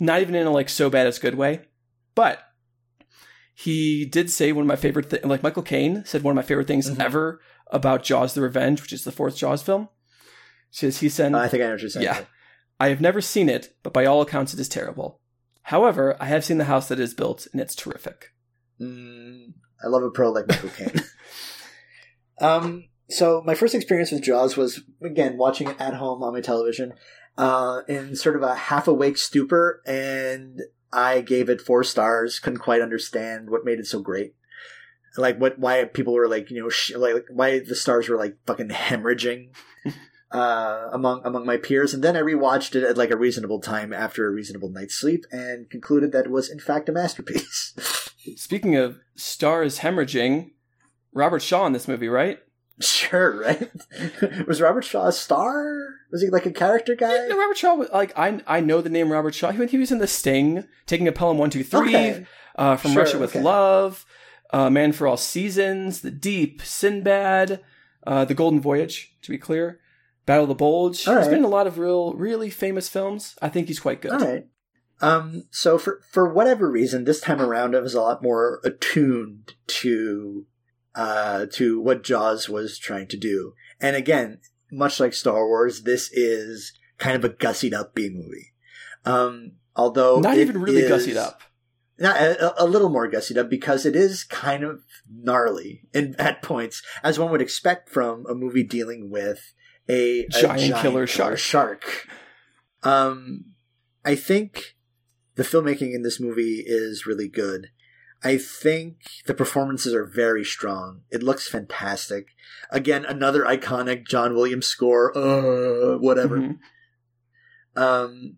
[0.00, 1.60] Not even in a, like, so bad it's good way.
[2.14, 2.40] But
[3.54, 6.42] he did say one of my favorite things, like, Michael Caine said one of my
[6.42, 6.98] favorite things Mhm.
[7.00, 7.40] ever
[7.70, 9.88] about Jaws the Revenge, which is the fourth Jaws film.
[10.70, 12.04] Says he said, I think I know what you're saying.
[12.04, 12.24] Yeah.
[12.78, 15.20] I have never seen it, but by all accounts, it is terrible.
[15.62, 18.32] However, I have seen the house that is built, and it's terrific.
[18.80, 21.02] Mm, I love a pro like Michael Caine.
[22.40, 26.40] um, so my first experience with Jaws was again watching it at home on my
[26.40, 26.92] television,
[27.38, 30.60] uh, in sort of a half awake stupor, and
[30.92, 32.38] I gave it four stars.
[32.38, 34.34] Couldn't quite understand what made it so great.
[35.16, 35.58] Like what?
[35.58, 39.48] Why people were like, you know, sh- like why the stars were like fucking hemorrhaging
[40.30, 41.94] uh, among among my peers.
[41.94, 45.24] And then I rewatched it at like a reasonable time after a reasonable night's sleep,
[45.30, 47.74] and concluded that it was in fact a masterpiece.
[48.36, 50.50] Speaking of stars hemorrhaging,
[51.12, 52.38] Robert Shaw in this movie, right?
[52.80, 53.70] Sure, right?
[54.46, 55.94] was Robert Shaw a star?
[56.12, 57.26] Was he like a character guy?
[57.28, 59.50] No, Robert Shaw, was- like I, I know the name Robert Shaw.
[59.52, 62.26] He, he was in The Sting, taking a Pelham One Two Three, Okay.
[62.56, 63.42] uh, From Sure, Russia with okay.
[63.42, 64.04] Love,
[64.52, 67.60] uh, Man for All Seasons, The Deep, Sinbad,
[68.06, 69.14] uh, The Golden Voyage.
[69.22, 69.80] To be clear,
[70.24, 71.06] Battle of the Bulge.
[71.08, 71.28] All right.
[71.30, 73.34] been a lot of real, really famous films.
[73.42, 74.12] I think he's quite good.
[74.12, 74.46] All right.
[75.00, 79.54] Um, so for for whatever reason, this time around, I was a lot more attuned
[79.66, 80.46] to
[80.94, 83.52] uh, to what Jaws was trying to do.
[83.80, 84.38] And again,
[84.72, 88.54] much like Star Wars, this is kind of a gussied up B movie.
[89.04, 91.42] Um, although Not even really is- gussied up.
[91.98, 96.42] Not a, a little more gussied up because it is kind of gnarly in at
[96.42, 99.54] points, as one would expect from a movie dealing with
[99.88, 101.38] a, a Giant killer shark.
[101.38, 102.08] Shark.
[102.82, 103.52] Um,
[104.04, 104.76] I think
[105.36, 107.68] the filmmaking in this movie is really good.
[108.22, 108.96] I think
[109.26, 111.02] the performances are very strong.
[111.10, 112.28] It looks fantastic.
[112.70, 115.16] Again, another iconic John Williams score.
[115.16, 116.38] Uh, whatever.
[116.38, 116.58] Mhm.
[117.76, 118.36] Um,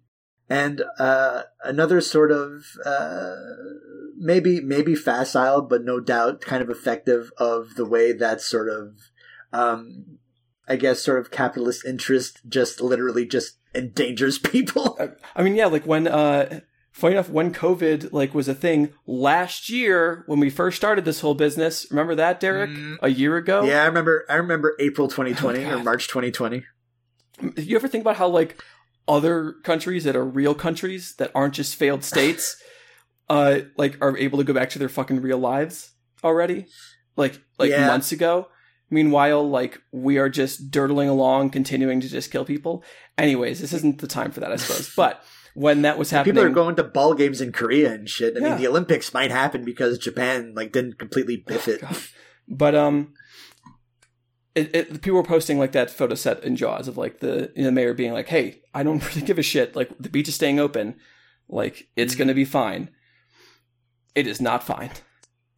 [0.51, 3.35] and uh, another sort of uh,
[4.17, 8.95] maybe maybe facile, but no doubt kind of effective of the way that sort of
[9.53, 10.19] um,
[10.67, 14.99] I guess sort of capitalist interest just literally just endangers people.
[15.35, 16.61] I mean, yeah, like when, uh,
[16.93, 21.21] funny enough, when COVID like was a thing last year when we first started this
[21.21, 21.87] whole business.
[21.91, 22.71] Remember that, Derek?
[22.71, 22.97] Mm.
[23.03, 23.65] A year ago.
[23.65, 24.25] yeah, I remember.
[24.29, 26.65] I remember April 2020 Oh, or March 2020.
[27.57, 28.61] You ever think about how like
[29.09, 32.57] other countries that are real countries that aren't just failed states,
[33.29, 36.67] uh, like are able to go back to their fucking real lives already,
[37.17, 37.87] like like Yeah.
[37.87, 38.49] months ago.
[38.91, 42.83] Meanwhile, like we are just dirtling along, continuing to just kill people.
[43.19, 44.95] Anyways, this isn't the time for that, I suppose.
[44.97, 45.23] But
[45.55, 48.37] when that was happening, People are going to ball games in Korea and shit.
[48.37, 48.49] I Yeah.
[48.51, 51.81] mean, the Olympics might happen because Japan like didn't completely biff it.
[51.83, 51.97] God.
[52.49, 53.13] But um,
[54.59, 57.65] it, it people were posting like that photo set in Jaws of like the you
[57.65, 59.75] know, mayor being like, "Hey, I don't really give a shit.
[59.77, 60.97] Like the beach is staying open.
[61.49, 62.19] Like it's Mhm.
[62.19, 62.91] gonna be fine."
[64.15, 64.91] It is not fine.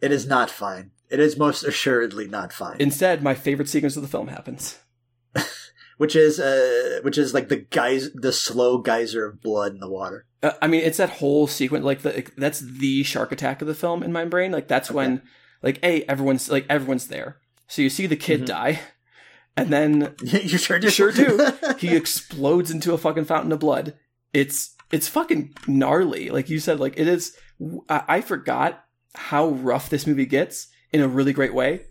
[0.03, 0.91] It is not fine.
[1.11, 2.77] It is most assuredly not fine.
[2.79, 4.79] Instead, my favorite sequence of the film happens.
[5.97, 9.89] which is uh, which is like the guys, the slow geyser of blood in the
[9.91, 10.27] water.
[10.43, 11.85] Uh, I mean, it's that whole sequence.
[11.85, 14.53] Like the that's the shark attack of the film in my brain.
[14.53, 14.97] Like that's Okay.
[14.97, 15.23] when
[15.63, 17.37] like a everyone's like everyone's there.
[17.71, 18.47] So you see the kid Mhm.
[18.47, 18.81] die,
[19.57, 20.91] and then you sure do.
[20.91, 21.53] Sure do.
[21.79, 23.95] he explodes into a fucking fountain of blood.
[24.35, 26.31] It's it's fucking gnarly.
[26.31, 27.37] Like you said, like it is.
[27.89, 28.85] I, I forgot
[29.15, 31.87] how rough this movie gets in a really great way.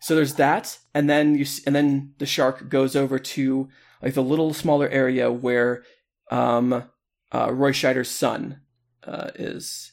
[0.00, 3.68] So there's that, and then you and then the shark goes over to
[4.02, 5.82] like the little smaller area where
[6.30, 6.84] um
[7.32, 8.60] uh Roy Scheider's son
[9.04, 9.92] uh is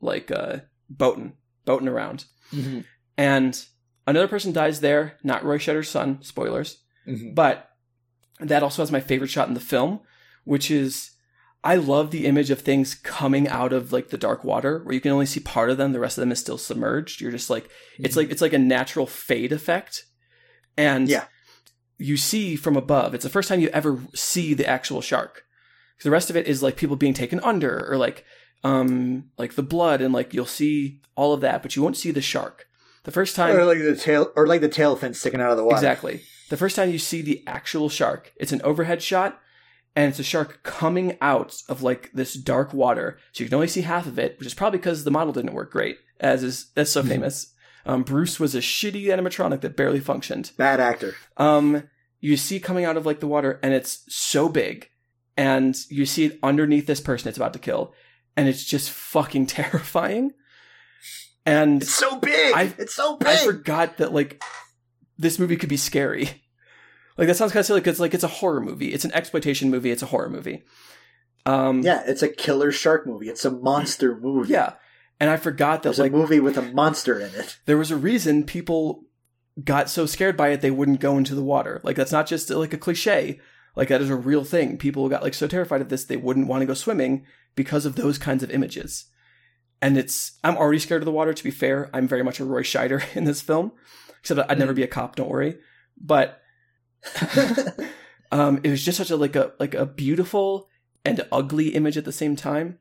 [0.00, 0.58] like uh
[0.90, 1.34] boating
[1.64, 2.24] boating around.
[2.52, 2.84] Mhm.
[3.16, 3.64] And
[4.06, 6.78] another person dies there, not Roy Scheider's son, spoilers.
[7.08, 7.34] Mhm.
[7.34, 7.70] But
[8.40, 10.00] that also has my favorite shot in the film,
[10.44, 11.10] which is
[11.64, 15.00] I love the image of things coming out of like the dark water where you
[15.00, 17.20] can only see part of them, the rest of them is still submerged.
[17.20, 17.68] You're just like
[17.98, 20.04] it's like it's like a natural fade effect.
[20.76, 21.24] And Yeah.
[21.98, 23.14] you see from above.
[23.14, 25.44] It's the first time you ever see the actual shark.
[26.04, 28.24] The rest of it is like people being taken under or like
[28.62, 32.10] um like the blood and like you'll see all of that, but you won't see
[32.12, 32.65] the shark.
[33.06, 35.56] The first time or like the tail, or like the tail fin sticking out of
[35.56, 35.76] the water.
[35.76, 36.22] Exactly.
[36.50, 39.40] The first time you see the actual shark, it's an overhead shot,
[39.94, 43.16] and it's a shark coming out of like this dark water.
[43.30, 45.54] So you can only see half of it, which is probably because the model didn't
[45.54, 47.52] work great, as is that's so famous.
[47.86, 50.50] Um, Bruce was a shitty animatronic that barely functioned.
[50.56, 51.14] Bad actor.
[51.36, 51.84] Um,
[52.18, 54.88] you see coming out of like the water, and it's so big,
[55.36, 57.94] and you see it underneath this person it's about to kill,
[58.36, 60.32] and it's just fucking terrifying.
[61.46, 62.54] And It's so big.
[62.54, 63.28] I- it's so big.
[63.28, 64.42] I forgot that like
[65.16, 66.42] this movie could be scary.
[67.18, 68.92] Like that sounds kind of silly because like it's a horror movie.
[68.92, 69.90] It's an exploitation movie.
[69.90, 70.64] It's a horror movie.
[71.46, 73.30] Um, yeah, it's a killer shark movie.
[73.30, 74.52] It's a monster movie.
[74.52, 74.74] yeah.
[75.18, 77.58] And I forgot that There's like a movie with a monster in it.
[77.64, 79.04] there was a reason people
[79.64, 81.80] got so scared by it they wouldn't go into the water.
[81.82, 83.40] Like that's not just like a cliche.
[83.74, 84.76] Like that is a real thing.
[84.76, 87.24] People got like so terrified of this they wouldn't want to go swimming
[87.54, 89.06] because of those kinds of images.
[89.82, 91.34] And it's I'm already scared of the water.
[91.34, 93.72] To be fair, I'm very much a Roy Scheider in this film.
[94.20, 95.16] Except I'd never be a cop.
[95.16, 95.58] Don't worry.
[96.00, 96.40] But
[98.32, 100.68] um, it was just such a like a like a beautiful
[101.04, 102.78] and ugly image at the same time,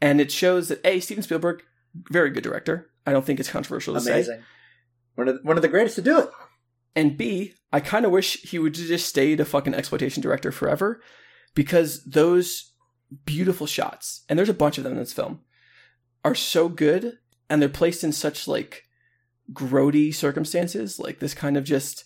[0.00, 1.62] and it shows that a Steven Spielberg,
[2.10, 2.90] very good director.
[3.06, 4.26] I don't think it's controversial to say.
[5.16, 6.30] One of the, one of the greatest to do it.
[6.96, 11.00] And B, I kind of wish he would just stayed a fucking exploitation director forever,
[11.54, 12.72] because those
[13.24, 15.40] beautiful shots, and there's a bunch of them in this film,
[16.24, 17.18] are so good,
[17.50, 18.84] and they're placed in such like
[19.52, 22.04] grody circumstances, like this kind of just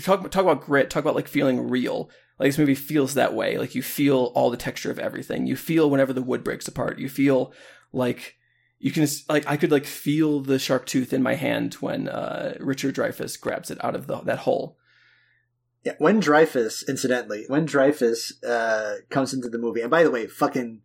[0.00, 0.90] talk talk about grit.
[0.90, 2.10] Talk about like feeling real.
[2.38, 3.58] Like this movie feels that way.
[3.58, 5.46] Like you feel all the texture of everything.
[5.46, 6.98] You feel whenever the wood breaks apart.
[6.98, 7.52] You feel
[7.92, 8.36] like
[8.78, 12.56] you can like I could like feel the sharp tooth in my hand when uh,
[12.60, 14.78] Richard Dreyfuss grabs it out of the, that hole.
[15.84, 20.26] Yeah, when Dreyfuss, incidentally, when Dreyfuss uh, comes into the movie, and by the way,
[20.26, 20.80] fucking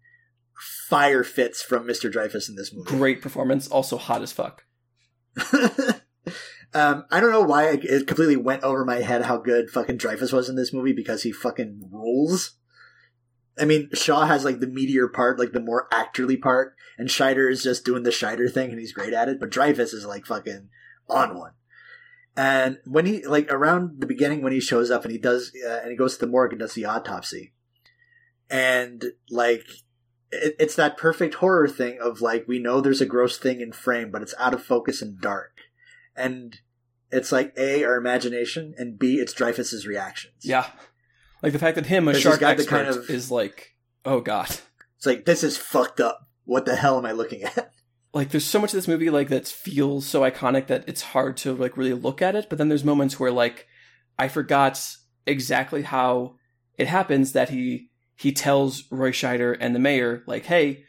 [0.59, 2.11] fire fits from Mr.
[2.11, 2.89] Dreyfuss in this movie.
[2.89, 4.65] Great performance, also hot as fuck.
[6.73, 10.33] um, I don't know why it completely went over my head how good fucking Dreyfuss
[10.33, 12.57] was in this movie because he fucking rules.
[13.59, 17.51] I mean, Shaw has like the meteor part, like the more actorly part, and Scheider
[17.51, 20.25] is just doing the Scheider thing and he's great at it, but Dreyfuss is like
[20.25, 20.69] fucking
[21.09, 21.51] on one.
[22.37, 25.79] And when he, like around the beginning when he shows up and he does, uh,
[25.81, 27.53] and he goes to the morgue and does the autopsy,
[28.49, 29.65] and like,
[30.31, 33.71] it, it's that perfect horror thing of like, we know there's a gross thing in
[33.71, 35.53] frame, but it's out of focus and dark.
[36.15, 36.59] And
[37.11, 40.43] it's like A, our imagination, and B, it's Dreyfuss's reactions.
[40.43, 40.67] Yeah.
[41.41, 43.75] Like the fact that him, a shark expert, kind of, is like,
[44.05, 44.49] oh god.
[44.97, 46.27] It's like this is fucked up.
[46.43, 47.71] What the hell am I looking at?
[48.11, 51.37] Like there's so much of this movie like that feels so iconic that it's hard
[51.37, 52.47] to like really look at it.
[52.49, 53.67] But then there's moments where like
[54.17, 54.83] I forgot
[55.27, 56.33] exactly how
[56.75, 57.88] it happens that he
[58.19, 60.83] he tells Roy Scheider and the mayor like, hey,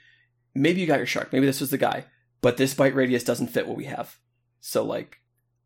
[0.54, 2.04] maybe you got your shark, maybe this was the guy,
[2.40, 4.18] but this bite radius doesn't fit what we have.
[4.60, 5.18] So like,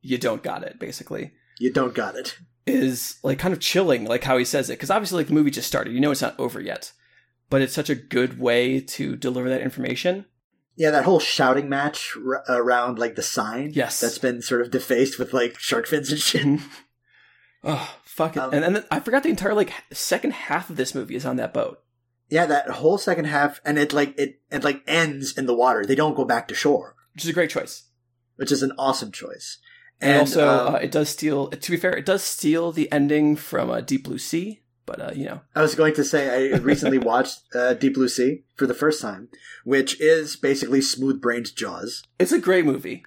[0.03, 1.32] you don't got it, basically.
[1.59, 2.36] You don't got it
[2.66, 5.51] is like kind of chilling, like how he says it, because obviously like the movie
[5.51, 6.93] just started, you know it's not over yet,
[7.51, 10.24] but it's such a good way to deliver that information.
[10.77, 13.73] Yeah, that whole shouting match r- uh, around like the sign.
[13.74, 16.61] Yes, that's been sort of defaced with like shark fins and shit.
[17.62, 18.41] Oh fuck it!
[18.41, 21.36] Um, and and I forgot the entire like second half of this movie is on
[21.36, 21.82] that boat.
[22.28, 25.85] Yeah, that whole second half, and it like it it like ends in the water.
[25.85, 27.85] They don't go back to shore, which is a great choice.
[28.36, 29.59] Which is an awesome choice.
[30.01, 31.49] And, and also, um, uh, it does steal.
[31.49, 34.62] To be fair, it does steal the ending from uh, Deep Blue Sea.
[34.86, 38.09] But uh, you know, I was going to say I recently watched uh, Deep Blue
[38.09, 39.28] Sea for the first time,
[39.65, 42.03] which is basically smooth brained Jaws.
[42.19, 43.05] It's a great movie.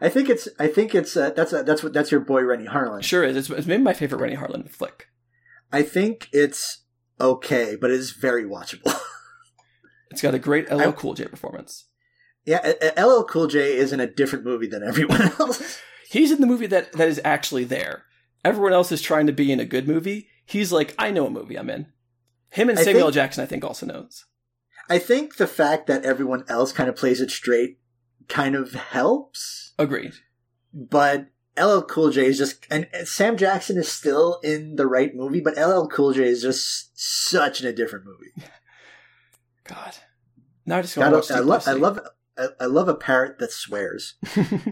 [0.00, 0.48] I think it's.
[0.58, 1.16] I think it's.
[1.16, 3.02] Uh, that's uh, that's what that's your boy Renny Harlin.
[3.02, 3.36] Sure is.
[3.36, 5.08] It's, it's maybe my favorite Renny Harlin flick.
[5.72, 6.82] I think it's
[7.20, 8.98] okay, but it is very watchable.
[10.10, 11.86] it's got a great LL Cool J performance.
[12.44, 15.80] Yeah, LL Cool J is in a different movie than everyone else.
[16.08, 18.04] He's in the movie that that is actually there.
[18.44, 20.28] Everyone else is trying to be in a good movie.
[20.46, 21.86] He's like, I know a movie I'm in.
[22.50, 24.24] Him and Samuel think, Jackson, I think, also knows.
[24.88, 27.78] I think the fact that everyone else kind of plays it straight
[28.28, 29.74] kind of helps.
[29.78, 30.12] Agreed.
[30.72, 31.28] But
[31.58, 35.56] LL Cool J is just, and Sam Jackson is still in the right movie, but
[35.56, 38.32] LL Cool J is just such in a different movie.
[39.64, 39.96] God.
[40.66, 42.00] Now I just want to watch I, love, I love,
[42.36, 44.14] I, I love a parrot that swears.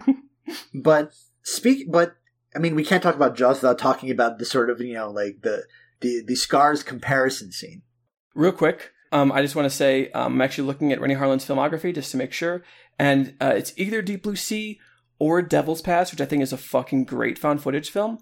[0.75, 1.13] but
[1.43, 2.17] speak, but
[2.55, 5.11] I mean, we can't talk about Jaws without talking about the sort of you know
[5.11, 5.65] like the
[6.01, 7.83] the the scars comparison scene.
[8.35, 11.45] Real quick, um, I just want to say um, I'm actually looking at Renny Harlin's
[11.47, 12.63] filmography just to make sure,
[12.99, 14.81] and uh, it's either Deep Blue Sea
[15.19, 18.19] or Devil's Pass, which I think is a fucking great found footage film,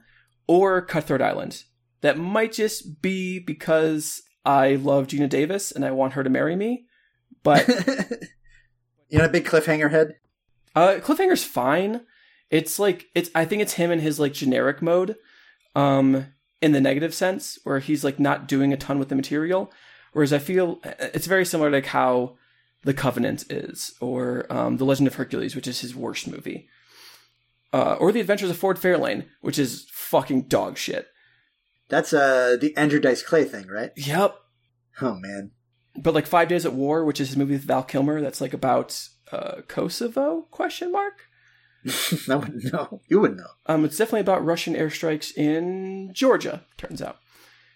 [0.46, 1.64] or Cutthroat Island.
[2.00, 6.54] That might just be because I love Geena Davis and I want her to marry
[6.54, 6.86] me,
[7.42, 7.66] but
[9.08, 10.16] you know, a big cliffhanger head.
[10.74, 12.02] Uh, cliffhanger's fine
[12.54, 15.16] it's like it's I think it's him in his like generic mode,
[15.74, 16.26] um,
[16.62, 19.72] in the negative sense where he's like not doing a ton with the material.
[20.14, 22.36] Whereas I feel it's very similar to like how
[22.82, 26.68] The Covenant is, or um, The Legend of Hercules, which is his worst movie,
[27.72, 31.08] uh, or The Adventures of Ford Fairlane, which is fucking dog shit.
[31.88, 33.90] That's uh the Andrew Dice Clay thing, right?
[33.96, 34.36] Yep.
[35.02, 35.50] Oh man.
[35.96, 38.54] But like Five Days at War, which is his movie with Val Kilmer, that's like
[38.54, 38.98] about
[39.30, 40.42] uh, Kosovo?
[40.50, 41.28] Question mark.
[42.30, 43.00] I wouldn't know.
[43.08, 43.50] You wouldn't know.
[43.66, 46.64] Um, it's definitely about Russian airstrikes in Georgia.
[46.78, 47.18] Turns out,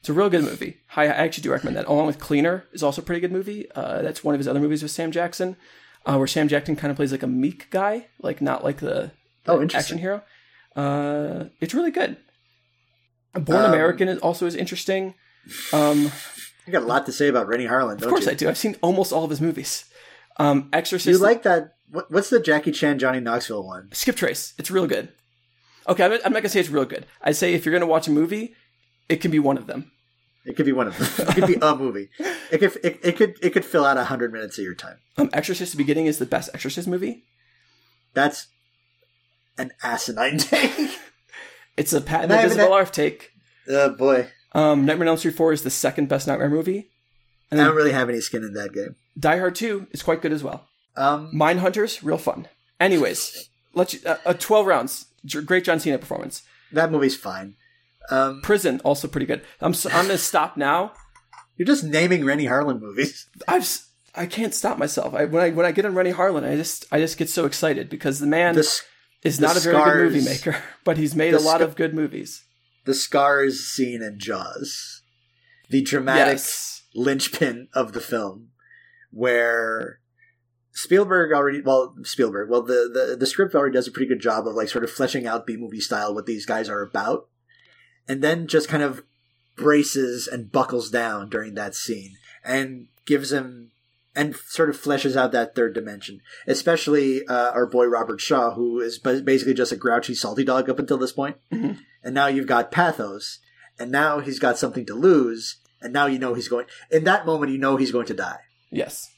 [0.01, 0.79] it's a real good movie.
[0.97, 1.87] I, I actually do recommend that.
[1.87, 3.70] Along with Cleaner is also a pretty good movie.
[3.75, 5.57] Uh, that's one of his other movies with Sam Jackson,
[6.07, 9.12] uh, where Sam Jackson kind of plays like a meek guy, like not like the,
[9.45, 10.23] the oh, action hero.
[10.77, 12.16] Uh, it's really good.
[13.35, 15.15] Born um, American is also is interesting.
[15.73, 16.11] Um,
[16.66, 18.01] I got a lot to say about Renny Harlin.
[18.01, 18.33] of course, you?
[18.33, 18.49] I do.
[18.49, 19.85] I've seen almost all of his movies.
[20.39, 21.19] Um, Exorcist.
[21.19, 23.89] You like that what's the Jackie Chan Johnny Knoxville one?
[23.93, 24.55] Skip Trace.
[24.59, 25.11] It's real good.
[25.89, 27.07] Okay, I'm, I'm not gonna say it's real good.
[27.23, 28.55] I say if you're gonna watch a movie,
[29.09, 29.90] it can be one of them.
[30.44, 31.28] It could be one of them.
[31.28, 32.09] It could be a movie.
[32.51, 34.97] It could it, it could it could fill out hundred minutes of your time.
[35.18, 37.24] Um, Exorcist: The Beginning is the best Exorcist movie.
[38.14, 38.47] That's
[39.59, 40.98] an asinine take.
[41.76, 43.32] it's a Patton Invisible take.
[43.68, 44.28] Oh boy.
[44.52, 46.89] Um, Nightmare on Elm Street Four is the second best Nightmare movie.
[47.51, 48.97] And I don't really have any skin in that game.
[49.18, 50.66] Die Hard Two is quite good as well.
[50.97, 52.48] Um, Mindhunters, real fun.
[52.80, 55.05] Anyways, let's uh, uh, twelve rounds.
[55.44, 56.44] Great John Cena performance.
[56.72, 57.56] That movie's fine.
[58.10, 59.43] Um, Prison also pretty good.
[59.60, 60.93] I'm I'm gonna stop now.
[61.56, 63.28] you're just naming Renny Harlin movies.
[63.47, 63.68] I've
[64.14, 65.14] I can't stop myself.
[65.14, 67.44] I, when I when I get on Renny Harlin, I just I just get so
[67.47, 68.80] excited because the man The,
[69.22, 71.93] is not a very good movie maker, but he's made a lot sca- of good
[71.94, 72.44] movies.
[72.85, 75.02] the scars scene in Jaws,
[75.68, 76.82] the dramatic Yes.
[76.94, 78.48] linchpin of the film,
[79.10, 80.01] where
[80.72, 84.47] Spielberg already well Spielberg well the, the the script already does a pretty good job
[84.47, 87.28] of like sort of fleshing out B movie style what these guys are about,
[88.09, 89.02] and then just kind of
[89.56, 93.70] braces and buckles down during that scene and gives him
[94.14, 98.80] and sort of fleshes out that third dimension, especially uh, our boy Robert Shaw, who
[98.80, 101.36] is basically just a grouchy, salty dog up until this point.
[101.52, 101.78] Mhm.
[102.02, 103.39] and now you've got pathos,
[103.78, 106.66] and now he's got something to lose, and now you know he's going.
[106.90, 108.39] In that moment, you know he's going to die.
[108.70, 109.09] Yes.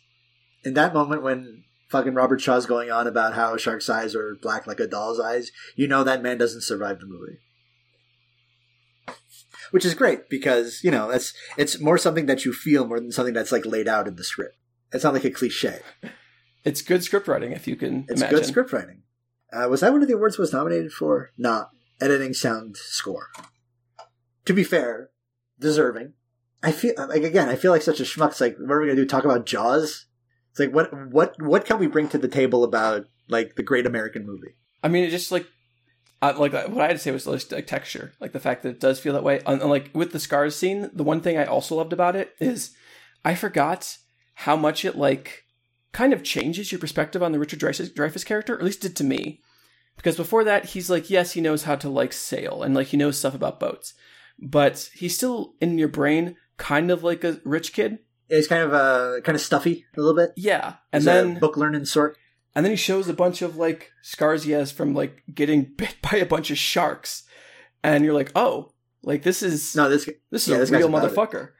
[0.64, 4.66] In that moment, when fucking Robert Shaw's going on about how shark's eyes are black
[4.66, 7.38] like a doll's eyes, you know that man doesn't survive the movie.
[9.70, 13.12] Which is great because you know that's it's more something that you feel more than
[13.12, 14.56] something that's like laid out in the script.
[14.92, 15.80] It's not like a cliche.
[16.64, 18.38] It's good script writing if you can It's imagine.
[18.38, 19.02] good script writing.
[19.52, 21.30] Uh, was that one of the awards was nominated for?
[21.38, 21.66] Nah,
[22.00, 23.28] editing, sound, score.
[24.46, 25.10] To be fair,
[25.58, 26.14] deserving.
[26.62, 28.30] I feel like again, I feel like such a schmuck.
[28.30, 29.06] It's like, what are we gonna do?
[29.06, 30.06] Talk about Jaws?
[30.50, 33.86] It's like, what, what, what can we bring to the table about like the great
[33.86, 34.56] American movie?
[34.82, 35.46] I mean, it just like,
[36.22, 38.80] I, like what I had to say was like texture, like the fact that it
[38.80, 39.40] does feel that way.
[39.46, 42.74] And, like with the scars scene, the one thing I also loved about it is
[43.24, 43.96] I forgot
[44.34, 45.44] how much it like
[45.92, 49.04] kind of changes your perspective on the Richard Dreyfuss, character, or at least did to
[49.04, 49.40] me.
[49.96, 52.96] Because before that, he's like, yes, he knows how to like sail and like he
[52.96, 53.94] knows stuff about boats,
[54.38, 57.98] but he's still in your brain kind of like a rich kid.
[58.28, 60.32] It's kind of uh, kind of stuffy a little bit.
[60.36, 62.16] Yeah, and He's then book learning sort.
[62.54, 65.96] And then he shows a bunch of like scars he has from like getting bit
[66.02, 67.24] by a bunch of sharks.
[67.82, 68.72] And you're like, oh,
[69.02, 71.50] like this is No, this this is yeah, a this real motherfucker.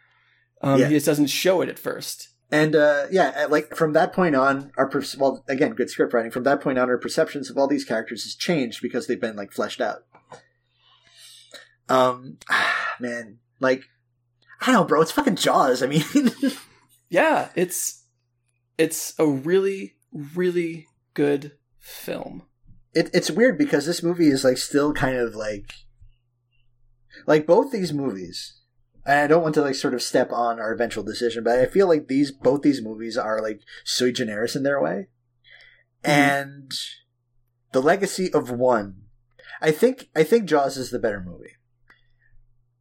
[0.63, 0.89] Um, Yeah.
[0.89, 2.29] He just doesn't show it at first.
[2.53, 6.33] And uh, yeah, like from that point on, our per- well, again, good script writing.
[6.33, 9.37] From that point on, our perceptions of all these characters has changed because they've been
[9.37, 10.03] like fleshed out.
[11.89, 12.39] Um,
[13.01, 13.85] man, like
[14.61, 15.01] I don't know, bro.
[15.01, 15.83] It's fucking Jaws.
[15.83, 16.03] I mean,
[17.11, 18.05] Yeah, it's
[18.79, 22.43] it's a really really good film.
[22.95, 25.73] it, it's weird because this movie is like still kind of like,
[27.27, 28.55] like both these movies.
[29.07, 31.67] And I don't want to like sort of step on our eventual decision, but I
[31.67, 35.09] feel like these both these movies are like sui generis in their way,
[36.05, 36.11] Mhm.
[36.11, 36.73] and
[37.73, 39.03] the legacy of one.
[39.63, 41.57] I think I think Jaws is the better movie.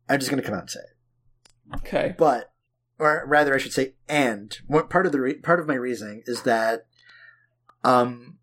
[0.10, 2.16] I'm just gonna come out and say it, Okay.
[2.18, 2.52] but
[3.00, 6.22] or rather, I should say, and what part of the re- part of my reasoning
[6.26, 6.86] is that,
[7.84, 8.38] um,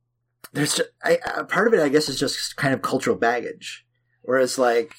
[0.53, 3.85] there's I, uh, part of it I guess is just kind of cultural baggage,
[4.23, 4.95] whereas like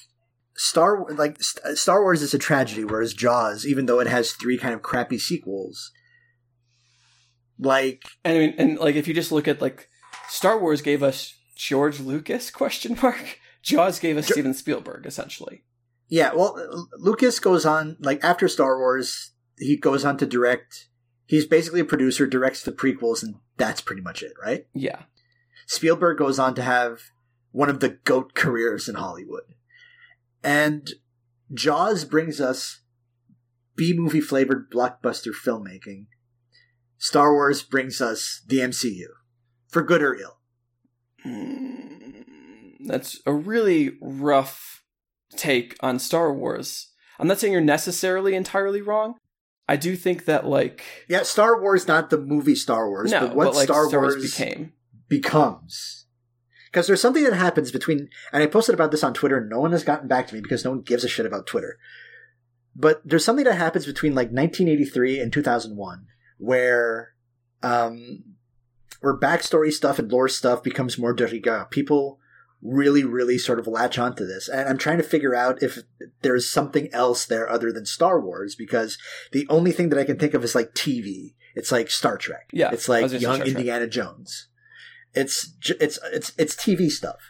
[0.56, 4.58] Star like St- Star Wars is a tragedy, whereas Jaws, even though it has three
[4.58, 5.92] kind of crappy sequels,
[7.58, 9.88] like And I mean, and like if you just look at like
[10.28, 13.38] Star Wars gave us George Lucas question mark.
[13.62, 15.64] Jaws gave us Jo- Steven Spielberg essentially.
[16.08, 20.88] yeah, well, Lucas goes on like after Star Wars, he goes on to direct.
[21.28, 24.66] He's basically a producer, directs the prequels, and that's pretty much it, right?
[24.72, 25.02] Yeah.
[25.66, 27.02] Spielberg goes on to have
[27.52, 29.42] one of the GOAT careers in Hollywood.
[30.42, 30.90] And
[31.52, 32.80] Jaws brings us
[33.76, 36.06] B movie flavored blockbuster filmmaking.
[36.96, 39.08] Star Wars brings us the MCU.
[39.68, 40.38] For good or ill.
[41.26, 42.24] Mm,
[42.86, 44.82] That's a really rough
[45.36, 46.88] take on Star Wars.
[47.18, 49.16] I'm not saying you're necessarily entirely wrong.
[49.68, 53.36] I do think that like Yeah, Star Wars, not the movie Star Wars, no, but
[53.36, 54.72] what like Star, Star Wars, Wars became.
[55.08, 56.06] becomes.
[56.70, 59.60] Because there's something that happens between, and I posted about this on Twitter, and no
[59.60, 61.78] one has gotten back to me because no one gives a shit about Twitter.
[62.76, 67.14] But there's something that happens between like 1983 and 2001 where,
[67.62, 68.22] um,
[69.00, 71.66] where backstory stuff and lore stuff becomes more de rigueur.
[71.70, 72.20] People
[72.62, 74.48] really, really sort of latch onto this.
[74.48, 75.78] And I'm trying to figure out if
[76.22, 78.98] there's something else there other than Star Wars because
[79.32, 81.34] the only thing that I can think of is like TV.
[81.54, 82.48] It's like Star Trek.
[82.52, 84.48] Yeah, It's like was gonna say young Indiana Jones.
[85.14, 87.20] It's it's it's it's TV stuff.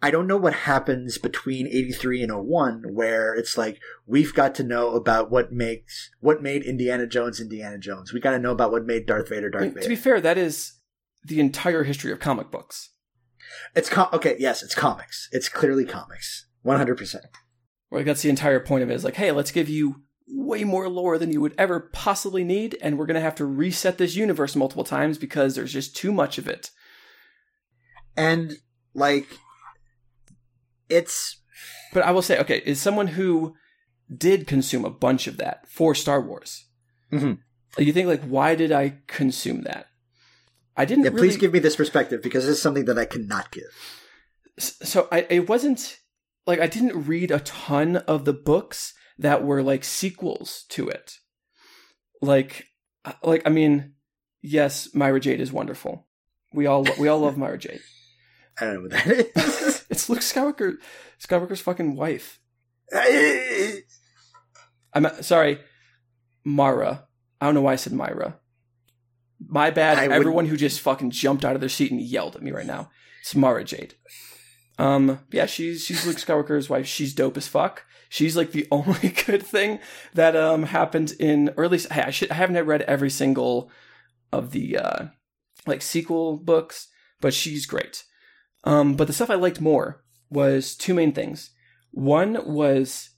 [0.00, 4.62] I don't know what happens between 83 and 01 where it's like we've got to
[4.62, 8.12] know about what makes what made Indiana Jones Indiana Jones.
[8.12, 9.82] We got to know about what made Darth Vader I Darth mean, Vader.
[9.84, 10.74] to be fair, that is
[11.24, 12.90] the entire history of comic books.
[13.74, 15.28] It's com- okay, yes, it's comics.
[15.32, 16.46] It's clearly comics.
[16.64, 17.16] 100%.
[17.90, 20.88] Like that's the entire point of it is like, hey, let's give you way more
[20.88, 24.56] lore than you would ever possibly need, and we're gonna have to reset this universe
[24.56, 26.70] multiple times because there's just too much of it.
[28.16, 28.54] And
[28.94, 29.26] like
[30.88, 31.40] it's
[31.92, 33.54] but I will say, okay, is someone who
[34.14, 36.66] did consume a bunch of that for Star Wars.
[37.12, 37.38] Mhm.
[37.78, 39.86] You think like, why did I consume that?
[40.76, 41.04] I didn't.
[41.04, 43.64] Yeah, really, please give me this perspective because this is something that I cannot give.
[44.58, 45.98] so I it wasn't
[46.46, 51.18] like I didn't read a ton of the books that were like sequels to it.
[52.20, 52.66] Like
[53.04, 53.94] uh, like I mean,
[54.42, 56.06] yes, Myra Jade is wonderful.
[56.52, 57.80] We all we all love Myra Jade.
[58.60, 59.06] I don't know what that
[59.36, 59.84] is.
[59.90, 60.76] It's Luke Skywalker
[61.20, 62.40] Skywalker's fucking wife.
[64.92, 65.60] I'm sorry,
[66.44, 67.06] Mara.
[67.40, 68.40] I don't know why I said Myra.
[69.48, 69.98] My bad.
[69.98, 72.66] I Everyone who just fucking jumped out of their seat and yelled at me right
[72.66, 72.90] now.
[73.20, 73.94] It's Mara Jade.
[74.78, 76.86] Um, yeah, she's she's Luke Skywalker's wife.
[76.86, 77.84] She's dope as fuck.
[78.08, 79.80] She's like the only good thing
[80.14, 83.70] that um happened in, or at least hey, I should I haven't read every single
[84.32, 85.06] of the uh
[85.66, 86.88] like sequel books,
[87.20, 88.04] but she's great.
[88.64, 91.50] Um, but the stuff I liked more was two main things.
[91.92, 93.10] One was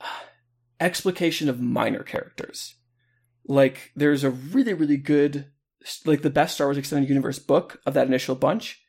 [0.80, 2.76] explication of minor characters.
[3.46, 5.46] Like there's a really really good
[6.04, 8.80] like the best Star Wars extended universe book of that initial bunch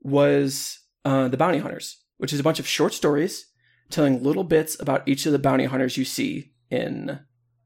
[0.00, 3.46] was uh, the Bounty Hunters, which is a bunch of short stories
[3.90, 7.20] telling little bits about each of the bounty hunters you see in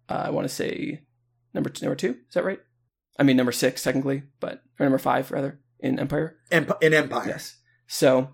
[0.08, 1.02] uh, I want to say
[1.54, 2.16] number number two.
[2.28, 2.60] Is that right?
[3.18, 6.36] I mean number six technically, but or number five rather in Empire.
[6.50, 7.28] Emp- in Empire.
[7.28, 7.56] Yes.
[7.86, 8.30] So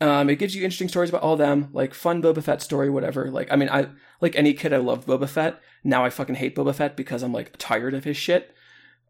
[0.00, 2.88] um, it gives you interesting stories about all of them, like fun Boba Fett story,
[2.88, 3.30] whatever.
[3.30, 3.88] Like, I mean, I
[4.20, 5.60] like any kid, I loved Boba Fett.
[5.84, 8.54] Now I fucking hate Boba Fett because I'm like tired of his shit.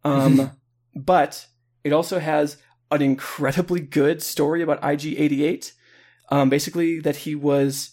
[0.05, 0.53] Um,
[0.95, 1.47] but
[1.85, 2.57] it also has
[2.91, 5.73] an incredibly good story about IG88.
[6.31, 7.91] Um, basically, that he was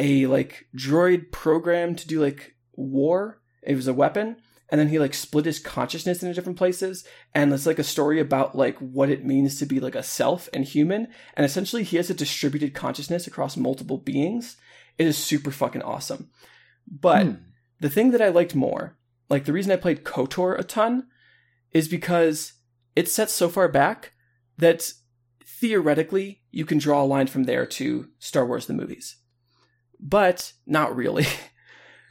[0.00, 3.40] a like droid programmed to do like war.
[3.62, 4.36] It was a weapon,
[4.68, 7.04] and then he like split his consciousness into different places
[7.34, 10.48] and it's like a story about like what it means to be like a self
[10.54, 11.06] and human
[11.36, 14.56] and essentially he has a distributed consciousness across multiple beings
[14.98, 16.30] it is super fucking awesome
[16.90, 17.34] but Hmm.
[17.80, 18.96] the thing that i liked more
[19.28, 21.06] like the reason i played kotor a ton
[21.72, 22.54] is because
[22.94, 24.12] it's set so far back
[24.58, 24.92] that
[25.44, 29.16] theoretically you can draw a line from there to star wars the movies.
[29.98, 31.26] But not really.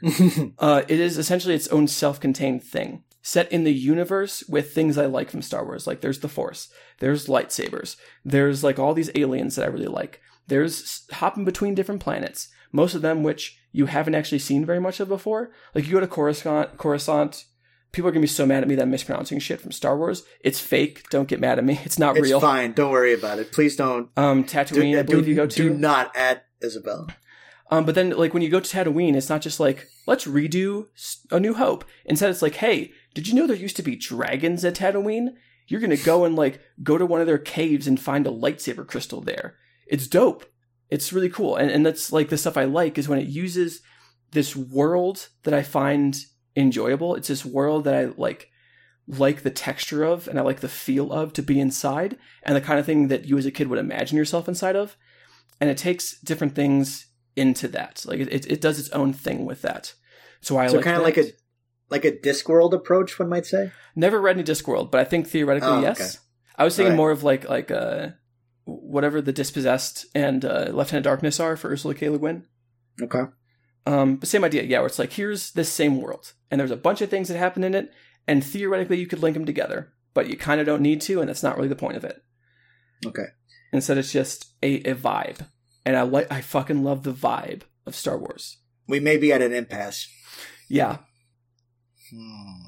[0.58, 5.06] Uh, it is essentially its own self-contained thing set in the universe with things i
[5.06, 6.68] like from star wars like there's the force
[6.98, 7.94] there's lightsabers
[8.24, 10.20] there's like all these aliens that i really like.
[10.48, 14.98] There's hopping between different planets most of them which you haven't actually seen very much
[15.00, 15.52] of before.
[15.74, 17.44] Like you go to coruscant coruscant
[17.92, 20.22] people are gonna be so mad at me that i'm mispronouncing shit from star wars
[20.40, 22.22] it's fake don't get mad at me it's not real.
[22.24, 22.72] it's real fine.
[22.72, 23.52] Don't worry about it.
[23.52, 24.08] Please don't.
[24.16, 25.56] um Do, tatooine i believe do- you go to.
[25.68, 27.08] do not add Isabel.
[27.70, 30.86] um, but then, like when you go to Tatooine, it's not just like let's redo
[31.30, 31.84] A New Hope.
[32.04, 35.28] Instead, it's like, hey, did you know there used to be dragons at Tatooine?
[35.68, 38.86] You're gonna go and like go to one of their caves and find a lightsaber
[38.86, 39.56] crystal there.
[39.86, 40.44] It's dope.
[40.90, 43.80] It's really cool, and and that's like the stuff I like is when it uses
[44.32, 46.16] this world that I find
[46.56, 47.14] enjoyable.
[47.14, 48.48] It's this world that I like
[49.08, 52.60] like the texture of and I like the feel of to be inside and the
[52.60, 54.96] kind of thing that you as a kid would imagine yourself inside of.
[55.60, 57.06] And it takes different things
[57.36, 58.04] into that.
[58.06, 59.94] Like it, it, does its own thing with that.
[60.40, 61.26] So I so like kind of like a
[61.90, 63.70] like a Discworld approach, one might say.
[63.94, 66.00] never read any Discworld, but I think theoretically Oh, yes.
[66.00, 66.10] okay.
[66.56, 66.96] I was thinking Alright.
[66.96, 68.10] more of like like uh
[68.64, 72.08] whatever the dispossessed and uh, Left Hand of Darkness are for Ursula K.
[72.08, 72.46] Le Guin.
[73.02, 73.24] Okay.
[73.86, 74.78] Um, but same idea, yeah.
[74.78, 77.64] Where it's like here's this same world, and there's a bunch of things that happen
[77.64, 77.92] in it,
[78.26, 81.28] and theoretically you could link them together, but you kind of don't need to, and
[81.28, 82.22] that's not really the point of it.
[83.04, 83.26] Okay.
[83.72, 85.46] Instead, it's just a, a vibe,
[85.84, 88.58] and I like I fucking love the vibe of Star Wars.
[88.86, 90.08] We may be at an impasse.
[90.68, 90.98] Yeah,
[92.12, 92.66] Hmm.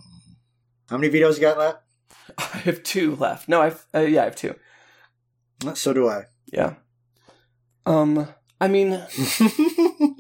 [0.89, 1.79] How many videos you got left?
[2.39, 3.49] I have two left.
[3.49, 4.55] No, I've uh, yeah, I have two.
[5.75, 6.25] So do I.
[6.53, 6.75] Yeah.
[7.87, 8.29] Um,
[8.65, 8.93] I mean,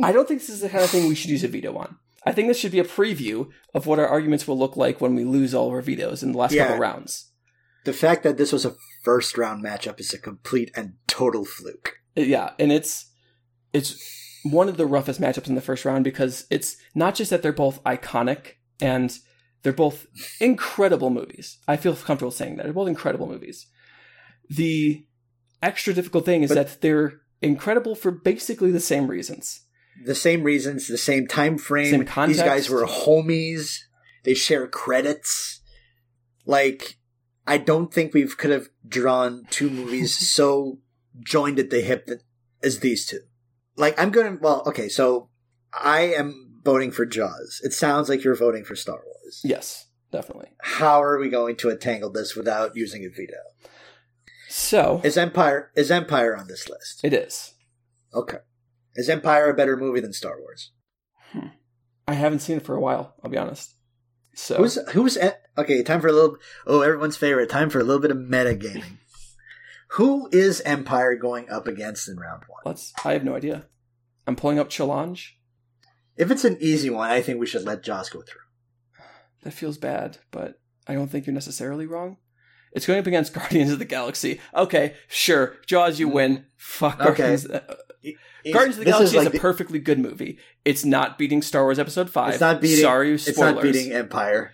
[0.02, 1.96] I don't think this is the kind of thing we should use a veto on.
[2.26, 5.14] I think this should be a preview of what our arguments will look like when
[5.14, 6.64] we lose all of our vetoes in the last Yeah.
[6.66, 7.30] couple rounds.
[7.84, 11.96] the fact that this was a first round matchup is a complete and total fluke.
[12.16, 13.10] Uh, yeah, and it's
[13.74, 13.88] it's
[14.42, 17.52] one of the roughest matchups in the first round because it's not just that they're
[17.66, 19.18] both iconic and
[19.62, 20.06] they're both
[20.40, 21.58] incredible movies.
[21.68, 22.64] I feel comfortable saying that.
[22.64, 23.66] They're both incredible movies.
[24.48, 25.04] The
[25.62, 29.60] extra difficult thing is But- that they're incredible for basically the same reasons.
[30.04, 32.06] The same reasons, the same time frame.
[32.06, 33.78] Same These guys were homies.
[34.24, 35.60] They share credits.
[36.46, 36.96] Like,
[37.46, 40.78] I don't think we could have drawn two movies so
[41.20, 42.22] joined at the hip that,
[42.62, 43.20] as these two.
[43.76, 44.38] Like, I'm gonna.
[44.40, 45.30] Well, okay, so
[45.72, 47.60] I am voting for Jaws.
[47.62, 49.42] It sounds like you're voting for Star Wars.
[49.44, 50.48] Yes, definitely.
[50.60, 53.34] How are we going to entangle this without using a veto?
[54.56, 57.00] So Is Empire is Empire on this list?
[57.02, 57.54] it is.
[58.14, 58.38] Okay.
[58.94, 60.70] Is Empire a better movie than Star Wars?
[61.32, 61.48] Hmm.
[62.06, 63.16] I haven't seen it for a while.
[63.24, 63.74] I'll be honest.
[64.32, 65.18] So Who's who's
[65.58, 65.82] okay?
[65.82, 66.36] Time for a little.
[66.68, 67.50] Oh, everyone's favorite.
[67.50, 68.98] Time for a little bit of metagaming.
[69.88, 72.62] Who is Empire going up against in round one?
[72.64, 72.92] let's.
[73.04, 73.66] I have no idea.
[74.24, 75.36] I'm pulling up challenge.
[76.16, 78.42] If it's an easy one, I think we should let Jaws go through.
[79.42, 82.18] That feels bad, but I don't think you're necessarily wrong.
[82.74, 84.40] It's going up against Guardians of the Galaxy.
[84.54, 85.56] Okay, sure.
[85.66, 86.46] Jaws, you win.
[86.56, 87.06] Fuck Okay.
[87.16, 87.46] Guardians.
[87.46, 90.38] uh, Is- Guardians of the Galaxy is, like a perfectly good movie.
[90.64, 92.32] It's not beating Star Wars Episode Five.
[92.32, 92.80] It's not beating.
[92.84, 93.28] Sorry, spoilers.
[93.28, 94.52] It's not beating Empire.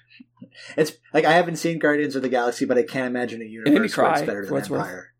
[0.76, 3.66] It's like I haven't seen Guardians of the Galaxy, but I can't imagine a universe
[3.72, 4.80] made me where it's better than it's worth.
[4.80, 5.12] Empire.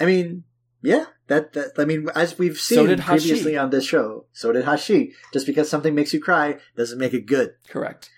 [0.00, 0.44] I mean,
[0.82, 3.28] yeah, that that I mean, as we've So seen Hashi.
[3.28, 5.12] previously on this show, so did Hashi.
[5.32, 7.54] Just because something makes you cry doesn't make it good.
[7.68, 8.10] Correct.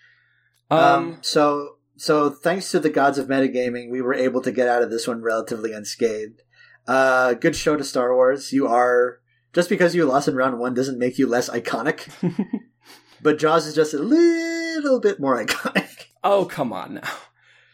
[0.71, 4.69] Um, Um, so so thanks to the gods of metagaming, we were able to get
[4.69, 6.41] out of this one relatively unscathed.
[6.87, 8.53] Uh, good show to Star Wars.
[8.53, 9.19] You are
[9.53, 12.09] just because you lost in round one doesn't make you less iconic.
[13.23, 16.07] but Jaws is just a little bit more iconic.
[16.25, 17.01] oh come on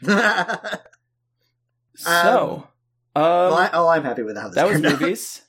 [0.02, 0.68] now.
[1.96, 2.66] So,
[3.14, 5.00] um, I, oh, I'm happy with how this that was out.
[5.00, 5.42] movies.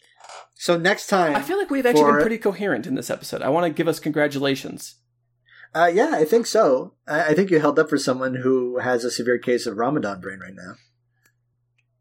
[0.54, 3.42] So next time, I feel like we've actually For- been pretty coherent in this episode.
[3.42, 4.96] I want to give us congratulations.
[5.76, 6.94] Uh, yeah, I think so.
[7.08, 10.22] I, I think you held up for someone who has a severe case of Ramadan
[10.22, 10.76] brain right now.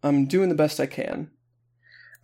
[0.02, 1.30] I'm doing the best I can.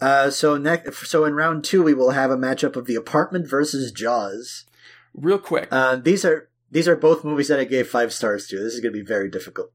[0.01, 3.48] Uh, so next, so in round two, we will have a matchup of The Apartment
[3.48, 4.64] versus Jaws.
[5.12, 8.56] Real quick, Uh, these are these are both movies that I gave five stars to.
[8.56, 9.72] This is going to be very difficult.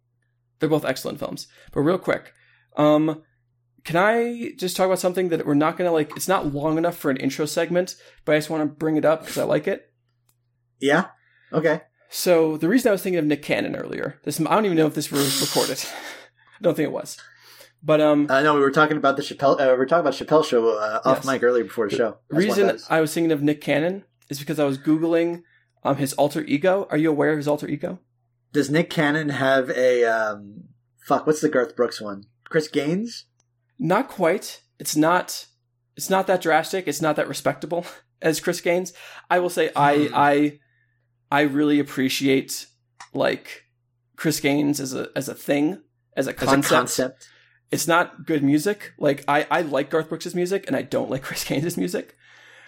[0.60, 1.48] they're both excellent films.
[1.74, 2.32] But real quick,
[2.78, 3.22] um,
[3.84, 6.16] can I just talk about something that we're not gonna like?
[6.16, 9.04] It's not long enough for an intro segment, but I just want to bring it
[9.06, 9.92] up because I like it.
[10.80, 11.08] Yeah.
[11.54, 11.82] Okay.
[12.10, 14.88] So the reason I was thinking of Nick Cannon earlier, this I don't even know
[14.88, 15.84] if this was recorded.
[16.60, 17.18] I don't think it was.
[17.84, 19.60] But um, Uh, no, we were talking about the Chappelle.
[19.60, 21.26] Uh, we were talking about Chappelle show uh, off Yes.
[21.26, 22.18] mic earlier before the show.
[22.30, 22.80] one reason.
[22.90, 25.42] I was thinking of Nick Cannon is because I was googling
[25.84, 26.88] um his alter ego.
[26.90, 28.00] Are you aware of his alter ego?
[28.54, 30.64] Does Nick Cannon have a um?
[31.06, 32.24] Fuck, what's the Garth Brooks one?
[32.50, 33.26] Chris Gaines.
[33.78, 34.62] Not quite.
[34.80, 35.46] It's not.
[35.98, 36.88] It's not that drastic.
[36.88, 37.86] It's not that respectable
[38.22, 38.94] as Chris Gaines.
[39.30, 40.14] I will say I Hmm.
[40.16, 40.60] I
[41.32, 42.68] I really appreciate
[43.14, 43.66] like
[44.16, 45.82] Chris Gaines as a as a thing
[46.16, 46.66] as a As concept.
[46.72, 47.28] a concept.
[47.72, 48.94] It's not good music.
[48.98, 52.16] Like I I like Garth Brooks' music and I don't like Chris Gaines' music.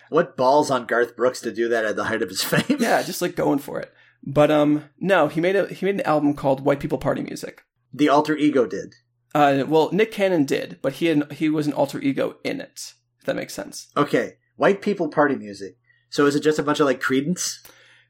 [0.09, 2.77] What balls on Garth Brooks to do that at the height of his fame?
[2.79, 3.93] Yeah, just like going for it.
[4.23, 7.63] But um no, he made a he made an album called White People Party Music.
[7.93, 8.95] the alter ego did.
[9.35, 12.93] Uh well Nick Cannon did, but he had, he was an alter ego in it.
[13.19, 13.87] If that makes sense.
[13.95, 15.77] Okay, white people party music.
[16.09, 17.57] So is it just a bunch of like Creedence?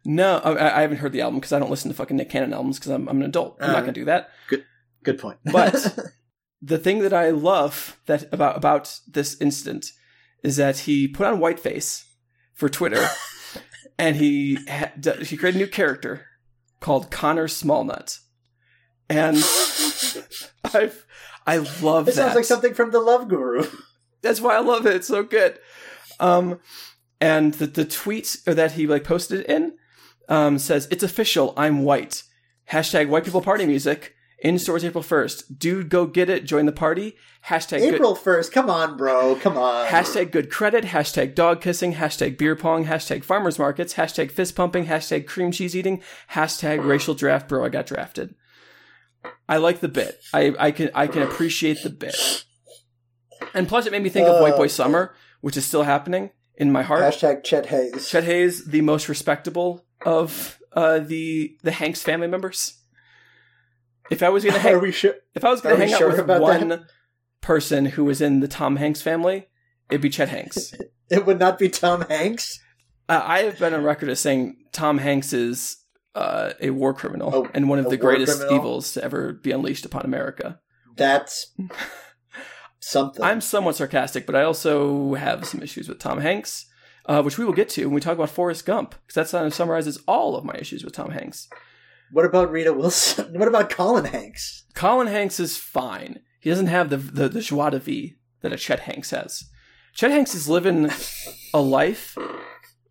[0.10, 2.54] No, I, I haven't heard the album because I don't listen to fucking Nick Cannon
[2.54, 3.58] albums because I'm, I'm an adult.
[3.60, 4.30] I'm Uh, not gonna do that.
[4.48, 4.64] Good
[5.04, 5.38] good point.
[5.46, 5.98] But-
[6.60, 9.92] The thing that I love that about about this incident
[10.42, 12.06] is that he put on whiteface
[12.56, 13.08] for Twitter,
[14.00, 14.56] and he
[15.22, 16.26] he created a new character
[16.80, 18.18] called Connor Smallnut,
[19.08, 19.38] and
[20.74, 21.06] I've
[21.46, 22.16] I love it that.
[22.16, 23.68] sounds like something from the Love Guru.
[24.24, 24.96] That's why I love it.
[24.96, 25.60] It's so good.
[26.20, 26.60] Um,
[27.22, 29.74] and the the tweet that he like posted in
[30.28, 31.54] um, says it's official.
[31.58, 32.24] I'm white.
[32.72, 35.58] Hashtag white people party music in stores April first.
[35.58, 36.46] Dude, go get it.
[36.46, 37.16] Join the party.
[37.48, 38.52] Hashtag good, April first.
[38.52, 39.36] Come on, bro.
[39.36, 39.88] Come on.
[39.88, 40.86] hashtag good credit.
[40.86, 41.94] Hashtag dog kissing.
[41.94, 42.86] Hashtag beer pong.
[42.86, 43.94] Hashtag farmers markets.
[43.96, 44.86] Hashtag fist pumping.
[44.86, 46.02] Hashtag cream cheese eating.
[46.32, 47.48] Hashtag racial draft.
[47.48, 48.36] Bro, I got drafted.
[49.50, 50.20] I like the bit.
[50.34, 52.44] I I can I can appreciate the bit.
[53.54, 54.68] And plus, it made me think of White Boy Oh.
[54.68, 57.02] Summer, which is still happening in my heart.
[57.02, 58.10] Hashtag Chet Hanks.
[58.10, 62.80] Chet Hanks, the most respectable of uh, the the Hanks family members.
[64.10, 65.16] If I was gonna Are hang, sure?
[65.36, 66.82] if I was gonna we hang out sure with about one that?
[67.42, 69.48] person who was in the Tom Hanks family,
[69.90, 70.74] it'd be Chet Hanks.
[71.10, 72.60] It would not be Tom Hanks.
[73.08, 75.78] uh, I have been on record as saying Tom Hanks is
[76.16, 78.60] uh, a war criminal Oh, and one of the greatest criminal?
[78.60, 80.60] evils to ever be unleashed upon America.
[80.98, 81.56] That's
[82.82, 83.24] something.
[83.24, 86.66] I'm somewhat sarcastic, but I also have some issues with Tom Hanks,
[87.08, 89.48] uh, which we will get to when we talk about Forrest Gump, because that kind
[89.48, 91.48] of summarizes all of my issues with Tom Hanks.
[92.12, 93.34] What about Rita Wilson?
[93.40, 94.66] What about Colin Hanks?
[94.76, 96.20] Colin Hanks is fine.
[96.40, 99.46] He doesn't have the the, the joie de vivre that a Chet Hanks has.
[99.94, 100.90] Chet Hanks is living
[101.54, 102.18] a life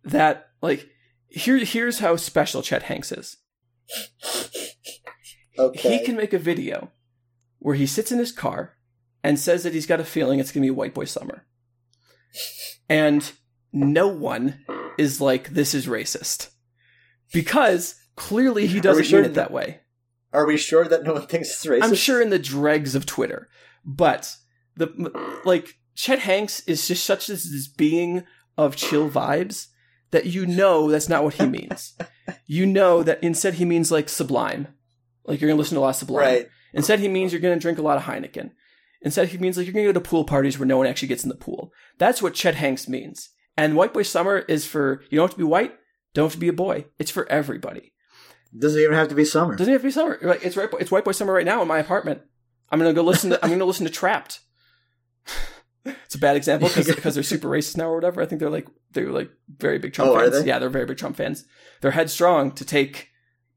[0.03, 0.89] that, like,
[1.29, 3.37] here here's how special Chet Hanks is.
[5.57, 5.97] Okay.
[5.99, 6.91] He can make a video
[7.59, 8.77] where he sits in his car
[9.23, 11.45] and says that he's got a feeling it's going to be a white boy summer.
[12.87, 13.31] And
[13.71, 14.63] no one
[14.97, 16.49] is like, this is racist.
[17.33, 19.81] Because clearly he doesn't sure mean it that- that way.
[20.33, 21.83] Are we sure that no one thinks it's racist?
[21.83, 23.49] I'm sure in the dregs of Twitter.
[23.85, 24.35] But,
[24.75, 28.23] the like, Chet Hanks is just such this, this being
[28.57, 29.67] of chill vibes
[30.11, 31.95] that you know that's not what he means.
[32.45, 34.67] you know that instead he means like Sublime.
[35.25, 36.23] Like you're gonna listen to a lot of Sublime.
[36.23, 36.47] Right.
[36.73, 38.51] Instead he means you're gonna drink a lot of Heineken.
[39.01, 41.23] Instead he means like you're gonna go to pool parties where no one actually gets
[41.23, 41.71] in the pool.
[41.97, 43.29] That's what Chet Hanks means.
[43.57, 45.75] And White Boy Summer is for you don't have to be white,
[46.13, 46.85] don't have to be a boy.
[46.99, 47.93] It's for everybody.
[48.57, 49.55] Doesn't even have to be summer.
[49.55, 50.17] Doesn't have to be summer.
[50.21, 50.69] Like it's right.
[50.79, 52.21] It's White Boy Summer right now in my apartment.
[52.69, 53.43] I'm gonna go listen to.
[53.43, 54.39] I'm gonna listen to Trapt.
[55.85, 58.21] it's a bad example because they're super racist now or whatever.
[58.21, 60.41] I think they're like they're like very big Trump Oh, are fans.
[60.43, 60.47] they?
[60.47, 61.45] Yeah, they're very big Trump fans.
[61.81, 63.09] They're headstrong to take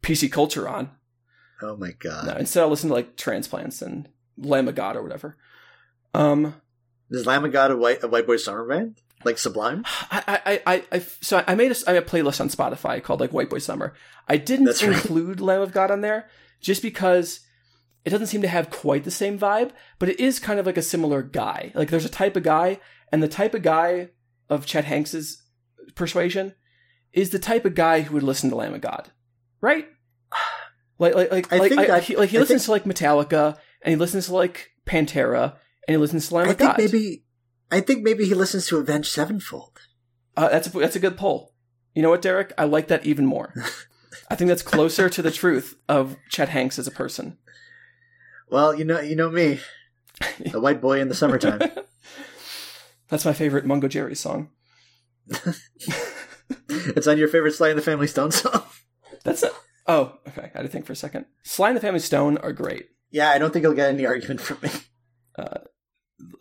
[0.02, 0.90] PC culture on.
[1.62, 2.26] Oh my god.
[2.26, 4.08] No, instead, I listen to like transplants and
[4.38, 5.36] Lamb of God or whatever.
[6.14, 6.54] Um,
[7.10, 9.00] Is Lamb of God a white a white boy summer band?
[9.24, 9.84] Like Sublime?
[10.10, 13.20] I, I, I, I so I made a, I made a playlist on Spotify called
[13.20, 13.92] like White Boy Summer.
[14.28, 14.92] I didn't That's right.
[14.92, 16.28] include Lamb of God on there
[16.60, 17.40] just because
[18.04, 20.78] it doesn't seem to have quite the same vibe, but it is kind of like
[20.78, 21.70] a similar guy.
[21.74, 22.80] Like there's a type of guy,
[23.12, 24.08] and the type of guy
[24.48, 25.42] of Chet Hanks's
[25.94, 26.54] persuasion
[27.12, 29.10] is the type of guy who would listen to Lamb of God,
[29.60, 29.86] right?
[30.98, 32.96] Like, like, like, I like, think I- he, like he I listens think- to like
[32.96, 35.54] Metallica, and he listens to like Pantera,
[35.88, 36.78] and he listens to Lamb I of think God.
[36.78, 37.24] maybe
[37.70, 39.80] I think maybe he listens to Avenged Sevenfold.
[40.36, 41.54] Uh, that's a, that's a good poll.
[41.94, 42.52] You know what, Derek?
[42.58, 43.54] I like that even more.
[44.30, 47.38] I think that's closer to the truth of Chet Hanks as a person.
[48.48, 49.60] Well, you know you know me.
[50.50, 51.60] The white boy in the summertime.
[53.08, 54.50] That's my favorite Mungo Jerry song.
[56.68, 58.62] it's on your favorite Sly and the Family Stone song.
[59.24, 59.52] That's it.
[59.86, 60.50] Oh, okay.
[60.54, 61.26] I had to think for a second.
[61.42, 62.90] Sly and the Family Stone are great.
[63.10, 64.70] Yeah, I don't think you'll get any argument from me.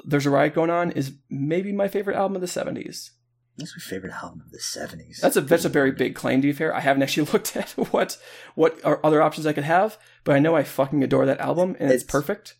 [0.04, 3.12] There's a Riot Going On is maybe my favorite album of the 70s.
[3.58, 5.20] That's my favorite album of the seventies.
[5.22, 6.74] That's a that's a very big claim to be fair.
[6.74, 8.18] I haven't actually looked at what
[8.56, 11.76] what are other options I could have, but I know I fucking adore that album
[11.78, 12.56] and it's, It's- perfect.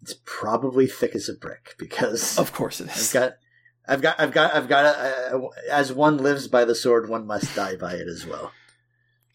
[0.00, 3.32] It's probably thick as a brick because Of course it I've got,
[3.88, 4.84] I've got, I've got, I've got.
[4.84, 8.52] A, uh, as one lives by the sword, one must die by it as well.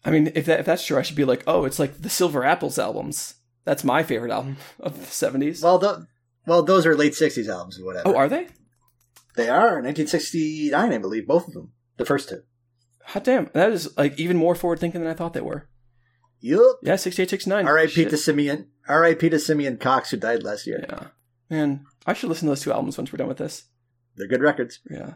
[0.04, 2.08] I mean, if that if that's true, I should be like, oh, it's like the
[2.08, 3.34] Silver Apples albums.
[3.64, 5.60] That's my favorite album of the seventies.
[5.62, 6.06] Well, th-
[6.46, 8.08] well, those are late '60s albums or whatever.
[8.08, 8.48] oh, are they?
[9.36, 11.72] they are 1969, I believe, both of them.
[11.96, 12.42] The first two.
[13.06, 15.68] Hot damn, that is like even more forward thinking than I thought they were.
[16.40, 16.78] Yup.
[16.82, 17.66] Yeah, 68, 69.
[17.66, 18.04] R.I.P.
[18.06, 18.68] To Simeon.
[18.88, 19.28] R.I.P.
[19.28, 20.84] to Simeon Coxe, who died last year.
[20.88, 21.08] Yeah,
[21.50, 23.64] man, I should listen to those two albums once we're done with this.
[24.16, 24.80] They're good records.
[24.90, 25.14] Yeah,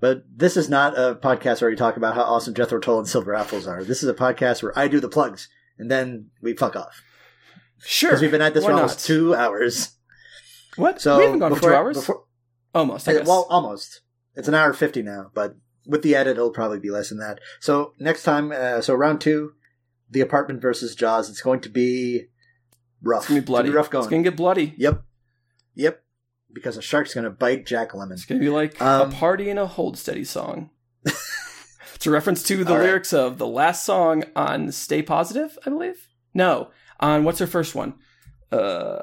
[0.00, 3.08] But this is not a podcast where we talk about how awesome Jethro Tull and
[3.08, 3.84] Silver Apples are.
[3.84, 5.48] This is a podcast where I do the plugs
[5.78, 7.02] and then we fuck off
[7.78, 8.10] sure.
[8.10, 8.80] because we've been at this for not?
[8.80, 9.92] almost two hours.
[10.78, 11.00] What?
[11.00, 11.96] So we haven't gone for before- two hours.
[11.98, 12.24] Before,
[12.74, 13.08] Almost.
[13.08, 13.26] I guess.
[13.26, 14.00] well, almost.
[14.34, 15.56] It's an hour fifty now, but
[15.86, 17.40] with the edit, it'll probably be less than that.
[17.60, 19.52] So next time, uh, so round two,
[20.10, 21.28] the apartment versus Jaws.
[21.30, 22.26] It's going to be
[23.02, 23.22] rough.
[23.22, 23.70] it's gonna be bloody.
[23.70, 24.04] rough going.
[24.04, 24.74] It's gonna get bloody.
[24.76, 25.02] Yep.
[25.74, 26.02] Yep.
[26.52, 28.12] Because a shark's going to bite Jack Lemmon.
[28.12, 30.70] It's gonna be like Um, a party in a hold steady song.
[31.04, 32.84] it's a reference to the All right.
[32.86, 36.06] lyrics of the last song on "Stay Positive," I believe.
[36.34, 37.94] No, on what's her first one?
[38.50, 38.98] Uh,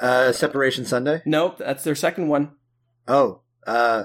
[0.00, 1.22] Uh, Separation Sunday.
[1.26, 2.52] nope, that's their second one.
[3.08, 4.04] Oh, uh,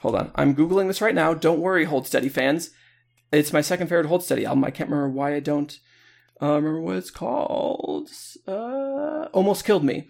[0.00, 1.32] Hold on, I'm googling this right now.
[1.34, 2.70] Don't worry, Hold Steady fans.
[3.32, 4.64] It's my second favorite Hold Steady album.
[4.64, 5.76] I can't remember why I don't
[6.42, 8.10] uh, remember what it's called.
[8.46, 10.08] Uh, Almost killed me.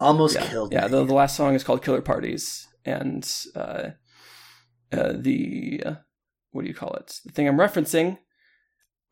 [0.00, 0.82] almost yeah, killed yeah.
[0.82, 0.88] me.
[0.88, 3.90] The, the last song is called "Killer Parties," and uh,
[4.92, 5.94] uh, the uh,
[6.52, 7.20] what do you call it?
[7.24, 8.18] The thing I'm referencing.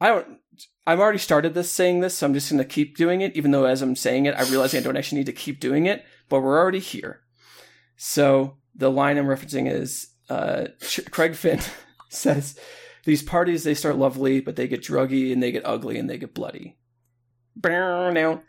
[0.00, 0.38] I don't.
[0.86, 3.34] I've already started this saying this, so I'm just going to keep doing it.
[3.36, 5.86] Even though as I'm saying it, I realize I don't actually need to keep doing
[5.86, 6.04] it.
[6.28, 7.22] But we're already here.
[7.96, 10.66] So the line I'm referencing is uh,
[11.10, 11.60] Craig Finn
[12.10, 12.58] says,
[13.04, 16.18] "These parties they start lovely, but they get druggy and they get ugly and they
[16.18, 16.76] get bloody."
[18.12, 18.42] Now,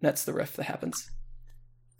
[0.00, 1.10] that's the riff that happens.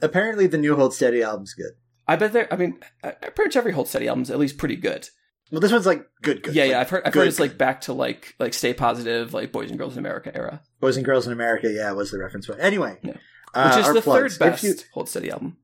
[0.03, 1.73] Apparently, the new Hold Steady album's good.
[2.07, 2.53] I bet there.
[2.53, 5.09] I mean, I- I pretty much every Hold Steady album at least pretty good.
[5.51, 6.55] Well, this one's like good, good.
[6.55, 6.81] yeah, Like, yeah.
[6.81, 7.03] I've heard.
[7.07, 9.93] I've good, heard it's like back to like like Stay Positive, like Boys and Girls
[9.95, 11.71] in America era, Boys and Girls in America.
[11.71, 12.47] Yeah, was the reference.
[12.47, 13.13] But anyway, Yeah.
[13.55, 14.37] uh, which is the plugs.
[14.37, 15.57] third best you- Hold Steady album.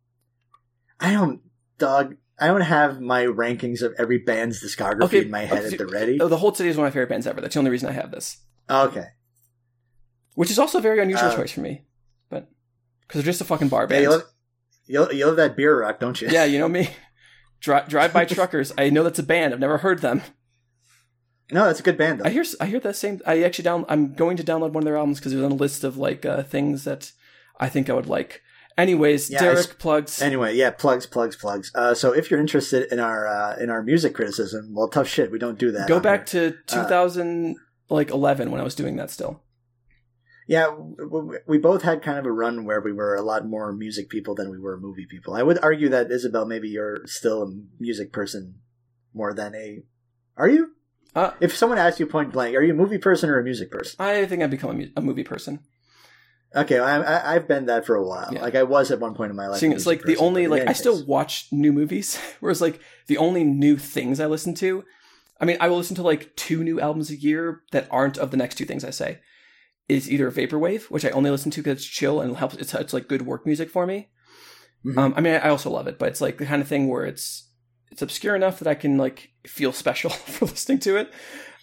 [1.01, 1.41] I don't,
[1.79, 2.17] dog.
[2.39, 5.79] I don't have my rankings of every band's discography Okay, in my head okay, at
[5.79, 6.21] the ready.
[6.21, 7.41] Oh, the Hold Steady is one of my favorite bands ever.
[7.41, 8.39] That's the only reason I have this,
[8.71, 9.07] Okay.
[10.35, 11.85] which is also a very unusual Uh, choice for me,
[12.31, 12.49] but
[13.03, 14.03] because they're just a fucking bar Yeah, band.
[14.05, 14.23] you, love,
[14.87, 16.29] you, you love that beer rock, don't you?
[16.31, 16.91] yeah, you know me.
[17.61, 18.73] Dri- Drive by Truckers.
[18.79, 19.53] I know that's a band.
[19.53, 20.23] I've never heard them.
[21.53, 22.25] No, that's a good band, though.
[22.27, 22.45] I hear.
[22.61, 23.21] I hear that same.
[23.27, 23.85] I actually down.
[23.89, 26.25] I'm going to download one of their albums because it's on a list of like
[26.25, 27.13] uh, things that
[27.59, 28.41] I think I would like.
[28.79, 30.23] Anyways, Yeah, Derek it's- plugs.
[30.23, 31.73] Anyway, yeah, plugs, plugs, plugs.
[31.75, 35.33] Uh, so if you're interested in our uh, in our music criticism, well, tough shit,
[35.33, 35.89] we don't do that.
[35.89, 36.53] Go back here.
[36.53, 37.57] to 2000
[37.91, 39.43] like 11 when I was doing that still.
[40.51, 40.75] Yeah,
[41.47, 44.35] we both had kind of a run where we were a lot more music people
[44.35, 45.33] than we were movie people.
[45.35, 48.57] I would argue that Isabel, maybe you're still a music person
[49.15, 49.85] more than a.
[50.37, 50.73] Are you?
[51.15, 53.71] Uh, If someone asks you point blank, are you a movie person or a music
[53.71, 53.95] person?
[54.01, 55.61] I think I've become a, mu- a movie person.
[56.53, 58.31] Okay, I, I, I've been that for a while.
[58.33, 58.43] Yeah.
[58.43, 59.61] Like I was at one point in my life.
[59.61, 63.19] Seeing it's like the only like I still case- watch new movies, whereas like the
[63.19, 64.83] only new things I listen to.
[65.41, 68.33] I mean, I will listen to like two new albums a year that aren't of
[68.33, 69.21] the next two things I say.
[69.91, 72.55] Is either vaporwave, which I only listen to because it's chill and helps.
[72.57, 74.09] It's it's like good work music for me.
[74.85, 74.97] Mhm.
[74.99, 77.05] Um, I mean, I also love it, but it's like the kind of thing where
[77.05, 77.49] it's
[77.91, 81.13] it's obscure enough that I can like feel special for listening to it.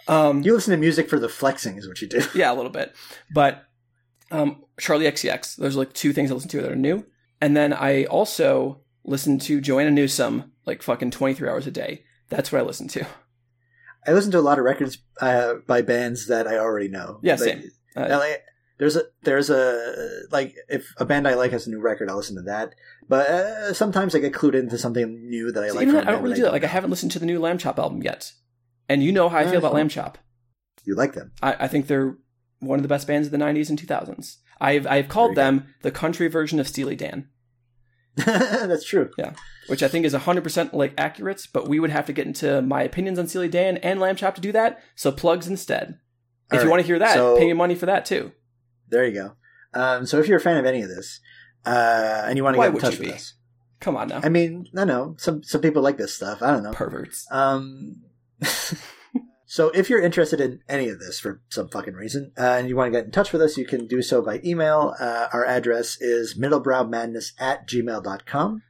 [0.10, 2.22] Um, You listen to music for the flexing, is what you do.
[2.36, 2.94] yeah, a little bit.
[3.34, 3.64] But
[4.32, 7.06] um, Charli XCX, those are like two things I listen to that are new.
[7.42, 12.04] And then I also listen to Joanna Newsom like fucking 23 hours a day.
[12.30, 13.06] That's what I listen to.
[14.06, 17.20] I listen to a lot of records uh, by bands that I already know.
[17.24, 17.64] Yeah, Like, same.
[17.98, 18.36] Uh, LA,
[18.78, 22.18] there's a there's a like if a band I like has a new record, I'll
[22.18, 22.76] listen to that.
[23.10, 25.82] But uh, sometimes I get clued into something new that I so like.
[25.84, 26.52] even that, I don't really do that.
[26.52, 28.34] Like I haven't listened to the new Lambchop album yet.
[28.90, 29.74] And you know how I feel about.
[29.74, 30.16] Lambchop.
[30.86, 31.34] You like them?
[31.42, 32.18] I, I think they're
[32.60, 34.38] one of the best bands of the 90s and 2000s.
[34.60, 37.28] I've I've called them the country version of Steely Dan.
[38.16, 39.12] That's true.
[39.18, 39.34] Yeah,
[39.68, 42.82] which I think is 100% like accurate, but we would have to get into my
[42.82, 44.82] opinions on Steely Dan and Lambchop to do that.
[44.96, 46.00] So plugs instead.
[46.52, 48.32] If All you want to hear that, so- pay me money for that too.
[48.90, 49.32] There you go.
[49.74, 51.20] Um, so if you're a fan of any of this,
[51.66, 53.34] uh, and you want to Why get in touch with us,
[53.80, 54.22] Come on now.
[54.24, 56.42] I mean, I know some some people like this stuff.
[56.42, 56.72] I don't know.
[56.72, 57.28] Perverts.
[57.30, 58.02] Um,
[59.46, 62.76] so if you're interested in any of this for some fucking reason, uh, and you
[62.76, 64.96] want to get in touch with us, you can do so by email.
[65.00, 68.64] Uh, our address is middlebrowmadness at gmail.com.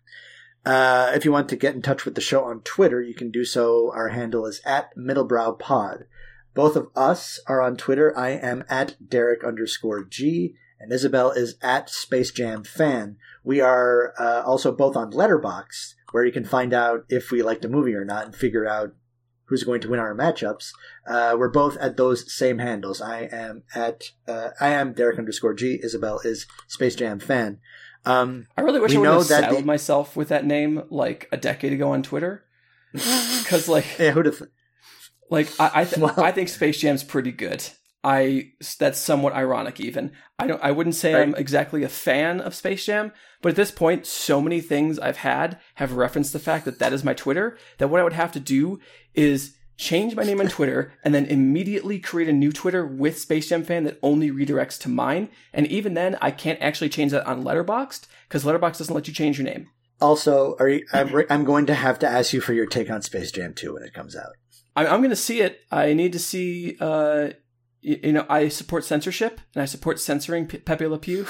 [0.65, 3.31] Uh, if you want to get in touch with the show on Twitter, you can
[3.31, 3.93] do so.
[3.95, 6.03] Our handle is at middlebrowpod.
[6.57, 8.17] Both of us are on Twitter.
[8.17, 13.17] I am at Derek underscore G, and Isabel is at Space Jam Fan.
[13.43, 17.63] We are uh, also both on Letterboxd, where you can find out if we liked
[17.63, 18.95] a movie or not and figure out
[19.45, 20.71] who's going to win our matchups.
[21.07, 23.01] Uh, we're both at those same handles.
[23.01, 25.79] I am at uh, I am Derek underscore G.
[25.83, 27.59] Isabel is Space Jam Fan.
[28.03, 31.37] Um, I really wish I would have saddled the- myself with that name like a
[31.37, 32.45] decade ago on Twitter.
[32.93, 34.41] Because like, yeah, who'd have?
[35.29, 37.63] Like I I, th- Well- I think Space Jam's pretty good.
[38.03, 40.11] I that's somewhat ironic even.
[40.39, 41.23] I don't I wouldn't say Right.
[41.23, 45.17] I'm exactly a fan of Space Jam, but at this point so many things I've
[45.17, 48.31] had have referenced the fact that that is my Twitter that what I would have
[48.33, 48.79] to do
[49.13, 53.49] is change my name on Twitter and then immediately create a new Twitter with Space
[53.49, 55.29] Jam fan that only redirects to mine.
[55.51, 59.13] And even then I can't actually change that on Letterboxd because Letterboxd doesn't let you
[59.13, 59.69] change your name.
[59.99, 63.01] Also, are you, I'm, I'm going to have to ask you for your take on
[63.01, 64.33] Space Jam 2 when it comes out.
[64.77, 65.61] I'm, I'm going to see it.
[65.71, 66.77] I need to see.
[66.79, 67.29] Uh,
[67.81, 71.27] you, you know, I support censorship and I support censoring Pe- Pepe Le Pew.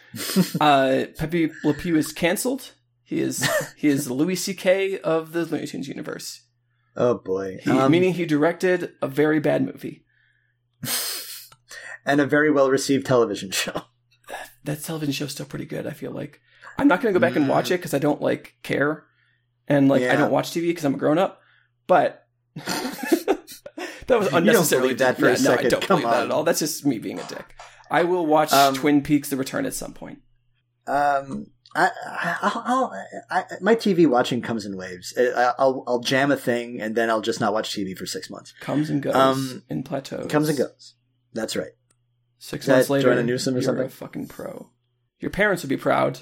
[0.60, 2.72] uh, Pepe Le Pew is canceled.
[3.04, 4.98] He is he is the Louis C.K.
[5.00, 6.42] of the Looney Tunes universe.
[6.96, 10.04] Oh boy, He, Um, meaning he directed a very bad movie.
[12.04, 13.82] and a very well received television show.
[14.64, 15.86] That television show's still pretty good.
[15.86, 16.40] I feel like
[16.78, 19.04] I'm not going to go back and watch it because I don't like care,
[19.68, 21.40] and like I don't watch TV because I'm a grown up.
[21.86, 22.21] But
[24.06, 26.30] that was unnecessarily believe that for a yeah, No, I don't Come believe that at
[26.30, 26.44] all.
[26.44, 27.54] That's just me being a dick.
[27.90, 30.20] I will watch Um, Twin Peaks: The Return at some point.
[30.86, 35.14] Um, I, I, I'll, I, my TV watching comes in waves.
[35.16, 38.28] I, I'll, I'll jam a thing and then I'll just not watch TV for six
[38.28, 38.52] months.
[38.60, 40.30] Comes and goes um, in plateaus.
[40.30, 40.94] Comes and goes.
[41.32, 41.70] That's right.
[42.38, 43.86] Six Is months later, Joanna Newsom or you're something?
[43.86, 44.70] a fucking pro.
[45.20, 46.18] Your parents would be proud.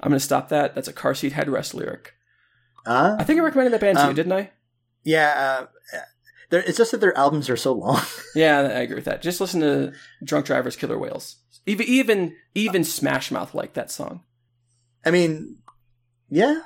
[0.00, 0.74] I'm going to stop that.
[0.74, 2.14] That's a car seat headrest lyric.
[2.86, 4.50] Uh, I think I recommended that band to you, Um, didn't I?
[5.04, 5.66] Yeah.
[5.92, 5.98] Uh,
[6.52, 8.00] it's just that their albums are so long.
[8.34, 9.22] Yeah, I agree with that.
[9.22, 11.36] Just listen to Drunk Drivers, Killer Whales.
[11.66, 14.22] Even even even Smash Mouth like that song.
[15.04, 15.56] I mean,
[16.28, 16.60] yeah.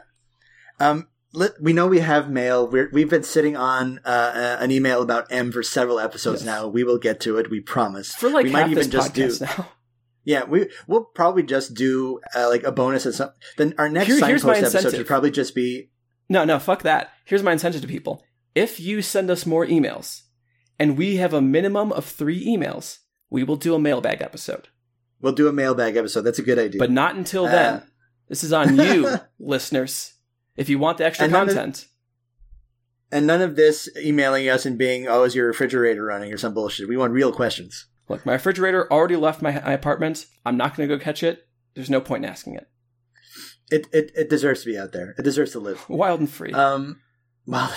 [0.78, 2.68] Um, let, we know we have mail.
[2.68, 6.46] We're, we've been sitting on uh, uh, an email about M for several episodes Yes.
[6.46, 6.66] now.
[6.68, 7.50] We will get to it.
[7.50, 8.14] We promise.
[8.14, 9.44] For like we half might even this just do.
[9.44, 9.68] now.
[10.26, 13.30] Yeah, we we'll probably just do uh, like a bonus at some.
[13.58, 15.90] Then our next Here- signpost episode should probably just be
[16.28, 17.10] No, no, fuck that.
[17.24, 18.24] Here's my incentive to people.
[18.54, 20.22] If you send us more emails,
[20.78, 22.98] and we have a minimum of three emails,
[23.30, 24.68] we will do a mailbag episode.
[25.20, 26.22] we'll do a mailbag episode.
[26.22, 26.78] That's a good idea.
[26.78, 27.82] But not until Uh, then.
[28.28, 30.14] This is on you, listeners.
[30.56, 31.86] If you want the extra And none of- content,
[33.12, 36.54] and none of this emailing us and being, oh, is your refrigerator running or some
[36.54, 36.88] bullshit.
[36.88, 37.86] We want real questions.
[38.08, 40.26] look, my refrigerator already left my, my apartment.
[40.44, 41.46] I'm not going to go catch it.
[41.74, 42.68] There's no point in asking it.
[43.70, 45.14] It it it deserves to be out there.
[45.18, 45.88] It deserves to live.
[45.88, 46.52] Wild and free.
[46.52, 47.00] Um,
[47.46, 47.74] well,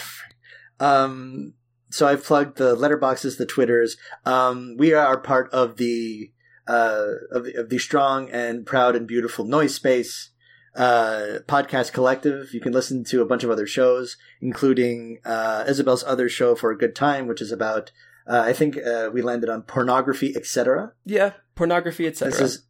[0.79, 1.53] um,
[1.89, 3.97] so I've plugged the letterboxes, the Twitters.
[4.25, 6.31] Um, we are part of the
[6.67, 10.31] uh, of, the, of the strong and proud and beautiful Noise Space
[10.75, 12.53] uh, podcast collective.
[12.53, 16.71] You can listen to a bunch of other shows, including uh, Isabel's other show for
[16.71, 17.91] a good time, which is about.
[18.29, 20.91] Uh, I think uh, we landed on pornography, etc.
[21.05, 22.31] Yeah, pornography, etc.
[22.31, 22.66] This is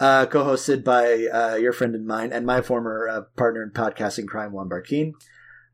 [0.00, 4.26] uh, co-hosted by uh, your friend and mine, and my former uh, partner in podcasting,
[4.26, 5.14] Crime Juan Barkin.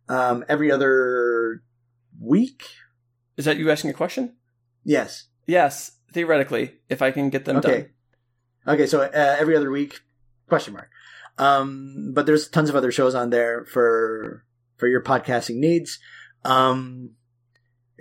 [0.08, 1.62] Um, every other
[2.20, 2.64] week.
[3.36, 4.34] Is that you asking a question?
[4.84, 5.28] Yes.
[5.46, 7.88] Yes, theoretically, if I can get them Okay.
[8.66, 8.74] done.
[8.74, 10.00] Okay, so uh, every other week?
[10.48, 10.90] Question mark.
[11.38, 14.44] Um, but there's tons of other shows on there for
[14.76, 15.98] for your podcasting needs.
[16.44, 17.12] Um,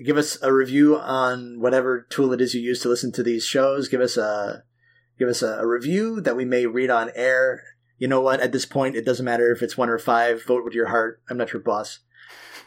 [0.04, 3.46] give us a review on whatever tool it is you use to listen to these
[3.46, 3.88] shows.
[3.88, 4.64] Give us a
[5.20, 7.64] give us a, a review that we may read on air.
[7.98, 8.40] You know what?
[8.40, 10.44] At this point, it doesn't matter if it's one or five.
[10.46, 11.22] Vote with your heart.
[11.30, 12.00] I'm not your boss.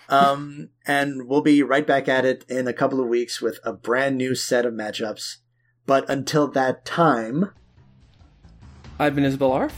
[0.08, 3.72] Um, and we'll be right back at it in a couple of weeks with a
[3.72, 5.36] brand new set of matchups.
[5.86, 7.50] But until that time,
[8.98, 9.74] I've been Isabel Arf.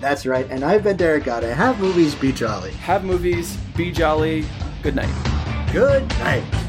[0.00, 0.46] that's right.
[0.50, 1.52] And I've been Derek Gotta.
[1.54, 2.70] Have movies, be jolly.
[2.72, 4.44] Have movies, be jolly,
[4.82, 5.72] good night.
[5.72, 6.61] Good night.